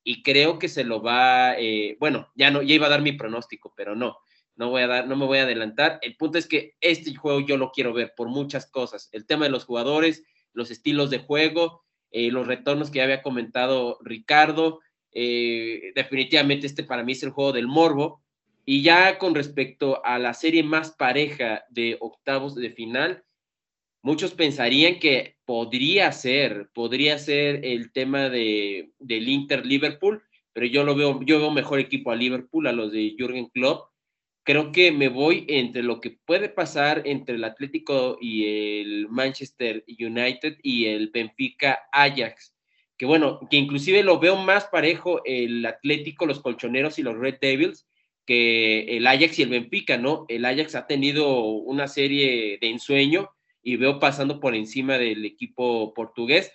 y 0.08 0.22
creo 0.22 0.60
que 0.60 0.70
se 0.70 0.84
lo 0.84 1.02
va, 1.02 1.56
eh, 1.58 1.98
bueno, 2.00 2.30
ya 2.36 2.52
no, 2.52 2.62
ya 2.62 2.76
iba 2.76 2.86
a 2.86 2.92
dar 2.92 3.02
mi 3.02 3.14
pronóstico, 3.14 3.74
pero 3.76 3.96
no, 3.96 4.20
no 4.56 4.70
voy 4.70 4.84
a 4.84 4.88
dar, 4.88 5.08
no 5.08 5.16
me 5.16 5.26
voy 5.26 5.40
a 5.40 5.44
adelantar. 5.44 5.98
El 6.04 6.16
punto 6.16 6.38
es 6.38 6.48
que 6.48 6.76
este 6.80 7.16
juego 7.16 7.40
yo 7.40 7.58
lo 7.58 7.72
quiero 7.72 7.92
ver 7.92 8.14
por 8.16 8.30
muchas 8.30 8.70
cosas. 8.70 9.10
El 9.12 9.26
tema 9.26 9.46
de 9.46 9.52
los 9.52 9.66
jugadores, 9.66 10.24
los 10.54 10.70
estilos 10.70 11.10
de 11.10 11.18
juego, 11.18 11.85
eh, 12.18 12.32
los 12.32 12.48
retornos 12.48 12.90
que 12.90 13.00
ya 13.00 13.04
había 13.04 13.22
comentado 13.22 13.98
Ricardo. 14.02 14.80
Eh, 15.12 15.92
definitivamente 15.96 16.66
este 16.66 16.86
para 16.86 17.04
mí 17.04 17.12
es 17.12 17.24
el 17.24 17.32
juego 17.32 17.52
del 17.52 17.68
morbo. 17.68 18.24
Y 18.64 18.84
ya 18.84 19.18
con 19.18 19.36
respecto 19.36 20.04
a 20.06 20.18
la 20.18 20.34
serie 20.34 20.64
más 20.64 20.92
pareja 20.92 21.66
de 21.70 21.98
octavos 22.00 22.56
de 22.56 22.72
final, 22.72 23.26
muchos 24.02 24.34
pensarían 24.34 24.98
que 24.98 25.36
podría 25.44 26.10
ser, 26.14 26.70
podría 26.74 27.18
ser 27.20 27.66
el 27.66 27.92
tema 27.92 28.30
de, 28.30 28.94
del 28.98 29.28
Inter 29.28 29.66
Liverpool, 29.66 30.24
pero 30.54 30.68
yo 30.68 30.86
lo 30.86 30.96
veo, 30.96 31.20
yo 31.24 31.40
veo 31.40 31.52
mejor 31.52 31.80
equipo 31.80 32.12
a 32.12 32.16
Liverpool, 32.16 32.68
a 32.68 32.72
los 32.72 32.94
de 32.94 33.14
Jürgen 33.18 33.50
Klopp. 33.50 33.90
Creo 34.46 34.72
que 34.72 34.92
me 34.92 35.10
voy 35.10 35.46
entre 35.50 35.84
lo 35.84 36.00
que 36.00 36.12
puede 36.12 36.50
pasar 36.50 37.02
entre 37.06 37.36
el 37.36 37.44
Atlético 37.44 38.18
y 38.22 38.80
el 38.80 39.10
Manchester 39.10 39.84
United 39.88 40.60
y 40.62 40.86
el 40.86 41.10
Benfica 41.10 41.80
Ajax. 41.92 42.54
Que 42.96 43.06
bueno, 43.06 43.40
que 43.50 43.58
inclusive 43.58 44.04
lo 44.04 44.20
veo 44.20 44.38
más 44.38 44.66
parejo 44.66 45.22
el 45.26 45.66
Atlético, 45.66 46.26
los 46.26 46.42
colchoneros 46.42 47.00
y 47.00 47.04
los 47.04 47.18
Red 47.18 47.40
Devils 47.42 47.88
que 48.26 48.98
el 48.98 49.08
Ajax 49.08 49.40
y 49.40 49.44
el 49.44 49.50
Benfica, 49.50 49.98
¿no? 49.98 50.26
El 50.28 50.46
Ajax 50.46 50.76
ha 50.76 50.88
tenido 50.88 51.42
una 51.46 51.88
serie 51.88 52.58
de 52.60 52.70
ensueño 52.70 53.30
y 53.62 53.78
veo 53.78 54.00
pasando 54.00 54.40
por 54.40 54.56
encima 54.56 54.98
del 54.98 55.26
equipo 55.26 55.94
portugués, 55.94 56.52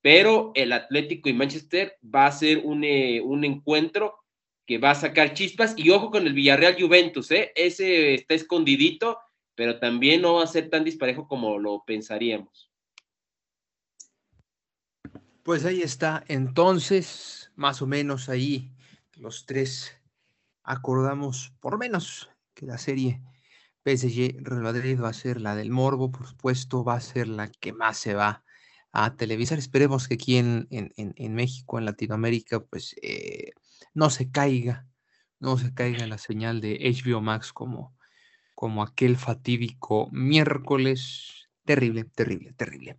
pero 0.00 0.52
el 0.54 0.72
Atlético 0.72 1.28
y 1.28 1.32
Manchester 1.32 1.96
va 2.02 2.26
a 2.26 2.32
ser 2.32 2.58
un, 2.64 2.84
eh, 2.84 3.20
un 3.20 3.44
encuentro 3.44 4.21
que 4.66 4.78
va 4.78 4.92
a 4.92 4.94
sacar 4.94 5.34
chispas 5.34 5.74
y 5.76 5.90
ojo 5.90 6.10
con 6.10 6.26
el 6.26 6.34
Villarreal 6.34 6.80
Juventus, 6.80 7.30
¿eh? 7.30 7.52
ese 7.54 8.14
está 8.14 8.34
escondidito, 8.34 9.18
pero 9.54 9.78
también 9.78 10.22
no 10.22 10.34
va 10.34 10.44
a 10.44 10.46
ser 10.46 10.70
tan 10.70 10.84
disparejo 10.84 11.26
como 11.26 11.58
lo 11.58 11.84
pensaríamos. 11.84 12.70
Pues 15.42 15.64
ahí 15.64 15.82
está, 15.82 16.24
entonces, 16.28 17.50
más 17.56 17.82
o 17.82 17.86
menos 17.86 18.28
ahí 18.28 18.70
los 19.16 19.44
tres 19.44 19.96
acordamos, 20.62 21.52
por 21.60 21.78
menos 21.78 22.30
que 22.54 22.66
la 22.66 22.78
serie 22.78 23.20
PSG 23.84 24.36
Real 24.40 24.62
Madrid 24.62 25.00
va 25.00 25.08
a 25.08 25.12
ser 25.12 25.40
la 25.40 25.56
del 25.56 25.70
morbo, 25.70 26.12
por 26.12 26.28
supuesto, 26.28 26.84
va 26.84 26.94
a 26.94 27.00
ser 27.00 27.26
la 27.26 27.48
que 27.48 27.72
más 27.72 27.98
se 27.98 28.14
va 28.14 28.44
a 28.92 29.16
televisar. 29.16 29.58
Esperemos 29.58 30.06
que 30.06 30.14
aquí 30.14 30.36
en, 30.36 30.68
en, 30.70 31.34
México, 31.34 31.78
en 31.78 31.86
Latinoamérica, 31.86 32.60
pues 32.60 32.94
eh, 33.02 33.50
no 33.94 34.10
se 34.10 34.30
caiga, 34.30 34.86
no 35.38 35.58
se 35.58 35.74
caiga 35.74 36.06
la 36.06 36.18
señal 36.18 36.60
de 36.60 36.78
HBO 36.78 37.20
Max 37.20 37.52
como, 37.52 37.96
como 38.54 38.82
aquel 38.82 39.16
fatídico 39.16 40.08
miércoles. 40.12 41.48
Terrible, 41.64 42.04
terrible, 42.04 42.52
terrible. 42.52 42.98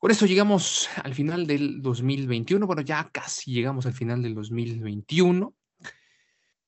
Con 0.00 0.10
eso 0.10 0.24
llegamos 0.24 0.88
al 1.02 1.14
final 1.14 1.46
del 1.46 1.82
2021. 1.82 2.66
Bueno, 2.66 2.80
ya 2.80 3.10
casi 3.12 3.52
llegamos 3.52 3.84
al 3.84 3.92
final 3.92 4.22
del 4.22 4.34
2021. 4.34 5.54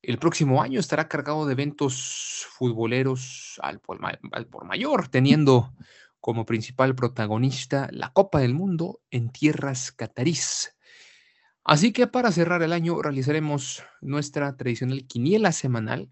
El 0.03 0.19
próximo 0.19 0.61
año 0.61 0.81
estará 0.81 1.09
cargado 1.09 1.47
de 1.47 1.53
eventos 1.53 2.45
futboleros 2.51 3.59
al 3.63 3.81
por, 3.81 4.01
mayor, 4.67 5.09
teniendo 5.09 5.73
como 6.21 6.45
principal 6.45 6.95
protagonista 6.95 7.89
la 7.91 8.13
Copa 8.13 8.41
del 8.41 8.53
Mundo 8.53 9.01
en 9.11 9.31
tierras 9.31 9.93
catarís. 9.93 10.77
Así 11.65 11.93
que 11.93 12.07
para 12.07 12.33
cerrar 12.33 12.63
el 12.63 12.73
año 12.73 13.01
realizaremos 13.01 13.83
nuestra 14.01 14.57
tradicional 14.57 15.07
quiniela 15.07 15.53
semanal 15.53 16.11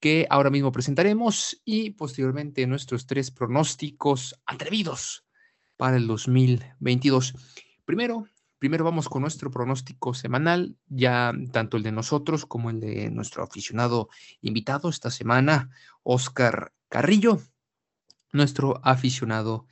que 0.00 0.26
ahora 0.30 0.50
mismo 0.50 0.72
presentaremos 0.72 1.60
y 1.64 1.90
posteriormente 1.90 2.66
nuestros 2.66 3.06
tres 3.06 3.30
pronósticos 3.30 4.40
atrevidos 4.46 5.24
para 5.76 5.96
el 5.96 6.08
2022. 6.08 7.34
Primero, 7.84 8.26
Primero 8.62 8.84
vamos 8.84 9.08
con 9.08 9.22
nuestro 9.22 9.50
pronóstico 9.50 10.14
semanal, 10.14 10.76
ya 10.86 11.32
tanto 11.50 11.76
el 11.76 11.82
de 11.82 11.90
nosotros 11.90 12.46
como 12.46 12.70
el 12.70 12.78
de 12.78 13.10
nuestro 13.10 13.42
aficionado 13.42 14.08
invitado 14.40 14.88
esta 14.88 15.10
semana, 15.10 15.70
Oscar 16.04 16.72
Carrillo, 16.88 17.42
nuestro 18.30 18.80
aficionado 18.84 19.66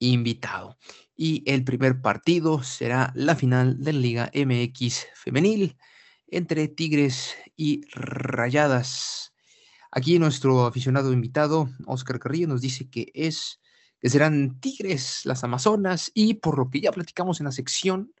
invitado. 0.00 0.76
Y 1.16 1.42
el 1.50 1.64
primer 1.64 2.02
partido 2.02 2.62
será 2.62 3.12
la 3.14 3.34
final 3.34 3.82
de 3.82 3.92
la 3.94 3.98
Liga 3.98 4.30
MX 4.34 5.06
femenil 5.14 5.76
entre 6.28 6.68
Tigres 6.68 7.34
y 7.56 7.82
Rayadas. 7.92 9.32
Aquí 9.90 10.18
nuestro 10.18 10.66
aficionado 10.66 11.12
invitado, 11.12 11.70
Oscar 11.86 12.18
Carrillo, 12.18 12.48
nos 12.48 12.60
dice 12.60 12.90
que 12.90 13.10
es 13.14 13.60
que 13.98 14.10
serán 14.10 14.60
Tigres, 14.60 15.22
las 15.24 15.42
Amazonas, 15.42 16.10
y 16.12 16.34
por 16.34 16.58
lo 16.58 16.68
que 16.68 16.80
ya 16.80 16.92
platicamos 16.92 17.40
en 17.40 17.46
la 17.46 17.52
sección, 17.52 18.12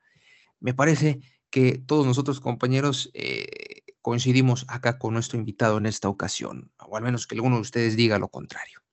me 0.58 0.72
parece 0.72 1.20
que 1.50 1.78
todos 1.78 2.06
nosotros, 2.06 2.40
compañeros, 2.40 3.10
eh, 3.12 3.82
coincidimos 4.00 4.64
acá 4.68 4.98
con 4.98 5.14
nuestro 5.14 5.38
invitado 5.38 5.78
en 5.78 5.86
esta 5.86 6.08
ocasión, 6.08 6.72
o 6.78 6.96
al 6.96 7.02
menos 7.02 7.26
que 7.26 7.34
alguno 7.34 7.56
de 7.56 7.62
ustedes 7.62 7.96
diga 7.96 8.18
lo 8.18 8.28
contrario. 8.28 8.85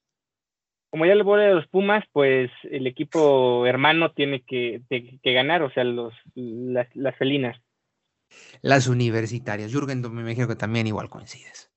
Como 0.93 1.07
ya 1.07 1.15
le 1.15 1.23
voy 1.23 1.41
a 1.41 1.49
los 1.49 1.65
Pumas, 1.69 2.03
pues 2.11 2.51
el 2.69 2.85
equipo 2.85 3.65
hermano 3.65 4.11
tiene 4.11 4.43
que, 4.43 4.83
ganar, 5.23 5.63
o 5.63 5.71
sea, 5.71 5.83
los, 5.83 6.13
las, 6.35 6.87
las 6.95 7.17
felinas. 7.17 7.59
Las 8.61 8.85
universitarias. 8.85 9.71
Jürgen, 9.71 10.03
me 10.13 10.21
imagino 10.21 10.47
que 10.47 10.55
también 10.55 10.85
igual 10.85 11.09
coincides. 11.09 11.71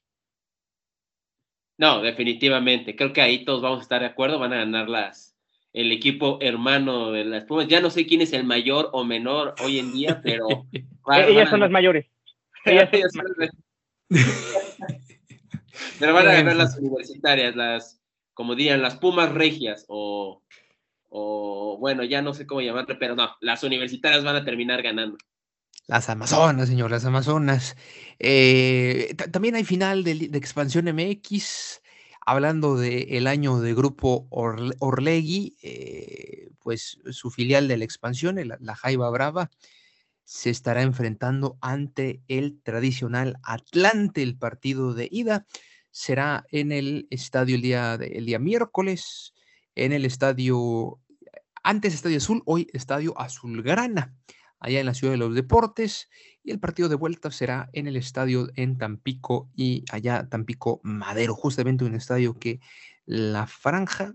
No, 1.79 2.03
definitivamente. 2.03 2.95
Creo 2.95 3.15
que 3.15 3.23
ahí 3.23 3.47
todos 3.47 3.63
vamos 3.63 3.79
a 3.79 3.83
estar 3.85 4.03
de 4.03 4.09
acuerdo. 4.09 4.39
Van 4.39 4.53
a 4.53 4.59
ganar 4.59 4.91
las, 4.91 5.35
el 5.73 5.93
equipo 5.93 6.37
hermano 6.43 7.11
de 7.11 7.25
las 7.25 7.45
Pumas. 7.45 7.69
Ya 7.69 7.81
no 7.81 7.89
sé 7.89 8.07
quién 8.07 8.21
es 8.21 8.35
el 8.35 8.45
mayor 8.45 8.91
o 8.93 9.03
menor 9.03 9.55
hoy 9.65 9.79
en 9.79 9.95
día, 9.95 10.21
pero. 10.23 10.47
Ellas 11.27 11.49
son 11.49 11.61
las 11.61 11.71
mayores. 11.71 12.05
Ellas 12.67 12.91
pero 15.99 16.13
van 16.13 16.29
a 16.29 16.35
ganar 16.35 16.57
las 16.57 16.77
universitarias, 16.77 17.57
las, 17.57 18.03
como 18.37 18.55
dirían, 18.55 18.83
las 18.83 18.97
Pumas 18.97 19.33
regias, 19.33 19.87
o, 19.89 20.43
o 21.09 21.79
bueno, 21.81 22.05
ya 22.05 22.21
no 22.21 22.35
sé 22.35 22.47
cómo 22.47 22.61
llamarle, 22.61 22.95
pero 22.97 23.17
no, 23.17 23.31
las 23.41 23.63
universitarias 23.65 24.23
van 24.23 24.37
a 24.37 24.45
terminar 24.45 24.83
ganando. 24.83 25.17
Las 25.87 26.11
Amazonas, 26.11 26.69
señor, 26.69 26.91
las 26.91 27.07
Amazonas. 27.07 27.77
Eh, 28.19 29.17
también 29.33 29.55
hay 29.55 29.65
final 29.65 30.05
de, 30.05 30.29
Expansión 30.35 30.85
MX 30.85 31.81
hablando 32.21 32.77
del 32.77 33.27
año 33.27 33.61
de 33.61 33.73
Grupo 33.73 34.27
Orlegui, 34.31 35.57
eh, 35.63 36.51
pues 36.59 36.99
su 37.11 37.31
filial 37.31 37.69
de 37.69 37.79
la 37.79 37.85
expansión, 37.85 38.37
la 38.61 38.75
Jaiba 38.75 39.09
Brava, 39.09 39.51
se 40.25 40.51
estará 40.51 40.83
enfrentando 40.83 41.57
ante 41.63 42.21
el 42.29 42.61
tradicional 42.61 43.39
Atlante, 43.45 44.23
el 44.23 44.37
partido 44.37 44.93
de 44.93 45.09
ida. 45.11 45.47
Será 45.99 46.45
en 46.51 46.73
el 46.73 47.09
estadio 47.09 47.57
el 47.57 47.63
día, 47.63 47.97
día 47.97 48.39
miércoles, 48.39 49.33
en 49.75 49.93
el 49.93 50.05
estadio, 50.05 51.01
antes 51.63 51.95
Estadio 51.95 52.19
Azul, 52.19 52.43
hoy 52.45 52.69
Estadio 52.75 53.19
Azulgrana. 53.19 54.15
allá 54.61 54.81
en 54.81 54.85
la 54.85 54.93
Ciudad 54.93 55.15
de 55.15 55.17
los 55.17 55.35
Deportes. 55.35 56.11
Y 56.45 56.51
el 56.51 56.61
partido 56.61 56.91
de 56.91 56.97
vuelta 56.97 57.31
será 57.31 57.71
en 57.73 57.87
el 57.87 57.97
estadio 57.97 58.51
en 58.57 58.77
Tampico 58.77 59.49
y 59.55 59.87
allá 59.91 60.29
Tampico 60.29 60.83
Madero, 60.83 61.35
justamente 61.35 61.87
un 61.87 61.95
estadio 61.95 62.39
que 62.39 62.61
la 63.07 63.47
franja, 63.47 64.15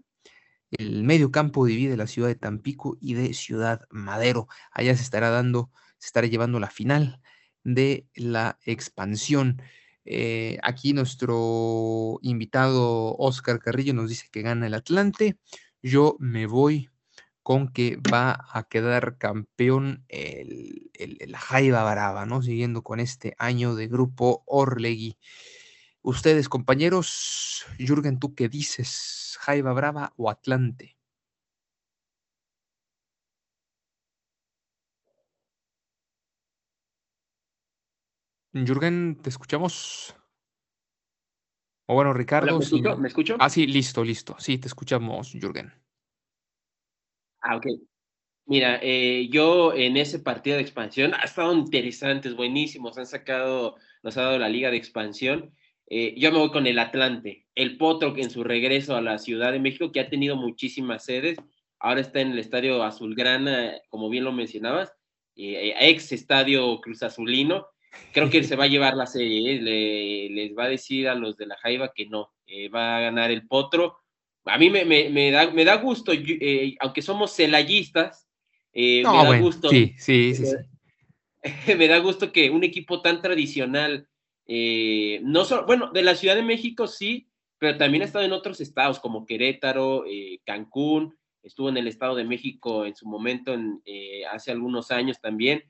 el 0.70 1.04
medio 1.04 1.32
campo 1.32 1.66
divide 1.66 1.98
la 1.98 2.06
ciudad 2.06 2.28
de 2.28 2.36
Tampico 2.36 2.96
y 3.02 3.16
de 3.16 3.34
Ciudad 3.34 3.88
Madero. 3.90 4.48
Allá 4.72 4.96
se 4.96 5.02
estará 5.02 5.32
dando, 5.32 5.72
se 5.98 6.06
estará 6.06 6.28
llevando 6.28 6.60
la 6.60 6.70
final 6.70 7.22
de 7.64 8.06
la 8.14 8.60
expansión. 8.66 9.64
Eh, 10.14 10.58
aquí 10.62 10.92
nuestro 10.92 12.20
invitado 12.22 13.16
Oscar 13.18 13.60
Carrillo 13.60 13.94
nos 13.94 14.10
dice 14.10 14.28
que 14.30 14.42
gana 14.42 14.68
el 14.68 14.74
Atlante. 14.74 15.38
Yo 15.82 16.18
me 16.20 16.48
voy 16.48 16.90
con 17.44 17.70
que 17.70 17.96
va 17.96 18.46
a 18.52 18.64
quedar 18.64 19.18
campeón 19.18 20.04
el, 20.10 20.92
el, 20.96 21.34
Jaiba 21.34 21.90
Brava, 21.90 22.26
¿no? 22.26 22.42
Siguiendo 22.42 22.84
con 22.84 23.00
este 23.00 23.36
año 23.38 23.74
de 23.74 23.88
grupo 23.88 24.44
Orlegui. 24.48 25.18
Ustedes, 26.02 26.50
compañeros, 26.50 27.66
Jürgen, 27.80 28.20
¿tú 28.20 28.36
qué 28.36 28.50
dices? 28.50 29.38
¿Jaiba 29.40 29.72
Brava 29.72 30.12
o 30.18 30.30
Atlante? 30.30 30.98
Jürgen, 38.54 39.18
¿te 39.22 39.30
escuchamos? 39.30 40.16
O 41.88 41.96
bueno, 41.96 42.14
Ricardo. 42.14 42.60
¿me, 42.98 43.08
escucho? 43.08 43.36
Ah, 43.40 43.50
sí, 43.50 43.68
listo, 43.68 44.04
listo. 44.04 44.36
Sí, 44.40 44.58
te 44.58 44.68
escuchamos, 44.68 45.32
Jürgen. 45.34 45.74
Ah, 47.42 47.58
ok. 47.58 47.66
Mira, 48.46 48.80
eh, 48.82 49.30
yo 49.32 49.74
en 49.74 49.98
ese 49.98 50.20
partido 50.20 50.58
de 50.58 50.62
expansión 50.62 51.14
ha 51.14 51.24
estado 51.24 51.54
interesantes, 51.54 52.36
buenísimos. 52.36 52.98
Han 52.98 53.06
sacado, 53.06 53.78
nos 54.04 54.18
ha 54.18 54.24
dado 54.24 54.40
la 54.40 54.50
liga 54.50 54.72
de 54.72 54.78
expansión. 54.78 55.54
Eh, 55.88 56.16
yo 56.18 56.32
me 56.32 56.40
voy 56.40 56.52
con 56.52 56.68
el 56.68 56.80
Atlante, 56.80 57.48
el 57.56 57.78
Potro 57.78 58.14
que 58.14 58.22
en 58.22 58.30
su 58.30 58.44
regreso 58.44 58.96
a 58.96 59.02
la 59.02 59.18
Ciudad 59.18 59.52
de 59.52 59.60
México, 59.60 59.92
que 59.92 60.00
ha 60.00 60.10
tenido 60.10 60.38
muchísimas 60.38 61.04
sedes, 61.04 61.38
ahora 61.80 62.02
está 62.02 62.22
en 62.22 62.32
el 62.32 62.40
Estadio 62.40 62.84
Azulgrana, 62.84 63.74
como 63.90 64.10
bien 64.10 64.24
lo 64.24 64.32
mencionabas, 64.32 64.94
eh, 65.36 65.74
ex 65.80 66.12
Estadio 66.14 66.80
Cruz 66.80 67.04
Azulino. 67.04 67.68
Creo 68.14 68.30
que 68.30 68.44
se 68.44 68.56
va 68.56 68.66
a 68.66 68.68
llevar 68.68 68.96
la 68.96 69.06
serie, 69.06 70.30
les 70.30 70.58
va 70.58 70.66
a 70.66 70.70
decir 70.70 71.08
a 71.08 71.16
los 71.16 71.38
de 71.38 71.46
la 71.46 71.58
Jaiba 71.58 71.94
que 71.94 72.06
no, 72.06 72.32
va 72.74 72.98
a 72.98 73.02
ganar 73.02 73.32
el 73.32 73.48
Potro 73.48 74.02
a 74.46 74.58
mí 74.58 74.70
me, 74.70 74.86
me, 74.86 75.32
da, 75.32 75.52
me 75.52 75.66
da 75.66 75.76
gusto, 75.76 76.12
eh, 76.14 76.76
aunque 76.80 77.02
somos 77.02 77.36
celayistas, 77.36 78.28
eh, 78.74 79.04
me 79.04 79.24
da 79.24 79.40
gusto. 79.40 79.70
Sí, 79.70 79.94
sí, 79.98 80.34
sí, 80.36 80.46
me 81.78 81.88
da 81.88 82.00
gusto 82.00 82.32
que 82.32 82.50
un 82.50 82.64
equipo 82.64 83.02
tan 83.02 83.22
tradicional, 83.22 84.08
eh, 84.48 85.20
no 85.24 85.46
solo, 85.46 85.66
bueno, 85.66 85.92
de 85.92 86.02
la 86.02 86.16
Ciudad 86.16 86.36
de 86.36 86.44
México 86.44 86.88
sí, 86.88 87.28
pero 87.60 87.78
también 87.78 88.02
ha 88.02 88.06
estado 88.06 88.26
en 88.26 88.34
otros 88.34 88.60
estados 88.62 89.00
como 89.00 89.26
Querétaro, 89.28 90.06
Cancún, 90.44 91.16
estuvo 91.44 91.70
en 91.70 91.78
el 91.78 91.88
Estado 91.88 92.16
de 92.16 92.24
México 92.24 92.86
en 92.86 92.96
su 92.96 93.08
momento, 93.08 93.54
en, 93.54 93.82
hace 94.32 94.52
algunos 94.52 94.90
años 94.90 95.22
también. 95.22 95.64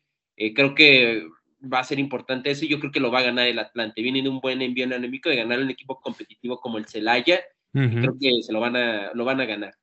creo 0.56 0.74
que 0.74 1.28
va 1.62 1.80
a 1.80 1.84
ser 1.84 2.00
importante 2.00 2.52
eso 2.52 2.66
y 2.66 2.70
yo 2.70 2.80
creo 2.80 2.92
que 2.92 3.00
lo 3.00 3.12
va 3.12 3.20
a 3.20 3.24
ganar 3.24 3.48
el 3.48 3.60
Atlante. 3.60 4.02
Viene 4.02 4.22
de 4.22 4.30
un 4.30 4.40
buen 4.40 4.62
envío 4.62 4.86
anémico 4.86 5.30
de 5.30 5.38
ganar 5.38 5.60
un 5.60 5.70
equipo 5.70 6.00
competitivo 6.00 6.60
como 6.60 6.78
el 6.78 6.86
Celaya 6.86 7.40
Creo 7.74 8.18
que 8.20 8.44
se 8.44 8.52
lo 8.52 8.60
van 8.60 8.76
a, 8.76 9.12
lo 9.14 9.26
van 9.26 9.40
a 9.40 9.46
ganar. 9.46 9.76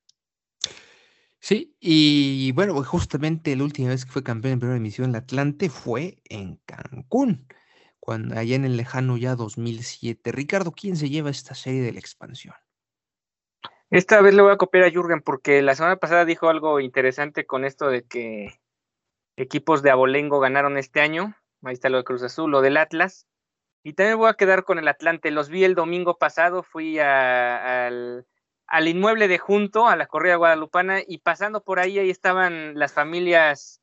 Sí, 1.41 1.76
y 1.81 2.53
bueno, 2.53 2.74
pues, 2.74 2.87
justamente 2.87 3.55
la 3.57 3.64
última 3.64 3.89
vez 3.91 4.05
que 4.05 4.11
fue 4.11 4.22
campeón 4.22 4.55
en 4.55 4.59
primera 4.59 4.76
emisión 4.76 5.11
el 5.11 5.16
Atlante 5.16 5.70
fue 5.70 6.18
en 6.29 6.57
Cancún, 6.66 7.47
cuando 8.01 8.39
allá 8.39 8.57
en 8.57 8.64
el 8.64 8.76
lejano 8.76 9.16
ya 9.16 9.37
2007. 9.37 10.33
Ricardo, 10.33 10.72
¿quién 10.72 10.97
se 10.97 11.09
lleva 11.09 11.31
esta 11.31 11.55
serie 11.55 11.81
de 11.81 11.93
la 11.93 12.01
expansión? 12.01 12.55
Esta 13.91 14.20
vez 14.20 14.35
le 14.35 14.43
voy 14.43 14.53
a 14.53 14.59
copiar 14.59 14.85
a 14.85 14.91
Jürgen 14.91 15.22
porque 15.22 15.62
la 15.62 15.74
semana 15.74 15.97
pasada 15.97 16.26
dijo 16.26 16.51
algo 16.51 16.81
interesante 16.81 17.47
con 17.47 17.64
esto 17.64 17.89
de 17.89 18.03
que 18.03 18.61
equipos 19.37 19.83
de 19.83 19.91
Abolengo 19.91 20.41
ganaron 20.41 20.76
este 20.76 21.01
año. 21.01 21.35
Ahí 21.63 21.75
está 21.75 21.89
lo 21.89 21.99
de 21.99 22.05
Cruz 22.05 22.23
Azul, 22.23 22.51
lo 22.51 22.61
del 22.61 22.77
Atlas. 22.77 23.27
Y 23.83 23.95
también 23.95 24.19
voy 24.19 24.29
a 24.29 24.35
quedar 24.35 24.65
con 24.65 24.79
el 24.79 24.89
Atlante. 24.89 25.31
Los 25.31 25.49
vi 25.49 25.65
el 25.65 25.75
domingo 25.75 26.19
pasado, 26.19 26.63
fui 26.63 26.99
al, 26.99 28.25
inmueble 28.85 29.29
de 29.29 29.39
junto, 29.39 29.89
a 29.89 29.97
la 29.97 30.07
corrida 30.07 30.37
guadalupana, 30.37 31.01
y 31.07 31.19
pasando 31.19 31.63
por 31.63 31.79
ahí, 31.79 31.99
ahí 31.99 32.11
estaban 32.11 32.79
las 32.79 32.93
familias 32.93 33.81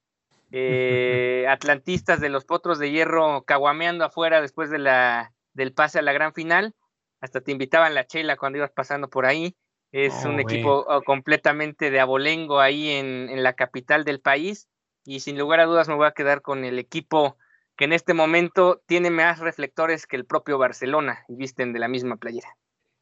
eh, 0.52 1.46
atlantistas 1.50 2.20
de 2.20 2.30
los 2.30 2.46
potros 2.46 2.80
de 2.80 2.92
hierro 2.92 3.44
caguameando 3.44 4.06
afuera 4.06 4.42
después 4.42 4.70
de 4.70 4.80
la, 4.80 5.34
del 5.54 5.74
pase 5.74 6.00
a 6.00 6.04
la 6.04 6.14
gran 6.14 6.34
final. 6.34 6.76
Hasta 7.22 7.42
te 7.42 7.52
invitaban 7.52 7.96
la 7.96 8.06
chela 8.06 8.38
cuando 8.38 8.58
ibas 8.58 8.72
pasando 8.72 9.10
por 9.10 9.26
ahí. 9.26 9.56
Es 9.92 10.26
un 10.26 10.42
equipo 10.42 10.86
oh, 10.90 11.04
completamente 11.04 11.90
de 11.90 12.02
abolengo 12.02 12.60
ahí 12.60 12.90
en, 12.90 13.30
en 13.30 13.44
la 13.44 13.54
capital 13.54 14.04
del 14.04 14.20
país. 14.20 14.68
Y 15.06 15.22
sin 15.22 15.38
lugar 15.38 15.62
a 15.62 15.66
dudas 15.66 15.88
me 15.88 15.96
voy 15.96 16.06
a 16.06 16.12
quedar 16.12 16.42
con 16.42 16.66
el 16.66 16.80
equipo 16.80 17.38
que 17.76 17.86
en 17.86 17.94
este 17.94 18.14
momento 18.14 18.82
tiene 18.86 19.10
más 19.10 19.40
reflectores 19.40 20.08
que 20.08 20.16
el 20.16 20.26
propio 20.26 20.58
Barcelona 20.58 21.26
y 21.28 21.36
visten 21.36 21.74
de 21.74 21.80
la 21.80 21.88
misma 21.88 22.18
playera. 22.18 22.58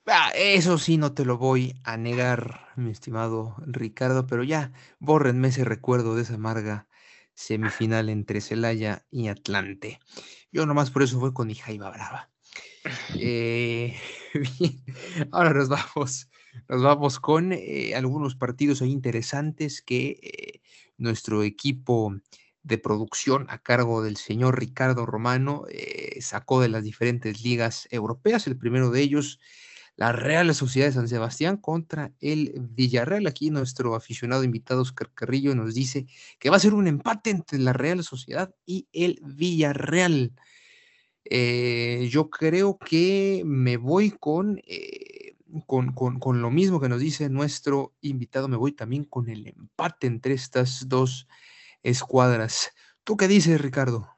Ah, 0.05 0.31
eso 0.35 0.77
sí, 0.77 0.97
no 0.97 1.13
te 1.13 1.23
lo 1.23 1.37
voy 1.37 1.79
a 1.85 1.95
negar, 1.95 2.67
mi 2.75 2.91
estimado 2.91 3.55
Ricardo, 3.65 4.27
pero 4.27 4.43
ya 4.43 4.73
bórrenme 4.99 5.47
ese 5.47 5.63
recuerdo 5.63 6.15
de 6.15 6.23
esa 6.23 6.35
amarga 6.35 6.87
semifinal 7.35 8.09
entre 8.09 8.41
Celaya 8.41 9.05
y 9.11 9.29
Atlante. 9.29 9.99
Yo 10.51 10.65
nomás 10.65 10.91
por 10.91 11.03
eso 11.03 11.19
fue 11.19 11.33
con 11.33 11.47
mi 11.47 11.55
Jaiba 11.55 11.89
Brava. 11.89 12.29
Eh, 13.17 13.95
bien, 14.59 14.83
ahora 15.31 15.53
nos 15.53 15.69
vamos, 15.69 16.29
nos 16.67 16.83
vamos 16.83 17.19
con 17.21 17.53
eh, 17.53 17.95
algunos 17.95 18.35
partidos 18.35 18.81
interesantes 18.81 19.81
que 19.81 20.19
eh, 20.21 20.61
nuestro 20.97 21.43
equipo 21.43 22.13
de 22.63 22.77
producción 22.77 23.45
a 23.49 23.57
cargo 23.59 24.01
del 24.01 24.17
señor 24.17 24.59
Ricardo 24.59 25.05
Romano 25.05 25.65
eh, 25.69 26.19
sacó 26.21 26.61
de 26.61 26.69
las 26.69 26.83
diferentes 26.83 27.43
ligas 27.43 27.87
europeas. 27.91 28.47
El 28.47 28.57
primero 28.57 28.89
de 28.89 29.01
ellos, 29.01 29.39
la 29.97 30.13
Real 30.13 30.53
Sociedad 30.55 30.87
de 30.87 30.93
San 30.93 31.09
Sebastián 31.09 31.57
contra 31.57 32.13
el 32.21 32.53
Villarreal. 32.57 33.27
Aquí 33.27 33.49
nuestro 33.49 33.95
aficionado 33.95 34.43
invitado 34.45 34.81
Oscar 34.81 35.11
Carrillo 35.13 35.53
nos 35.55 35.75
dice 35.75 36.07
que 36.39 36.49
va 36.49 36.55
a 36.55 36.61
ser 36.61 36.73
un 36.73 36.87
empate 36.87 37.31
entre 37.31 37.59
la 37.59 37.73
Real 37.73 38.01
Sociedad 38.03 38.55
y 38.65 38.87
el 38.93 39.19
Villarreal. 39.23 40.33
Eh, 41.25 42.07
yo 42.11 42.29
creo 42.29 42.77
que 42.77 43.43
me 43.45 43.77
voy 43.77 44.11
con, 44.11 44.61
eh, 44.67 45.35
con, 45.65 45.93
con, 45.93 46.19
con, 46.19 46.41
lo 46.41 46.49
mismo 46.49 46.79
que 46.81 46.89
nos 46.89 46.99
dice 46.99 47.29
nuestro 47.29 47.93
invitado, 48.01 48.47
me 48.47 48.57
voy 48.57 48.73
también 48.73 49.05
con 49.05 49.29
el 49.29 49.47
empate 49.47 50.07
entre 50.07 50.33
estas 50.33 50.87
dos 50.89 51.27
escuadras. 51.83 52.71
¿Tú 53.03 53.17
qué 53.17 53.27
dices, 53.27 53.61
Ricardo? 53.61 54.09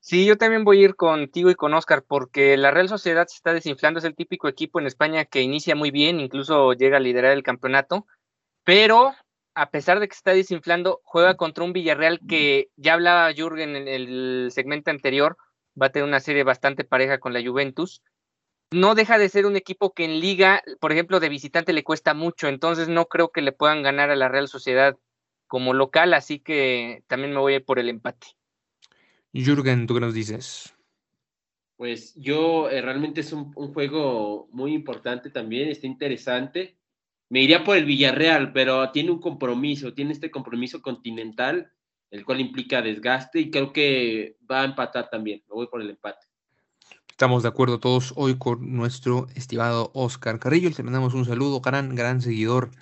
Sí, 0.00 0.26
yo 0.26 0.36
también 0.36 0.64
voy 0.64 0.80
a 0.80 0.84
ir 0.84 0.96
contigo 0.96 1.48
y 1.48 1.54
con 1.54 1.72
Oscar, 1.72 2.04
porque 2.06 2.58
la 2.58 2.70
Real 2.70 2.90
Sociedad 2.90 3.26
se 3.26 3.36
está 3.36 3.54
desinflando, 3.54 3.98
es 3.98 4.04
el 4.04 4.14
típico 4.14 4.48
equipo 4.48 4.78
en 4.78 4.86
España 4.86 5.24
que 5.24 5.40
inicia 5.40 5.74
muy 5.74 5.90
bien, 5.90 6.20
incluso 6.20 6.74
llega 6.74 6.98
a 6.98 7.00
liderar 7.00 7.32
el 7.32 7.42
campeonato, 7.42 8.06
pero 8.64 9.14
a 9.54 9.70
pesar 9.70 10.00
de 10.00 10.08
que 10.08 10.14
se 10.14 10.18
está 10.18 10.32
desinflando, 10.32 11.00
juega 11.04 11.36
contra 11.36 11.64
un 11.64 11.72
Villarreal 11.72 12.20
que 12.28 12.68
ya 12.76 12.94
hablaba 12.94 13.32
Jürgen 13.32 13.76
en 13.76 13.88
el 13.88 14.50
segmento 14.50 14.90
anterior, 14.90 15.38
va 15.80 15.86
a 15.86 15.90
tener 15.90 16.08
una 16.08 16.20
serie 16.20 16.42
bastante 16.42 16.84
pareja 16.84 17.18
con 17.18 17.32
la 17.32 17.42
Juventus. 17.42 18.02
No 18.72 18.94
deja 18.94 19.16
de 19.16 19.28
ser 19.28 19.46
un 19.46 19.56
equipo 19.56 19.92
que 19.92 20.04
en 20.04 20.20
liga, 20.20 20.62
por 20.80 20.92
ejemplo, 20.92 21.20
de 21.20 21.28
visitante 21.28 21.72
le 21.72 21.84
cuesta 21.84 22.14
mucho, 22.14 22.48
entonces 22.48 22.88
no 22.88 23.06
creo 23.06 23.30
que 23.30 23.42
le 23.42 23.52
puedan 23.52 23.82
ganar 23.82 24.10
a 24.10 24.16
la 24.16 24.28
Real 24.28 24.48
Sociedad 24.48 24.96
como 25.54 25.72
local, 25.72 26.14
así 26.14 26.40
que 26.40 27.04
también 27.06 27.32
me 27.32 27.38
voy 27.38 27.52
a 27.52 27.56
ir 27.58 27.64
por 27.64 27.78
el 27.78 27.88
empate. 27.88 28.26
Jürgen, 29.32 29.86
¿tú 29.86 29.94
qué 29.94 30.00
nos 30.00 30.12
dices? 30.12 30.74
Pues 31.76 32.12
yo 32.16 32.68
eh, 32.68 32.82
realmente 32.82 33.20
es 33.20 33.32
un, 33.32 33.52
juego 33.52 34.48
muy 34.50 34.74
importante 34.74 35.30
también, 35.30 35.68
está 35.68 35.86
interesante. 35.86 36.76
Me 37.28 37.40
iría 37.40 37.62
por 37.62 37.76
el 37.76 37.84
Villarreal, 37.84 38.52
pero 38.52 38.90
tiene 38.90 39.12
un 39.12 39.20
compromiso, 39.20 39.94
tiene 39.94 40.10
este 40.10 40.28
compromiso 40.28 40.82
continental, 40.82 41.70
el 42.10 42.24
cual 42.24 42.40
implica 42.40 42.82
desgaste 42.82 43.38
y 43.38 43.50
creo 43.52 43.72
que 43.72 44.36
va 44.50 44.62
a 44.62 44.64
empatar 44.64 45.08
también. 45.08 45.44
Me 45.48 45.54
voy 45.54 45.68
por 45.68 45.80
el 45.80 45.90
empate. 45.90 46.26
Estamos 47.08 47.44
de 47.44 47.48
acuerdo 47.48 47.78
todos 47.78 48.12
hoy 48.16 48.38
con 48.38 48.74
nuestro 48.74 49.28
estimado 49.36 49.92
Oscar 49.94 50.40
Carrillo. 50.40 50.68
Le 50.76 50.82
mandamos 50.82 51.14
un 51.14 51.24
saludo, 51.24 51.60
gran, 51.60 51.94
gran 51.94 52.20
seguidor 52.20 52.72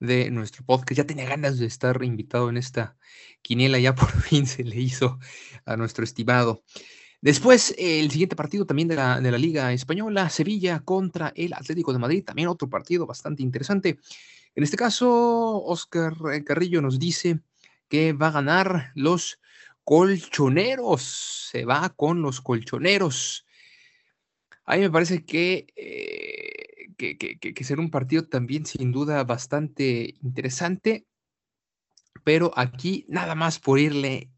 de 0.00 0.30
nuestro 0.30 0.64
podcast. 0.64 0.98
Ya 0.98 1.06
tenía 1.06 1.26
ganas 1.26 1.58
de 1.58 1.66
estar 1.66 2.02
invitado 2.02 2.50
en 2.50 2.56
esta 2.56 2.96
quiniela, 3.42 3.78
ya 3.78 3.94
por 3.94 4.10
fin 4.22 4.46
se 4.46 4.64
le 4.64 4.80
hizo 4.80 5.18
a 5.64 5.76
nuestro 5.76 6.02
estimado. 6.02 6.64
Después, 7.20 7.74
el 7.78 8.10
siguiente 8.10 8.34
partido 8.34 8.64
también 8.64 8.88
de 8.88 8.96
la, 8.96 9.20
de 9.20 9.30
la 9.30 9.38
Liga 9.38 9.72
Española, 9.72 10.30
Sevilla 10.30 10.80
contra 10.80 11.32
el 11.36 11.52
Atlético 11.52 11.92
de 11.92 11.98
Madrid, 11.98 12.24
también 12.24 12.48
otro 12.48 12.68
partido 12.68 13.06
bastante 13.06 13.42
interesante. 13.42 13.98
En 14.54 14.64
este 14.64 14.76
caso, 14.76 15.62
Oscar 15.62 16.14
Carrillo 16.44 16.80
nos 16.80 16.98
dice 16.98 17.40
que 17.88 18.14
va 18.14 18.28
a 18.28 18.32
ganar 18.32 18.92
los 18.94 19.38
colchoneros. 19.84 21.48
Se 21.50 21.64
va 21.64 21.90
con 21.90 22.22
los 22.22 22.40
colchoneros. 22.40 23.44
A 24.64 24.76
mí 24.76 24.82
me 24.82 24.90
parece 24.90 25.24
que, 25.24 25.66
eh, 25.76 26.39
que, 27.00 27.64
será 27.64 27.80
un 27.80 27.90
partido 27.90 28.28
también 28.28 28.66
sin 28.66 28.92
duda 28.92 29.24
bastante 29.24 30.14
interesante, 30.22 31.06
pero 32.24 32.52
aquí 32.56 33.06
nada 33.08 33.34
más 33.34 33.58
por 33.58 33.78
irle 33.78 34.30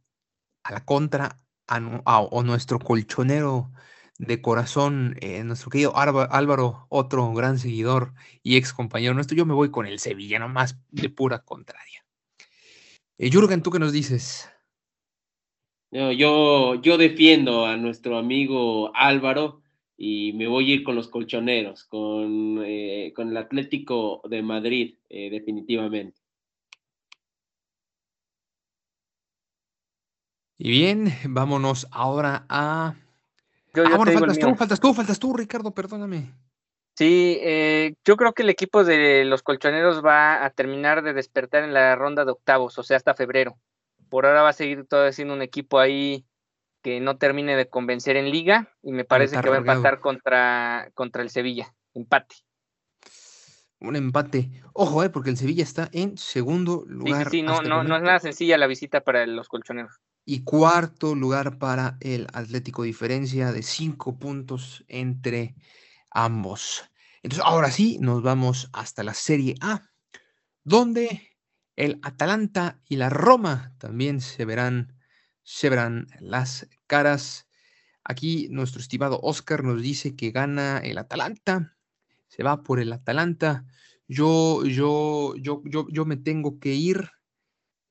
a 0.62 0.72
la 0.72 0.84
contra 0.84 1.40
a, 1.66 1.80
nuestro 1.80 2.78
colchonero 2.78 3.72
de 4.18 4.40
corazón, 4.40 5.16
eh, 5.20 5.42
nuestro 5.42 5.70
querido 5.70 5.96
Álvaro, 5.96 6.86
otro 6.88 7.32
gran 7.32 7.58
seguidor 7.58 8.14
y 8.42 8.56
ex 8.56 8.72
compañero 8.72 9.14
nuestro, 9.14 9.36
yo 9.36 9.46
me 9.46 9.54
voy 9.54 9.70
con 9.70 9.86
el 9.86 9.98
Sevilla, 9.98 10.46
más 10.46 10.78
de 10.90 11.08
pura 11.08 11.40
contraria. 11.40 12.04
Eh, 13.18 13.30
Jürgen, 13.30 13.62
¿tú 13.62 13.70
qué 13.70 13.78
nos 13.78 13.92
dices? 13.92 14.48
yo, 15.90 16.76
yo 16.76 16.96
defiendo 16.96 17.66
a 17.66 17.76
nuestro 17.76 18.16
amigo 18.16 18.96
Álvaro 18.96 19.61
y 20.04 20.32
me 20.32 20.48
voy 20.48 20.68
a 20.68 20.74
ir 20.74 20.82
con 20.82 20.96
los 20.96 21.06
colchoneros, 21.06 21.84
con, 21.84 22.60
eh, 22.64 23.12
con 23.14 23.28
el 23.28 23.36
Atlético 23.36 24.20
de 24.28 24.42
Madrid, 24.42 24.96
eh, 25.08 25.30
definitivamente. 25.30 26.20
Y 30.58 30.70
bien, 30.72 31.12
vámonos 31.28 31.86
ahora 31.92 32.46
a... 32.48 32.96
ah, 33.76 33.96
bueno, 33.96 34.10
faltas 34.10 34.40
tú, 34.40 34.54
faltas 34.56 34.80
tú, 34.80 34.92
faltas 34.92 35.18
tú, 35.20 35.34
Ricardo, 35.34 35.70
perdóname. 35.72 36.34
Sí, 36.96 37.38
eh, 37.40 37.94
yo 38.04 38.16
creo 38.16 38.32
que 38.32 38.42
el 38.42 38.50
equipo 38.50 38.82
de 38.82 39.24
los 39.24 39.44
colchoneros 39.44 40.04
va 40.04 40.44
a 40.44 40.50
terminar 40.50 41.04
de 41.04 41.12
despertar 41.12 41.62
en 41.62 41.74
la 41.74 41.94
ronda 41.94 42.24
de 42.24 42.32
octavos, 42.32 42.76
o 42.76 42.82
sea, 42.82 42.96
hasta 42.96 43.14
febrero. 43.14 43.56
Por 44.08 44.26
ahora 44.26 44.42
va 44.42 44.48
a 44.48 44.52
seguir 44.52 44.84
todavía 44.84 45.12
siendo 45.12 45.32
un 45.32 45.42
equipo 45.42 45.78
ahí 45.78 46.24
que 46.82 47.00
no 47.00 47.16
termine 47.16 47.56
de 47.56 47.68
convencer 47.68 48.16
en 48.16 48.30
liga 48.30 48.74
y 48.82 48.92
me 48.92 49.04
parece 49.04 49.40
que 49.40 49.48
va 49.48 49.56
a 49.56 49.60
empatar 49.60 50.00
contra, 50.00 50.90
contra 50.94 51.22
el 51.22 51.30
Sevilla. 51.30 51.74
Empate. 51.94 52.36
Un 53.78 53.96
empate. 53.96 54.50
Ojo, 54.74 55.02
eh, 55.02 55.10
porque 55.10 55.30
el 55.30 55.36
Sevilla 55.36 55.64
está 55.64 55.88
en 55.92 56.16
segundo 56.16 56.84
lugar. 56.86 57.30
Sí, 57.30 57.38
sí, 57.38 57.42
no, 57.42 57.62
no, 57.62 57.82
no 57.82 57.96
es 57.96 58.02
nada 58.02 58.20
sencilla 58.20 58.58
la 58.58 58.66
visita 58.66 59.00
para 59.00 59.26
los 59.26 59.48
colchoneros. 59.48 60.00
Y 60.24 60.44
cuarto 60.44 61.14
lugar 61.14 61.58
para 61.58 61.96
el 62.00 62.28
Atlético, 62.32 62.84
diferencia 62.84 63.50
de 63.50 63.62
cinco 63.62 64.18
puntos 64.18 64.84
entre 64.86 65.56
ambos. 66.10 66.88
Entonces, 67.22 67.44
ahora 67.44 67.70
sí, 67.70 67.98
nos 68.00 68.22
vamos 68.22 68.70
hasta 68.72 69.02
la 69.02 69.14
Serie 69.14 69.56
A, 69.60 69.82
donde 70.62 71.28
el 71.74 71.98
Atalanta 72.02 72.80
y 72.88 72.96
la 72.96 73.08
Roma 73.08 73.74
también 73.78 74.20
se 74.20 74.44
verán 74.44 74.96
se 75.42 75.70
verán 75.70 76.06
las 76.20 76.68
caras. 76.86 77.46
Aquí 78.04 78.48
nuestro 78.50 78.80
estimado 78.80 79.20
Oscar 79.22 79.64
nos 79.64 79.82
dice 79.82 80.16
que 80.16 80.30
gana 80.30 80.78
el 80.78 80.98
Atalanta, 80.98 81.76
se 82.28 82.42
va 82.42 82.62
por 82.62 82.80
el 82.80 82.92
Atalanta. 82.92 83.66
Yo, 84.08 84.64
yo, 84.64 85.34
yo, 85.36 85.62
yo, 85.64 85.86
yo 85.90 86.04
me 86.04 86.16
tengo 86.16 86.58
que 86.58 86.74
ir. 86.74 87.10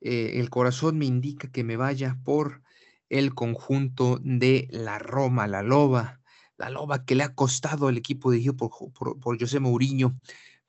Eh, 0.01 0.39
el 0.39 0.49
corazón 0.49 0.97
me 0.97 1.05
indica 1.05 1.51
que 1.51 1.63
me 1.63 1.77
vaya 1.77 2.17
por 2.23 2.63
el 3.09 3.35
conjunto 3.35 4.19
de 4.23 4.67
la 4.71 4.97
Roma, 4.99 5.47
la 5.47 5.61
Loba, 5.61 6.21
la 6.57 6.69
Loba 6.69 7.05
que 7.05 7.15
le 7.15 7.23
ha 7.23 7.35
costado 7.35 7.87
al 7.87 7.97
equipo 7.97 8.31
dirigido 8.31 8.55
por, 8.55 8.71
por, 9.19 9.39
José 9.39 9.59
Mourinho, 9.59 10.19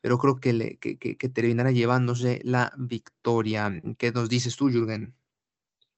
pero 0.01 0.19
creo 0.19 0.37
que, 0.41 0.53
le, 0.53 0.77
que, 0.79 0.99
que 0.99 1.29
terminará 1.29 1.71
llevándose 1.71 2.41
la 2.45 2.73
victoria. 2.77 3.73
¿Qué 3.97 4.13
nos 4.13 4.29
dices 4.29 4.57
tú, 4.57 4.71
Jürgen? 4.71 5.15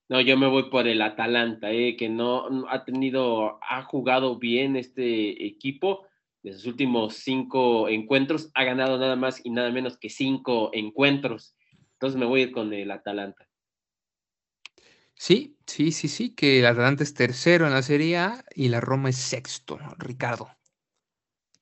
No, 0.08 0.20
yo 0.20 0.36
me 0.36 0.46
voy 0.46 0.70
por 0.70 0.86
el 0.86 1.00
Atalanta, 1.00 1.72
eh, 1.72 1.96
que 1.96 2.08
no, 2.08 2.68
ha 2.68 2.84
tenido, 2.84 3.58
ha 3.62 3.82
jugado 3.82 4.38
bien 4.38 4.76
este 4.76 5.46
equipo. 5.46 6.06
De 6.42 6.52
sus 6.52 6.66
últimos 6.66 7.14
cinco 7.14 7.88
encuentros, 7.88 8.50
ha 8.52 8.64
ganado 8.64 8.98
nada 8.98 9.16
más 9.16 9.40
y 9.44 9.50
nada 9.50 9.70
menos 9.70 9.96
que 9.96 10.10
cinco 10.10 10.68
encuentros. 10.74 11.56
Entonces 11.92 12.20
me 12.20 12.26
voy 12.26 12.40
a 12.40 12.44
ir 12.44 12.52
con 12.52 12.70
el 12.74 12.90
Atalanta. 12.90 13.48
Sí, 15.14 15.56
sí, 15.66 15.90
sí, 15.90 16.08
sí, 16.08 16.34
que 16.34 16.58
el 16.58 16.66
Atalanta 16.66 17.02
es 17.02 17.14
tercero 17.14 17.66
en 17.66 17.72
la 17.72 17.80
Serie 17.80 18.18
A 18.18 18.44
y 18.54 18.68
la 18.68 18.82
Roma 18.82 19.08
es 19.08 19.16
sexto, 19.16 19.78
Ricardo. 19.96 20.50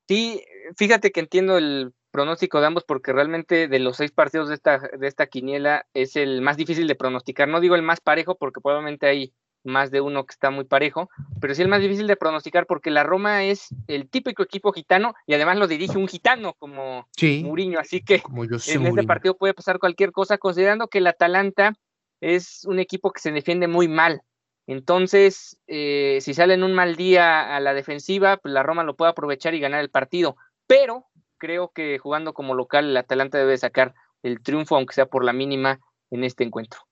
Sí, 0.09 0.43
fíjate 0.77 1.13
que 1.13 1.21
entiendo 1.21 1.59
el 1.59 1.95
pronóstico 2.13 2.61
de 2.61 2.67
ambos 2.69 2.85
porque 2.85 3.13
realmente 3.13 3.67
de 3.67 3.79
los 3.81 3.97
seis 3.97 4.13
partidos 4.13 4.49
de 4.49 4.55
esta, 4.55 4.79
de 4.79 5.09
esta 5.09 5.27
quiniela 5.27 5.87
es 5.95 6.15
el 6.15 6.43
más 6.43 6.57
difícil 6.57 6.87
de 6.87 6.95
pronosticar. 6.95 7.49
No 7.49 7.61
digo 7.61 7.75
el 7.75 7.83
más 7.83 8.01
parejo 8.01 8.37
porque 8.37 8.61
probablemente 8.61 9.07
hay 9.07 9.33
más 9.65 9.91
de 9.91 10.01
uno 10.01 10.25
que 10.25 10.33
está 10.33 10.51
muy 10.51 10.65
parejo, 10.65 11.09
pero 11.41 11.55
sí 11.55 11.63
el 11.63 11.69
más 11.69 11.81
difícil 11.81 12.07
de 12.07 12.17
pronosticar 12.17 12.67
porque 12.67 12.91
la 12.91 13.05
Roma 13.05 13.45
es 13.45 13.69
el 13.87 14.09
típico 14.09 14.43
equipo 14.43 14.73
gitano 14.73 15.15
y 15.27 15.35
además 15.35 15.57
lo 15.57 15.67
dirige 15.67 15.99
un 15.99 16.09
gitano 16.09 16.55
como 16.55 17.09
sí, 17.17 17.43
Mourinho, 17.45 17.79
así 17.79 18.03
que 18.03 18.23
en 18.69 18.87
este 18.87 19.05
partido 19.05 19.37
puede 19.37 19.55
pasar 19.55 19.79
cualquier 19.79 20.13
cosa 20.13 20.39
considerando 20.39 20.89
que 20.89 20.99
el 20.99 21.07
Atalanta 21.07 21.75
es 22.21 22.65
un 22.65 22.79
equipo 22.79 23.13
que 23.13 23.21
se 23.21 23.33
defiende 23.33 23.69
muy 23.69 23.89
mal. 23.89 24.23
Entonces, 24.69 25.59
eh, 25.67 26.19
si 26.21 26.35
sale 26.35 26.55
en 26.55 26.63
un 26.63 26.73
mal 26.73 26.95
día 26.95 27.55
a 27.55 27.61
la 27.61 27.75
defensiva, 27.75 28.37
pues 28.37 28.55
la 28.55 28.63
Roma 28.63 28.85
lo 28.85 28.95
puede 28.95 29.11
aprovechar 29.11 29.55
y 29.55 29.61
ganar 29.61 29.81
el 29.81 29.91
partido. 29.91 30.37
Pero 30.69 31.07
creo 31.43 31.73
que 31.75 31.99
jugando 31.99 32.35
como 32.35 32.55
local 32.55 32.89
el 32.89 32.97
Atalanta 32.97 33.37
debe 33.37 33.59
sacar 33.59 33.97
el 34.23 34.41
triunfo, 34.41 34.77
aunque 34.77 34.95
sea 34.95 35.07
por 35.07 35.25
la 35.25 35.33
mínima, 35.33 35.81
en 36.13 36.23
este 36.23 36.45
encuentro. 36.45 36.83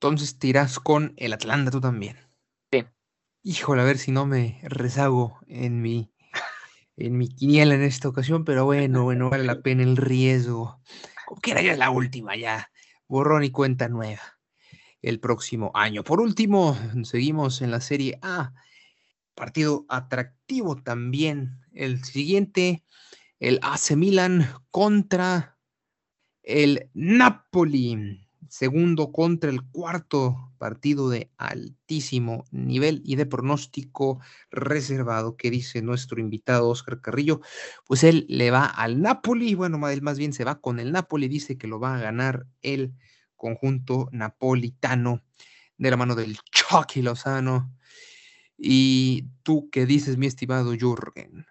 Entonces 0.00 0.38
tiras 0.38 0.80
con 0.80 1.12
el 1.18 1.34
Atlanta 1.34 1.70
tú 1.70 1.82
también. 1.82 2.16
Sí. 2.72 2.86
Híjole, 3.42 3.82
a 3.82 3.84
ver 3.84 3.98
si 3.98 4.10
no 4.10 4.24
me 4.24 4.58
rezago 4.62 5.38
en 5.48 5.82
mi, 5.82 6.14
en 6.96 7.18
mi 7.18 7.28
quiniela 7.28 7.74
en 7.74 7.82
esta 7.82 8.08
ocasión, 8.08 8.46
pero 8.46 8.64
bueno, 8.64 9.04
bueno, 9.04 9.28
vale 9.28 9.44
la 9.44 9.60
pena 9.60 9.82
el 9.82 9.98
riesgo. 9.98 10.80
Como 11.26 11.42
quiera, 11.42 11.60
ya 11.60 11.72
es 11.72 11.78
la 11.78 11.90
última, 11.90 12.36
ya. 12.36 12.70
Borrón 13.06 13.44
y 13.44 13.50
cuenta 13.50 13.88
nueva 13.88 14.22
el 15.02 15.20
próximo 15.20 15.72
año. 15.74 16.04
Por 16.04 16.22
último, 16.22 16.74
seguimos 17.02 17.60
en 17.60 17.70
la 17.70 17.82
Serie 17.82 18.18
A. 18.22 18.54
Partido 19.34 19.84
atractivo 19.90 20.76
también. 20.76 21.63
El 21.74 22.04
siguiente 22.04 22.84
el 23.40 23.58
AC 23.62 23.96
Milan 23.96 24.48
contra 24.70 25.58
el 26.42 26.88
Napoli. 26.94 28.20
Segundo 28.48 29.10
contra 29.10 29.50
el 29.50 29.62
cuarto 29.62 30.52
partido 30.58 31.10
de 31.10 31.32
altísimo 31.36 32.44
nivel 32.52 33.02
y 33.04 33.16
de 33.16 33.26
pronóstico 33.26 34.20
reservado 34.50 35.36
que 35.36 35.50
dice 35.50 35.82
nuestro 35.82 36.20
invitado 36.20 36.68
Oscar 36.68 37.00
Carrillo. 37.00 37.40
Pues 37.84 38.04
él 38.04 38.24
le 38.28 38.52
va 38.52 38.66
al 38.66 39.02
Napoli, 39.02 39.54
bueno, 39.54 39.88
él 39.88 40.02
más 40.02 40.18
bien 40.18 40.32
se 40.32 40.44
va 40.44 40.60
con 40.60 40.78
el 40.78 40.92
Napoli, 40.92 41.26
dice 41.26 41.58
que 41.58 41.66
lo 41.66 41.80
va 41.80 41.96
a 41.96 42.00
ganar 42.00 42.46
el 42.62 42.94
conjunto 43.34 44.08
napolitano 44.12 45.24
de 45.76 45.90
la 45.90 45.96
mano 45.96 46.14
del 46.14 46.38
Chucky 46.52 47.02
Lozano. 47.02 47.74
¿Y 48.56 49.26
tú 49.42 49.68
qué 49.70 49.84
dices, 49.84 50.16
mi 50.16 50.26
estimado 50.26 50.74
Jürgen? 50.74 51.44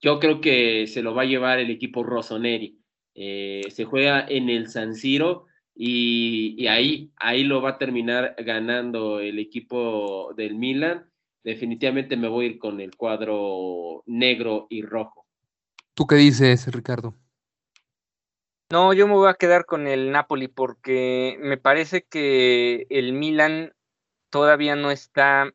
Yo 0.00 0.20
creo 0.20 0.40
que 0.40 0.86
se 0.86 1.02
lo 1.02 1.14
va 1.14 1.22
a 1.22 1.26
llevar 1.26 1.58
el 1.58 1.70
equipo 1.70 2.02
Rossoneri. 2.02 2.78
Eh, 3.14 3.62
se 3.70 3.84
juega 3.84 4.26
en 4.28 4.50
el 4.50 4.68
San 4.68 4.94
Siro 4.94 5.46
y, 5.74 6.66
ahí, 6.66 7.12
ahí 7.16 7.44
lo 7.44 7.62
va 7.62 7.70
a 7.70 7.78
terminar 7.78 8.34
ganando 8.38 9.20
el 9.20 9.38
equipo 9.38 10.34
del 10.36 10.54
Milan. 10.54 11.10
Definitivamente 11.42 12.16
me 12.16 12.28
voy 12.28 12.44
a 12.44 12.48
ir 12.48 12.58
con 12.58 12.80
el 12.80 12.94
cuadro 12.96 14.02
negro 14.06 14.66
y 14.68 14.82
rojo. 14.82 15.26
¿Tú 15.94 16.06
qué 16.06 16.16
dices, 16.16 16.66
Ricardo? 16.72 17.14
No, 18.70 18.92
yo 18.92 19.06
me 19.06 19.14
voy 19.14 19.30
a 19.30 19.34
quedar 19.34 19.64
con 19.64 19.86
el 19.86 20.10
Napoli 20.10 20.48
porque 20.48 21.38
me 21.40 21.56
parece 21.56 22.02
que 22.02 22.86
el 22.90 23.12
Milan 23.12 23.72
todavía 24.28 24.76
no 24.76 24.90
está 24.90 25.54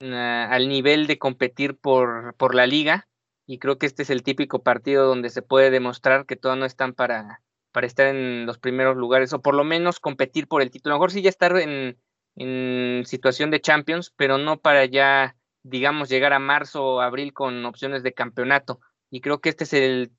ah, 0.00 0.48
al 0.50 0.68
nivel 0.68 1.06
de 1.06 1.18
competir 1.18 1.76
por, 1.76 2.34
por 2.36 2.54
la 2.54 2.66
liga 2.66 3.07
y 3.48 3.58
creo 3.58 3.78
que 3.78 3.86
este 3.86 4.02
es 4.02 4.10
el 4.10 4.22
típico 4.22 4.62
partido 4.62 5.06
donde 5.06 5.30
se 5.30 5.40
puede 5.40 5.70
demostrar 5.70 6.26
que 6.26 6.36
todos 6.36 6.58
no 6.58 6.66
están 6.66 6.92
para, 6.92 7.40
para 7.72 7.86
estar 7.86 8.06
en 8.06 8.44
los 8.44 8.58
primeros 8.58 8.94
lugares 8.94 9.32
o 9.32 9.40
por 9.40 9.54
lo 9.54 9.64
menos 9.64 10.00
competir 10.00 10.46
por 10.46 10.60
el 10.60 10.70
título. 10.70 10.92
A 10.92 10.96
lo 10.96 10.98
mejor 10.98 11.12
sí 11.12 11.22
ya 11.22 11.30
estar 11.30 11.56
en, 11.56 11.98
en 12.36 13.06
situación 13.06 13.50
de 13.50 13.62
Champions, 13.62 14.12
pero 14.14 14.36
no 14.36 14.60
para 14.60 14.84
ya, 14.84 15.34
digamos, 15.62 16.10
llegar 16.10 16.34
a 16.34 16.38
marzo 16.38 16.84
o 16.84 17.00
abril 17.00 17.32
con 17.32 17.64
opciones 17.64 18.02
de 18.02 18.12
campeonato. 18.12 18.80
Y 19.08 19.22
creo 19.22 19.40
que 19.40 19.48
este 19.48 19.64
es 19.64 19.72
el 19.72 20.12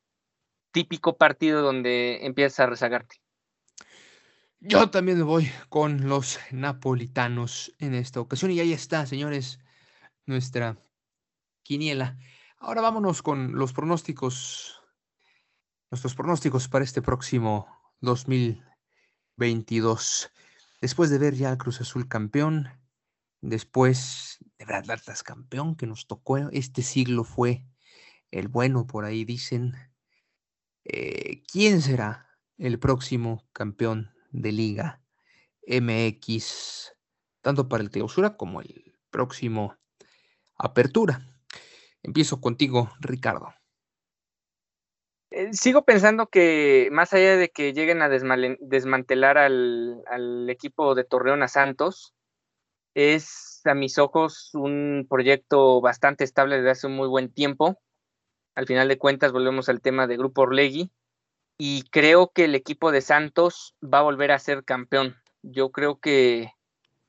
típico 0.71 1.15
partido 1.15 1.61
donde 1.61 2.25
empiezas 2.25 2.61
a 2.61 2.65
rezagarte. 2.65 3.17
Yo 4.59 4.89
también 4.89 5.23
voy 5.23 5.51
con 5.69 6.09
los 6.09 6.39
napolitanos 6.49 7.75
en 7.77 7.93
esta 7.93 8.21
ocasión 8.21 8.49
y 8.49 8.59
ahí 8.59 8.73
está, 8.73 9.05
señores, 9.05 9.59
nuestra 10.25 10.77
quiniela. 11.61 12.17
Ahora 12.61 12.81
vámonos 12.81 13.21
con 13.21 13.55
los 13.55 13.71
pronósticos, 13.71 14.81
nuestros 15.89 16.13
pronósticos 16.13 16.67
para 16.67 16.83
este 16.83 17.01
próximo 17.01 17.65
2022. 18.01 20.29
después 20.81 21.09
de 21.09 21.19
ver 21.19 21.35
ya 21.35 21.51
al 21.51 21.57
Cruz 21.57 21.79
Azul 21.79 22.09
campeón, 22.09 22.67
después 23.39 24.39
de 24.57 24.65
ver 24.65 24.75
al 24.75 25.01
campeón 25.23 25.77
que 25.77 25.87
nos 25.87 26.05
tocó 26.05 26.37
este 26.51 26.81
siglo 26.81 27.23
fue 27.23 27.65
el 28.29 28.49
bueno, 28.49 28.85
por 28.85 29.05
ahí 29.05 29.23
dicen. 29.23 29.73
Eh, 30.83 31.43
¿Quién 31.49 31.81
será 31.81 32.27
el 32.57 32.77
próximo 32.77 33.47
campeón 33.53 34.11
de 34.31 34.51
Liga 34.51 35.01
MX, 35.65 36.91
tanto 37.41 37.69
para 37.69 37.83
el 37.83 37.89
clausura 37.89 38.35
como 38.35 38.59
el 38.59 38.99
próximo 39.11 39.77
apertura? 40.57 41.28
Empiezo 42.03 42.39
contigo, 42.39 42.89
Ricardo. 42.99 43.53
Eh, 45.31 45.53
sigo 45.53 45.83
pensando 45.83 46.27
que 46.27 46.89
más 46.91 47.13
allá 47.13 47.37
de 47.37 47.49
que 47.49 47.73
lleguen 47.73 48.01
a 48.01 48.09
desmantelar 48.09 49.37
al, 49.37 50.01
al, 50.07 50.49
equipo 50.49 50.95
de 50.95 51.03
Torreón 51.03 51.43
a 51.43 51.47
Santos, 51.47 52.15
es 52.95 53.61
a 53.65 53.73
mis 53.75 53.97
ojos 53.97 54.51
un 54.53 55.05
proyecto 55.09 55.81
bastante 55.81 56.23
estable 56.23 56.57
desde 56.57 56.71
hace 56.71 56.87
un 56.87 56.95
muy 56.95 57.07
buen 57.07 57.31
tiempo. 57.31 57.79
Al 58.55 58.65
final 58.65 58.87
de 58.87 58.97
cuentas 58.97 59.31
volvemos 59.31 59.69
al 59.69 59.81
tema 59.81 60.07
de 60.07 60.17
Grupo 60.17 60.41
Orlegui 60.41 60.91
y 61.57 61.83
creo 61.89 62.31
que 62.33 62.45
el 62.45 62.55
equipo 62.55 62.91
de 62.91 63.01
Santos 63.01 63.75
va 63.83 63.99
a 63.99 64.03
volver 64.03 64.31
a 64.31 64.39
ser 64.39 64.63
campeón. 64.63 65.15
Yo 65.43 65.71
creo 65.71 65.99
que 65.99 66.51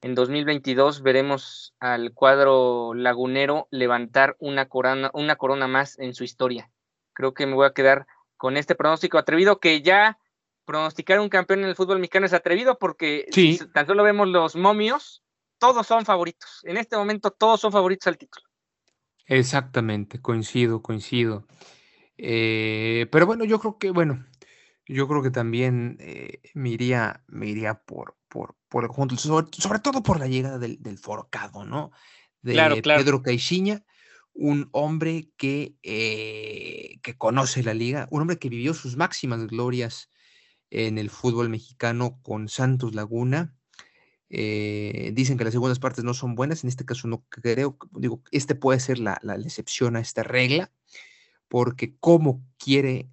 en 0.03 0.15
2022 0.15 1.03
veremos 1.03 1.75
al 1.79 2.13
cuadro 2.13 2.95
lagunero 2.95 3.69
levantar 3.71 4.37
una 4.39 4.67
corona, 4.67 5.11
una 5.13 5.37
corona 5.37 5.69
más 5.69 5.99
en 5.99 6.15
su 6.15 6.25
historia. 6.25 6.71
Creo 7.13 7.35
que 7.35 7.47
me 7.47 7.55
voy 7.55 7.67
a 7.67 7.75
quedar 7.75 8.07
con 8.37 8.57
este 8.57 8.75
pronóstico 8.75 9.19
atrevido 9.19 9.61
que 9.61 9.83
ya 9.83 10.19
pronosticar 10.65 11.21
un 11.21 11.29
campeón 11.29 11.61
en 11.61 11.67
el 11.67 11.77
fútbol 11.77 11.99
mexicano 11.99 12.27
es 12.27 12.33
atrevido 12.33 12.79
porque 12.79 13.27
tan 13.75 13.87
solo 13.87 14.03
vemos 14.03 14.29
los 14.29 14.57
momios, 14.57 15.23
todos 15.59 15.87
son 15.87 16.07
favoritos. 16.07 16.61
En 16.65 16.77
este 16.77 16.97
momento 16.97 17.31
todos 17.31 17.61
son 17.61 17.73
favoritos 17.73 18.07
al 18.07 18.17
título. 18.17 18.47
Exactamente, 19.27 20.21
coincido, 20.23 20.81
coincido. 20.81 21.47
Eh, 22.17 23.07
pero 23.13 23.27
bueno, 23.27 23.45
yo 23.45 23.59
creo 23.61 23.79
que, 23.79 23.91
bueno, 23.91 24.25
yo 24.87 25.07
creo 25.07 25.23
que 25.23 25.31
también 25.31 25.99
eh, 26.01 26.41
me, 26.55 26.71
iría, 26.71 27.23
me 27.27 27.47
iría 27.47 27.75
por, 27.75 28.17
por, 28.29 28.57
por 28.71 28.85
el 28.85 28.89
conjunto, 28.89 29.17
sobre, 29.17 29.81
todo 29.81 30.03
por 30.03 30.19
la 30.19 30.29
llegada 30.29 30.59
del, 30.59 30.81
del 30.81 30.97
forcado, 30.97 31.65
¿no? 31.65 31.91
De 32.41 32.81
Pedro 32.83 33.21
Caixinha, 33.21 33.85
un 34.33 34.71
hombre 34.73 35.29
que, 35.37 35.75
eh, 35.83 36.99
que 37.03 37.19
conoce 37.19 37.63
la 37.63 37.75
liga, 37.75 38.07
un 38.11 38.23
hombre 38.23 38.39
que 38.39 38.49
vivió 38.49 38.73
sus 38.73 38.97
máximas 38.97 39.47
glorias 39.49 40.09
en 40.71 40.99
el 40.99 41.11
fútbol 41.11 41.51
mexicano 41.51 42.21
con 42.23 42.49
Santos 42.49 42.95
Laguna. 42.95 43.55
Eh, 44.31 45.11
dicen 45.15 45.37
que 45.37 45.45
las 45.45 45.53
segundas 45.53 45.81
partes 45.81 46.05
no 46.05 46.15
son 46.15 46.37
buenas, 46.37 46.63
en 46.63 46.69
este 46.69 46.85
caso 46.85 47.09
no 47.09 47.25
creo, 47.29 47.77
digo, 47.91 48.23
este 48.31 48.55
puede 48.55 48.79
ser 48.79 49.01
la, 49.01 49.19
la 49.23 49.35
excepción 49.35 49.97
a 49.97 50.01
esta 50.01 50.23
regla, 50.23 50.71
porque 51.49 51.97
cómo 51.99 52.41
quiere 52.57 53.11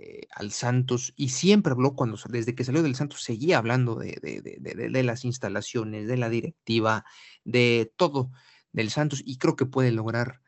eh, 0.00 0.28
al 0.30 0.52
Santos 0.52 1.12
y 1.16 1.30
siempre 1.30 1.72
habló 1.72 1.96
cuando 1.96 2.16
desde 2.28 2.54
que 2.54 2.62
salió 2.62 2.84
del 2.84 2.94
Santos 2.94 3.24
seguía 3.24 3.58
hablando 3.58 3.96
de, 3.96 4.14
de, 4.20 5.02
las 5.02 5.24
instalaciones, 5.24 6.06
de 6.06 6.16
la 6.16 6.28
directiva, 6.28 7.04
de 7.42 7.92
todo 7.96 8.30
del 8.70 8.90
Santos 8.90 9.20
y 9.24 9.38
creo 9.38 9.56
que 9.56 9.66
puede 9.66 9.90
lograr 9.90 10.40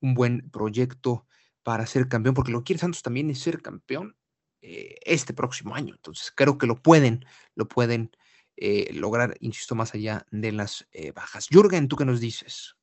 un 0.00 0.12
buen 0.12 0.50
proyecto 0.50 1.26
para 1.62 1.86
ser 1.86 2.08
campeón, 2.08 2.34
porque 2.34 2.52
lo 2.52 2.58
que 2.58 2.64
quiere 2.64 2.80
Santos 2.80 3.00
también 3.00 3.30
es 3.30 3.38
ser 3.38 3.62
campeón 3.62 4.16
eh, 4.60 4.98
este 5.06 5.32
próximo 5.32 5.74
año. 5.74 5.94
Entonces 5.94 6.30
creo 6.36 6.58
que 6.58 6.66
lo 6.66 6.76
pueden, 6.76 7.24
lo 7.54 7.68
pueden 7.68 8.14
eh, 8.58 8.92
lograr, 8.92 9.34
insisto, 9.40 9.74
más 9.74 9.94
allá 9.94 10.26
de 10.30 10.52
las 10.52 10.86
bajas. 11.14 11.46
Jürgen, 11.48 11.88
¿tú 11.88 11.96
qué 11.96 12.04
nos 12.04 12.20
dices? 12.20 12.76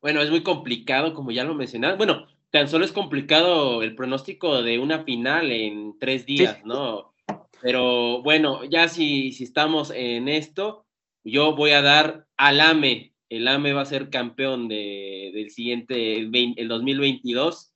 Bueno, 0.00 0.22
es 0.22 0.30
muy 0.30 0.42
complicado, 0.42 1.12
como 1.12 1.32
ya 1.32 1.44
lo 1.44 1.54
mencionas. 1.54 1.98
Bueno, 1.98 2.28
tan 2.50 2.68
solo 2.68 2.84
es 2.84 2.92
complicado 2.92 3.82
el 3.82 3.94
pronóstico 3.94 4.62
de 4.62 4.78
una 4.78 5.04
final 5.04 5.50
en 5.50 5.98
tres 5.98 6.24
días, 6.24 6.64
¿no? 6.64 7.14
Pero 7.60 8.22
bueno, 8.22 8.64
ya 8.64 8.88
si, 8.88 9.32
si 9.32 9.44
estamos 9.44 9.90
en 9.90 10.28
esto, 10.28 10.86
yo 11.24 11.54
voy 11.54 11.72
a 11.72 11.82
dar 11.82 12.26
al 12.36 12.60
AME. 12.60 13.14
El 13.28 13.48
AME 13.48 13.72
va 13.72 13.82
a 13.82 13.86
ser 13.86 14.08
campeón 14.08 14.68
de, 14.68 15.30
del 15.34 15.50
siguiente, 15.50 16.18
el, 16.18 16.68
2022. 16.68 17.72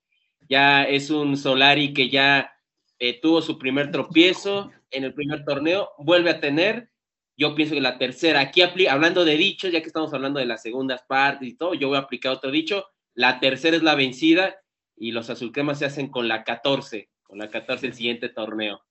Ya 0.48 0.84
es 0.84 1.10
un 1.10 1.36
Solari 1.36 1.92
que 1.92 2.08
ya 2.08 2.52
eh, 2.98 3.20
tuvo 3.20 3.42
su 3.42 3.58
primer 3.58 3.90
tropiezo 3.90 4.70
en 4.90 5.04
el 5.04 5.14
primer 5.14 5.44
torneo, 5.44 5.90
vuelve 5.98 6.30
a 6.30 6.40
tener. 6.40 6.90
Yo 7.36 7.54
pienso 7.54 7.74
que 7.74 7.80
la 7.80 7.98
tercera, 7.98 8.40
aquí 8.40 8.62
hablando 8.86 9.24
de 9.24 9.36
dichos, 9.36 9.72
ya 9.72 9.80
que 9.80 9.86
estamos 9.86 10.12
hablando 10.14 10.38
de 10.38 10.46
las 10.46 10.62
segundas 10.62 11.02
partes 11.06 11.48
y 11.48 11.56
todo, 11.56 11.74
yo 11.74 11.88
voy 11.88 11.96
a 11.96 12.00
aplicar 12.00 12.32
otro 12.32 12.50
dicho. 12.50 12.86
La 13.14 13.40
tercera 13.40 13.76
es 13.76 13.82
la 13.82 13.94
vencida 13.94 14.61
y 14.96 15.12
los 15.12 15.30
azulcremas 15.30 15.78
se 15.78 15.84
hacen 15.84 16.08
con 16.08 16.28
la 16.28 16.44
14, 16.44 17.10
con 17.22 17.38
la 17.38 17.50
14 17.50 17.86
el 17.86 17.94
siguiente 17.94 18.28
torneo. 18.28 18.82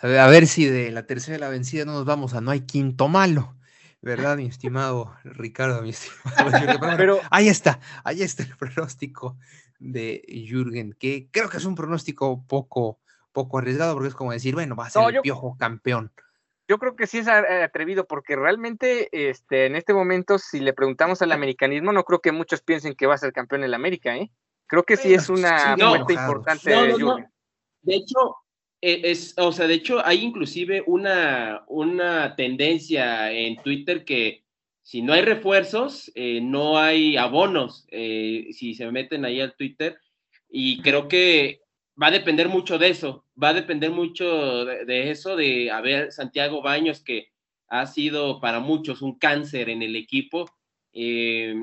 A 0.00 0.28
ver, 0.28 0.46
si 0.46 0.66
de 0.66 0.90
la 0.90 1.06
tercera 1.06 1.34
de 1.34 1.40
la 1.40 1.48
vencida 1.48 1.84
no 1.84 1.92
nos 1.92 2.04
vamos 2.04 2.34
a 2.34 2.40
no 2.40 2.50
hay 2.50 2.66
quinto 2.66 3.08
malo, 3.08 3.56
¿verdad, 4.02 4.36
mi 4.36 4.46
estimado 4.46 5.16
Ricardo, 5.24 5.80
mi 5.82 5.90
estimado? 5.90 6.96
Pero 6.96 7.20
ahí 7.30 7.48
está, 7.48 7.80
ahí 8.04 8.22
está 8.22 8.42
el 8.42 8.56
pronóstico 8.56 9.38
de 9.78 10.22
Jürgen, 10.28 10.94
que 10.98 11.28
creo 11.30 11.48
que 11.48 11.56
es 11.56 11.64
un 11.64 11.74
pronóstico 11.74 12.44
poco, 12.46 13.00
poco 13.32 13.58
arriesgado, 13.58 13.94
porque 13.94 14.08
es 14.08 14.14
como 14.14 14.32
decir, 14.32 14.54
bueno, 14.54 14.76
va 14.76 14.86
a 14.86 14.90
ser 14.90 15.14
el 15.14 15.20
piojo 15.22 15.56
campeón. 15.58 16.12
Yo 16.68 16.78
creo 16.78 16.96
que 16.96 17.06
sí 17.06 17.18
es 17.18 17.28
atrevido, 17.28 18.06
porque 18.06 18.34
realmente 18.34 19.08
este, 19.12 19.66
en 19.66 19.76
este 19.76 19.94
momento, 19.94 20.38
si 20.38 20.58
le 20.58 20.72
preguntamos 20.72 21.22
al 21.22 21.32
americanismo, 21.32 21.92
no 21.92 22.04
creo 22.04 22.20
que 22.20 22.32
muchos 22.32 22.60
piensen 22.60 22.94
que 22.94 23.06
va 23.06 23.14
a 23.14 23.18
ser 23.18 23.32
campeón 23.32 23.62
en 23.62 23.72
América, 23.72 24.16
¿eh? 24.16 24.32
Creo 24.66 24.82
que 24.82 24.96
sí 24.96 25.14
es 25.14 25.28
una 25.28 25.76
fuente 25.76 26.14
importante. 26.14 26.70
de 27.82 27.94
hecho, 27.94 28.36
e, 28.80 29.00
es, 29.04 29.34
o 29.38 29.52
sea, 29.52 29.66
de 29.66 29.74
hecho, 29.74 30.04
hay 30.04 30.22
inclusive 30.22 30.82
una, 30.86 31.64
una 31.68 32.34
tendencia 32.36 33.32
en 33.32 33.56
Twitter 33.56 34.04
que 34.04 34.44
si 34.82 35.02
no 35.02 35.12
hay 35.12 35.22
refuerzos, 35.22 36.12
eh, 36.14 36.40
no 36.40 36.78
hay 36.78 37.16
abonos, 37.16 37.86
eh, 37.90 38.48
si 38.52 38.74
se 38.74 38.88
meten 38.92 39.24
ahí 39.24 39.40
al 39.40 39.56
Twitter. 39.56 39.98
Y 40.48 40.80
creo 40.80 41.08
que 41.08 41.62
va 42.00 42.08
a 42.08 42.12
depender 42.12 42.48
mucho 42.48 42.78
de 42.78 42.90
eso, 42.90 43.24
va 43.42 43.48
a 43.48 43.54
depender 43.54 43.90
mucho 43.90 44.64
de, 44.64 45.10
eso, 45.10 45.34
de, 45.34 45.72
a 45.72 45.80
ver, 45.80 46.12
Santiago 46.12 46.62
Baños, 46.62 47.00
que 47.00 47.32
ha 47.68 47.86
sido 47.86 48.40
para 48.40 48.60
muchos 48.60 49.02
un 49.02 49.18
cáncer 49.18 49.70
en 49.70 49.82
el 49.82 49.96
equipo. 49.96 50.48
Eh, 50.92 51.54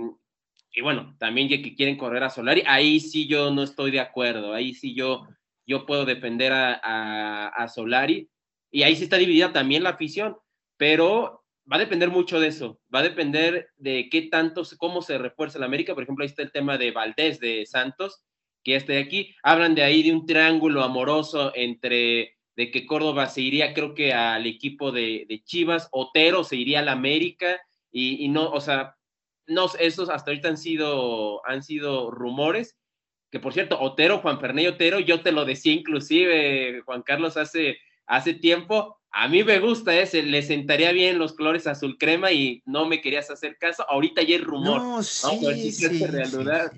y 0.74 0.82
bueno, 0.82 1.16
también 1.20 1.48
ya 1.48 1.62
que 1.62 1.76
quieren 1.76 1.98
correr 1.98 2.24
a 2.24 2.30
Solari, 2.32 2.64
ahí 2.66 3.00
sí 3.00 3.28
yo 3.28 3.52
no 3.52 3.62
estoy 3.62 3.92
de 3.92 4.00
acuerdo, 4.00 4.54
ahí 4.54 4.74
sí 4.74 4.96
yo, 4.96 5.28
yo 5.68 5.86
puedo 5.86 6.04
defender 6.04 6.52
a, 6.52 7.48
a, 7.48 7.68
Solari, 7.68 8.30
y 8.72 8.82
ahí 8.82 8.96
sí 8.96 9.04
está 9.04 9.18
dividida 9.18 9.54
también 9.54 9.84
la 9.84 9.92
afición, 9.92 10.36
pero 10.76 11.44
va 11.72 11.76
a 11.76 11.80
depender 11.80 12.10
mucho 12.10 12.40
de 12.40 12.48
eso, 12.48 12.80
va 12.94 13.00
a 13.00 13.04
depender 13.04 13.70
de 13.78 14.10
qué 14.10 14.24
tanto, 14.24 14.64
cómo 14.78 15.04
se 15.04 15.20
refuerza 15.20 15.60
la 15.60 15.68
América, 15.68 15.94
por 15.94 16.04
ejemplo, 16.04 16.24
ahí 16.24 16.30
está 16.30 16.42
el 16.42 16.52
tema 16.52 16.78
de 16.80 16.92
Valdés 16.92 17.40
de 17.40 17.68
Santos, 17.68 18.24
que 18.64 18.72
ya 18.72 18.78
está 18.78 18.98
aquí, 18.98 19.36
hablan 19.44 19.76
de 19.76 19.84
ahí 19.84 20.02
de 20.02 20.12
un 20.12 20.26
triángulo 20.26 20.84
amoroso 20.84 21.52
entre 21.56 22.38
de 22.56 22.70
que 22.72 22.86
Córdoba 22.86 23.28
se 23.28 23.42
iría 23.42 23.74
creo 23.74 23.96
que 23.96 24.14
al 24.14 24.46
equipo 24.46 24.92
de, 24.92 25.26
de 25.28 25.44
Chivas, 25.44 25.88
Otero 25.92 26.44
se 26.44 26.56
iría 26.56 26.80
al 26.80 26.90
América, 26.90 27.62
y, 27.92 28.26
y 28.26 28.30
no, 28.30 28.50
o 28.50 28.60
sea, 28.60 28.96
no, 29.48 29.68
esos 29.80 30.10
hasta 30.10 30.32
ahorita 30.32 30.50
han 30.50 30.58
sido, 30.58 31.46
han 31.46 31.64
sido 31.64 32.12
rumores, 32.12 32.78
que 33.32 33.40
por 33.40 33.54
cierto, 33.54 33.80
Otero, 33.80 34.20
Juan 34.20 34.40
Ferney 34.40 34.68
Otero, 34.68 35.00
yo 35.00 35.22
te 35.22 35.32
lo 35.32 35.46
decía 35.46 35.74
inclusive, 35.74 36.82
Juan 36.86 37.02
Carlos, 37.02 37.36
hace, 37.38 37.78
hace 38.06 38.34
tiempo, 38.34 39.00
a 39.12 39.28
mí 39.28 39.44
me 39.44 39.60
gusta 39.60 39.98
ese, 40.00 40.24
le 40.24 40.42
sentaría 40.42 40.92
bien 40.92 41.20
los 41.20 41.34
colores 41.34 41.68
azul 41.68 41.98
crema 41.98 42.32
y 42.32 42.62
no 42.66 42.88
me 42.88 43.02
querías 43.02 43.30
hacer 43.30 43.58
caso, 43.58 43.86
ahorita 43.90 44.22
ya 44.24 44.36
hay 44.36 44.42
rumor, 44.42 44.82
no, 44.82 45.04
sí, 45.04 45.72
sí, 45.72 46.06
realidad. 46.06 46.72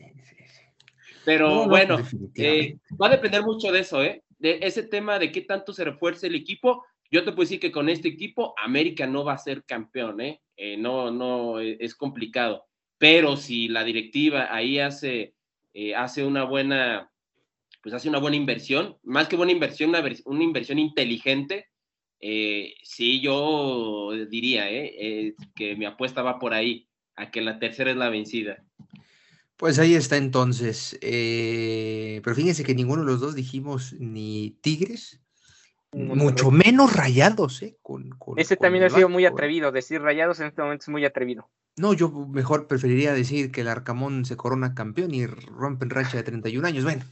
Pero 1.26 1.68
bueno, 1.68 1.97
eh, 2.36 2.78
va 3.01 3.07
a 3.07 3.11
depender 3.11 3.41
mucho 3.41 3.72
de 3.72 3.80
eso, 3.80 4.03
¿eh? 4.03 4.24
De 4.38 4.59
ese 4.61 4.84
tema 4.84 5.18
de 5.18 5.32
qué 5.32 5.41
tanto 5.41 5.74
se 5.74 5.84
refuerce 5.84 6.28
el 6.28 6.36
equipo. 6.36 6.86
Yo 7.09 7.24
te 7.24 7.32
puedo 7.32 7.45
decir 7.45 7.59
que 7.59 7.72
con 7.72 7.89
este 7.89 8.09
equipo 8.09 8.53
América 8.63 9.07
no 9.07 9.24
va 9.24 9.34
a 9.34 9.38
ser 9.39 9.63
campeón, 9.63 10.22
¿eh? 10.22 10.41
Eh, 10.57 10.77
no, 10.77 11.11
no, 11.11 11.59
e, 11.59 11.77
es 11.79 11.95
complicado. 11.95 12.65
Pero 12.97 13.37
si 13.37 13.67
la 13.67 13.83
directiva 13.83 14.53
ahí 14.53 14.79
hace, 14.79 15.35
eh, 15.73 15.95
hace 15.95 16.25
una 16.25 16.43
buena, 16.43 17.11
pues 17.81 17.93
hace 17.93 18.09
una 18.09 18.19
buena 18.19 18.37
inversión, 18.37 18.97
más 19.03 19.27
que 19.27 19.35
buena 19.35 19.51
inversión, 19.51 19.89
una, 19.89 20.43
inversión 20.43 20.79
inteligente, 20.79 21.67
eh, 22.19 22.73
sí, 22.83 23.21
yo 23.21 24.11
diría 24.29 24.67
que 25.55 25.75
mi 25.75 25.85
apuesta 25.85 26.21
va 26.21 26.39
por 26.39 26.53
ahí, 26.53 26.87
a 27.17 27.31
que 27.31 27.41
la 27.41 27.59
tercera 27.59 27.91
es 27.91 27.97
la 27.97 28.09
vencida. 28.09 28.63
Pues 29.57 29.79
ahí 29.79 29.93
está 29.93 30.17
entonces. 30.17 30.97
pero 31.01 32.35
fíjense 32.35 32.63
que 32.63 32.75
ninguno 32.75 33.03
de 33.03 33.11
los 33.11 33.19
dos 33.19 33.35
dijimos 33.35 33.93
ni 33.99 34.51
Tigres 34.61 35.24
Mucho 35.95 36.51
menos 36.51 36.93
rayados, 36.93 37.61
¿eh? 37.63 37.77
Con, 37.81 38.17
Ese 38.35 38.57
también 38.57 38.83
ha 38.83 38.89
sido 38.89 39.07
muy 39.07 39.25
atrevido. 39.25 39.71
Decir 39.71 40.01
rayados 40.01 40.41
en 40.41 40.47
este 40.47 40.61
momento 40.61 40.83
es 40.83 40.89
muy 40.89 41.05
atrevido. 41.05 41.49
No, 41.77 41.93
yo 41.93 42.09
mejor 42.09 42.67
preferiría 42.67 43.13
decir 43.13 43.51
que 43.51 43.61
el 43.61 43.69
Arcamón 43.69 44.25
se 44.25 44.35
corona 44.35 44.75
campeón 44.75 45.13
y 45.13 45.25
rompen 45.25 45.89
racha 45.89 46.17
de 46.17 46.23
31 46.23 46.67
años. 46.67 46.83
Bueno. 46.83 47.05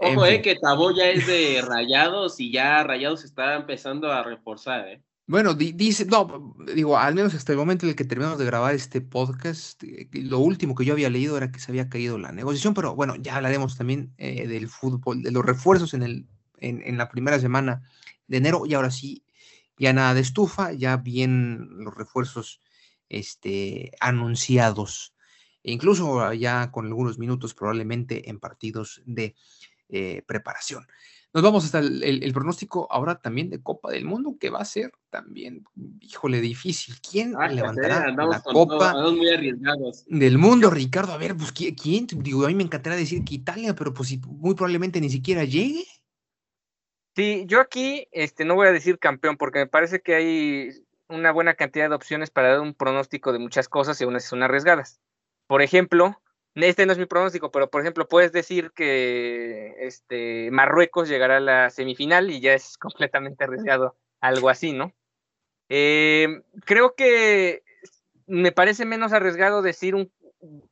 Ojo, 0.00 0.26
eh, 0.26 0.40
que 0.42 0.56
Tabo 0.56 0.90
ya 0.92 1.10
es 1.10 1.26
de 1.26 1.60
rayados 1.66 2.38
y 2.38 2.52
ya 2.52 2.82
rayados 2.84 3.24
está 3.24 3.56
empezando 3.56 4.12
a 4.12 4.22
reforzar, 4.22 4.86
¿eh? 4.88 5.02
Bueno, 5.26 5.54
dice, 5.54 6.04
no, 6.04 6.54
digo, 6.74 6.98
al 6.98 7.14
menos 7.14 7.32
hasta 7.34 7.52
el 7.52 7.58
momento 7.58 7.86
en 7.86 7.90
el 7.90 7.96
que 7.96 8.04
terminamos 8.04 8.38
de 8.38 8.44
grabar 8.44 8.74
este 8.74 9.00
podcast, 9.00 9.82
eh, 9.84 10.08
lo 10.12 10.40
último 10.40 10.74
que 10.74 10.84
yo 10.84 10.92
había 10.92 11.08
leído 11.10 11.36
era 11.36 11.52
que 11.52 11.60
se 11.60 11.70
había 11.70 11.88
caído 11.88 12.18
la 12.18 12.32
negociación, 12.32 12.74
pero 12.74 12.96
bueno, 12.96 13.14
ya 13.16 13.36
hablaremos 13.36 13.76
también 13.76 14.12
eh, 14.18 14.48
del 14.48 14.68
fútbol, 14.68 15.22
de 15.22 15.30
los 15.30 15.44
refuerzos 15.44 15.94
en, 15.94 16.02
el, 16.02 16.26
en, 16.62 16.96
la 16.96 17.08
primera 17.08 17.38
semana 17.38 17.82
de 18.26 18.38
enero, 18.38 18.64
y 18.66 18.74
ahora 18.74 18.90
sí, 18.90 19.24
ya 19.78 19.92
nada 19.92 20.14
de 20.14 20.20
estufa, 20.20 20.72
ya 20.72 20.96
bien 20.96 21.68
los 21.84 21.94
refuerzos 21.94 22.60
este, 23.08 23.92
anunciados, 24.00 25.14
e 25.62 25.72
incluso 25.72 26.32
ya 26.32 26.70
con 26.70 26.86
algunos 26.86 27.18
minutos 27.18 27.54
probablemente 27.54 28.30
en 28.30 28.40
partidos 28.40 29.02
de 29.04 29.34
eh, 29.88 30.22
preparación. 30.26 30.86
Nos 31.34 31.42
vamos 31.42 31.64
hasta 31.64 31.78
el, 31.78 32.30
pronóstico 32.34 32.86
ahora 32.90 33.14
también 33.14 33.48
de 33.48 33.62
Copa 33.62 33.90
del 33.90 34.04
Mundo, 34.04 34.36
que 34.38 34.50
va 34.50 34.58
a 34.58 34.66
ser 34.66 34.92
también, 35.08 35.64
híjole, 36.00 36.42
difícil. 36.42 36.96
¿Quién 37.00 37.34
ah, 37.38 37.48
levantará 37.48 38.10
la 38.10 38.42
Copa 38.42 38.94
del 40.08 40.38
Mundo, 40.38 40.68
Ricardo? 40.68 41.12
A 41.12 41.16
ver, 41.16 41.34
pues 41.34 41.52
¿quién? 41.52 42.06
Digo, 42.06 42.44
a 42.44 42.48
mí 42.48 42.54
me 42.54 42.64
encantaría 42.64 42.98
decir 42.98 43.24
que 43.24 43.36
Italia, 43.36 43.74
pero 43.74 43.94
pues 43.94 44.14
muy 44.26 44.54
probablemente 44.54 45.00
ni 45.00 45.08
siquiera 45.08 45.44
llegue. 45.44 45.86
Sí, 47.14 47.44
yo 47.46 47.60
aquí 47.60 48.08
este, 48.12 48.44
no 48.44 48.54
voy 48.54 48.68
a 48.68 48.72
decir 48.72 48.98
campeón, 48.98 49.36
porque 49.36 49.58
me 49.58 49.66
parece 49.66 50.00
que 50.00 50.14
hay 50.14 50.70
una 51.08 51.30
buena 51.30 51.54
cantidad 51.54 51.88
de 51.90 51.94
opciones 51.94 52.30
para 52.30 52.48
dar 52.48 52.60
un 52.60 52.74
pronóstico 52.74 53.32
de 53.32 53.38
muchas 53.38 53.68
cosas 53.68 54.00
y 54.00 54.04
unas 54.04 54.24
son 54.24 54.42
arriesgadas. 54.42 54.98
Por 55.46 55.60
ejemplo, 55.60 56.22
este 56.54 56.86
no 56.86 56.92
es 56.92 56.98
mi 56.98 57.06
pronóstico, 57.06 57.50
pero 57.50 57.70
por 57.70 57.82
ejemplo, 57.82 58.08
puedes 58.08 58.32
decir 58.32 58.72
que 58.72 59.74
este, 59.80 60.50
Marruecos 60.50 61.08
llegará 61.08 61.36
a 61.36 61.40
la 61.40 61.70
semifinal 61.70 62.30
y 62.30 62.40
ya 62.40 62.54
es 62.54 62.78
completamente 62.78 63.44
arriesgado 63.44 63.96
algo 64.20 64.48
así, 64.48 64.72
¿no? 64.72 64.94
Eh, 65.68 66.42
creo 66.64 66.94
que 66.94 67.62
me 68.26 68.52
parece 68.52 68.84
menos 68.84 69.12
arriesgado 69.12 69.62
decir 69.62 69.94
un 69.94 70.12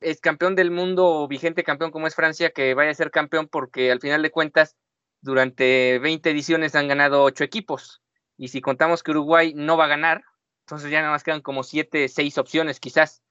ex 0.01 0.21
campeón 0.21 0.57
del 0.57 0.71
mundo 0.71 1.07
o 1.07 1.29
vigente 1.29 1.65
campeón 1.65 1.91
como 1.91 2.07
es 2.07 2.15
Francia 2.15 2.51
que 2.51 2.75
vaya 2.75 2.91
a 2.91 2.95
ser 2.95 3.11
campeón 3.11 3.49
porque 3.49 3.91
al 3.93 4.01
final 4.01 4.23
de 4.23 4.31
cuentas 4.31 4.77
durante 5.21 5.99
20 5.99 6.31
ediciones 6.31 6.75
han 6.75 6.89
ganado 6.89 7.23
8 7.23 7.45
equipos 7.45 8.03
y 8.41 8.49
si 8.49 8.63
contamos 8.63 9.03
que 9.03 9.11
Uruguay 9.11 9.53
no 9.55 9.77
va 9.77 9.85
a 9.85 9.89
ganar, 9.89 10.25
entonces 10.65 10.91
ya 10.91 11.01
nada 11.01 11.13
más 11.13 11.23
quedan 11.23 11.43
como 11.43 11.63
7, 11.63 12.09
6 12.09 12.39
opciones 12.39 12.81
quizás. 12.81 13.23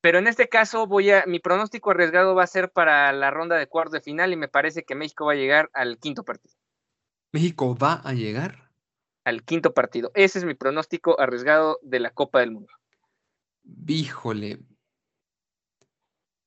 Pero 0.00 0.18
en 0.18 0.26
este 0.26 0.48
caso 0.48 0.88
voy 0.88 1.10
a, 1.10 1.24
mi 1.26 1.38
pronóstico 1.38 1.92
arriesgado 1.92 2.34
va 2.34 2.42
a 2.42 2.48
ser 2.48 2.72
para 2.72 3.12
la 3.12 3.30
ronda 3.30 3.56
de 3.56 3.68
cuartos 3.68 3.92
de 3.92 4.00
final 4.00 4.32
y 4.32 4.36
me 4.36 4.48
parece 4.48 4.82
que 4.82 4.96
México 4.96 5.26
va 5.26 5.32
a 5.32 5.36
llegar 5.36 5.70
al 5.72 5.98
quinto 5.98 6.24
partido. 6.24 6.54
¿México 7.32 7.76
va 7.76 8.00
a 8.02 8.12
llegar? 8.12 8.72
Al 9.24 9.44
quinto 9.44 9.72
partido. 9.72 10.10
Ese 10.14 10.40
es 10.40 10.44
mi 10.44 10.54
pronóstico 10.54 11.20
arriesgado 11.20 11.78
de 11.82 12.00
la 12.00 12.10
Copa 12.10 12.40
del 12.40 12.50
Mundo. 12.50 12.72
Híjole. 13.86 14.58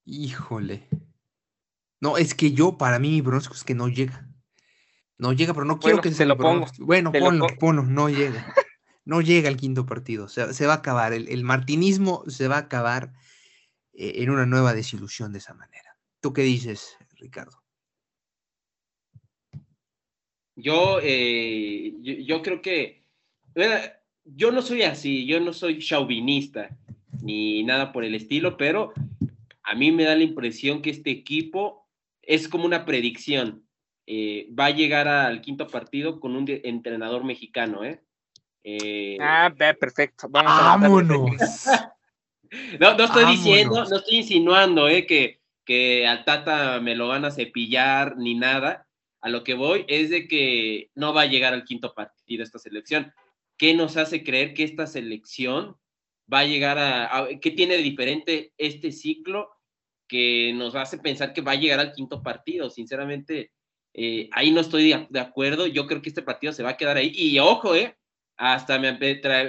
Híjole. 0.03 0.89
No, 2.01 2.17
es 2.17 2.35
que 2.35 2.51
yo, 2.51 2.77
para 2.77 2.99
mí, 2.99 3.11
mi 3.11 3.21
pronóstico 3.21 3.55
es 3.55 3.63
que 3.63 3.75
no 3.75 3.87
llega. 3.87 4.27
No 5.23 5.31
llega, 5.31 5.53
pero 5.53 5.65
no 5.65 5.79
quiero 5.79 6.01
que 6.01 6.11
se 6.11 6.25
lo 6.25 6.37
ponga. 6.37 6.67
Bueno, 6.79 7.13
ponlo, 7.13 7.47
ponlo, 7.57 7.83
no 7.83 8.09
llega. 8.09 8.53
No 9.05 9.21
llega 9.21 9.47
al 9.47 9.57
quinto 9.57 9.85
partido. 9.85 10.27
se 10.27 10.65
va 10.65 10.73
a 10.73 10.77
acabar. 10.77 11.13
el 11.13 11.43
martinismo 11.43 12.23
se 12.27 12.49
va 12.49 12.55
a 12.55 12.59
acabar 12.59 13.13
eh, 13.93 14.23
en 14.23 14.29
una 14.31 14.45
nueva 14.45 14.73
desilusión 14.73 15.31
de 15.31 15.39
esa 15.39 15.53
manera. 15.53 15.97
¿Tú 16.19 16.33
qué 16.33 16.41
dices, 16.41 16.97
Ricardo? 17.17 17.63
Yo, 20.55 20.99
eh, 21.01 21.93
yo, 22.01 22.41
creo 22.41 22.61
que, 22.61 23.03
yo 24.25 24.51
no 24.51 24.61
soy 24.61 24.83
así, 24.83 25.25
yo 25.25 25.39
no 25.39 25.53
soy 25.53 25.79
chauvinista 25.79 26.77
ni 27.21 27.63
nada 27.63 27.93
por 27.93 28.03
el 28.03 28.13
estilo, 28.13 28.57
pero 28.57 28.93
a 29.63 29.73
mí 29.73 29.91
me 29.93 30.03
da 30.03 30.15
la 30.15 30.23
impresión 30.23 30.81
que 30.81 30.89
este 30.89 31.11
equipo 31.11 31.87
es 32.21 32.49
como 32.49 32.65
una 32.65 32.85
predicción. 32.85 33.62
Eh, 34.05 34.49
va 34.57 34.65
a 34.65 34.71
llegar 34.71 35.07
al 35.07 35.41
quinto 35.41 35.67
partido 35.67 36.19
con 36.19 36.35
un 36.35 36.45
entrenador 36.47 37.23
mexicano, 37.23 37.83
¿eh? 37.85 38.01
ah, 39.21 39.53
perfecto. 39.79 40.27
Vamos 40.29 40.51
Vámonos. 40.51 41.31
No, 42.79 42.95
no 42.95 43.03
estoy 43.05 43.25
diciendo, 43.25 43.85
no 43.89 43.97
estoy 43.97 44.17
insinuando 44.17 44.87
eh, 44.87 45.05
que, 45.05 45.41
que 45.65 46.05
al 46.05 46.23
Tata 46.23 46.79
me 46.79 46.95
lo 46.95 47.07
van 47.07 47.25
a 47.25 47.31
cepillar 47.31 48.17
ni 48.17 48.35
nada. 48.35 48.87
A 49.21 49.29
lo 49.29 49.43
que 49.43 49.53
voy 49.53 49.85
es 49.87 50.09
de 50.09 50.27
que 50.27 50.91
no 50.95 51.13
va 51.13 51.21
a 51.21 51.27
llegar 51.27 51.53
al 51.53 51.63
quinto 51.63 51.93
partido 51.93 52.43
esta 52.43 52.59
selección. 52.59 53.13
¿Qué 53.57 53.73
nos 53.73 53.95
hace 53.95 54.23
creer 54.23 54.53
que 54.53 54.63
esta 54.63 54.85
selección 54.85 55.77
va 56.31 56.39
a 56.39 56.45
llegar 56.45 56.77
a, 56.77 57.27
qué 57.41 57.51
tiene 57.51 57.77
de 57.77 57.83
diferente 57.83 58.53
este 58.57 58.91
ciclo 58.91 59.49
que 60.07 60.51
nos 60.53 60.75
hace 60.75 60.97
pensar 60.97 61.31
que 61.31 61.41
va 61.41 61.53
a 61.53 61.55
llegar 61.55 61.79
al 61.79 61.93
quinto 61.93 62.21
partido? 62.21 62.69
Sinceramente, 62.69 63.51
eh, 63.93 64.29
ahí 64.31 64.51
no 64.51 64.61
estoy 64.61 64.93
de, 65.09 65.19
acuerdo. 65.19 65.67
Yo 65.67 65.85
creo 65.87 66.01
que 66.01 66.09
este 66.09 66.21
partido 66.21 66.53
se 66.53 66.63
va 66.63 66.71
a 66.71 66.77
quedar 66.77 66.97
ahí. 66.97 67.11
Y 67.13 67.39
ojo, 67.39 67.75
eh, 67.75 67.95
hasta 68.37 68.79
me, 68.79 68.97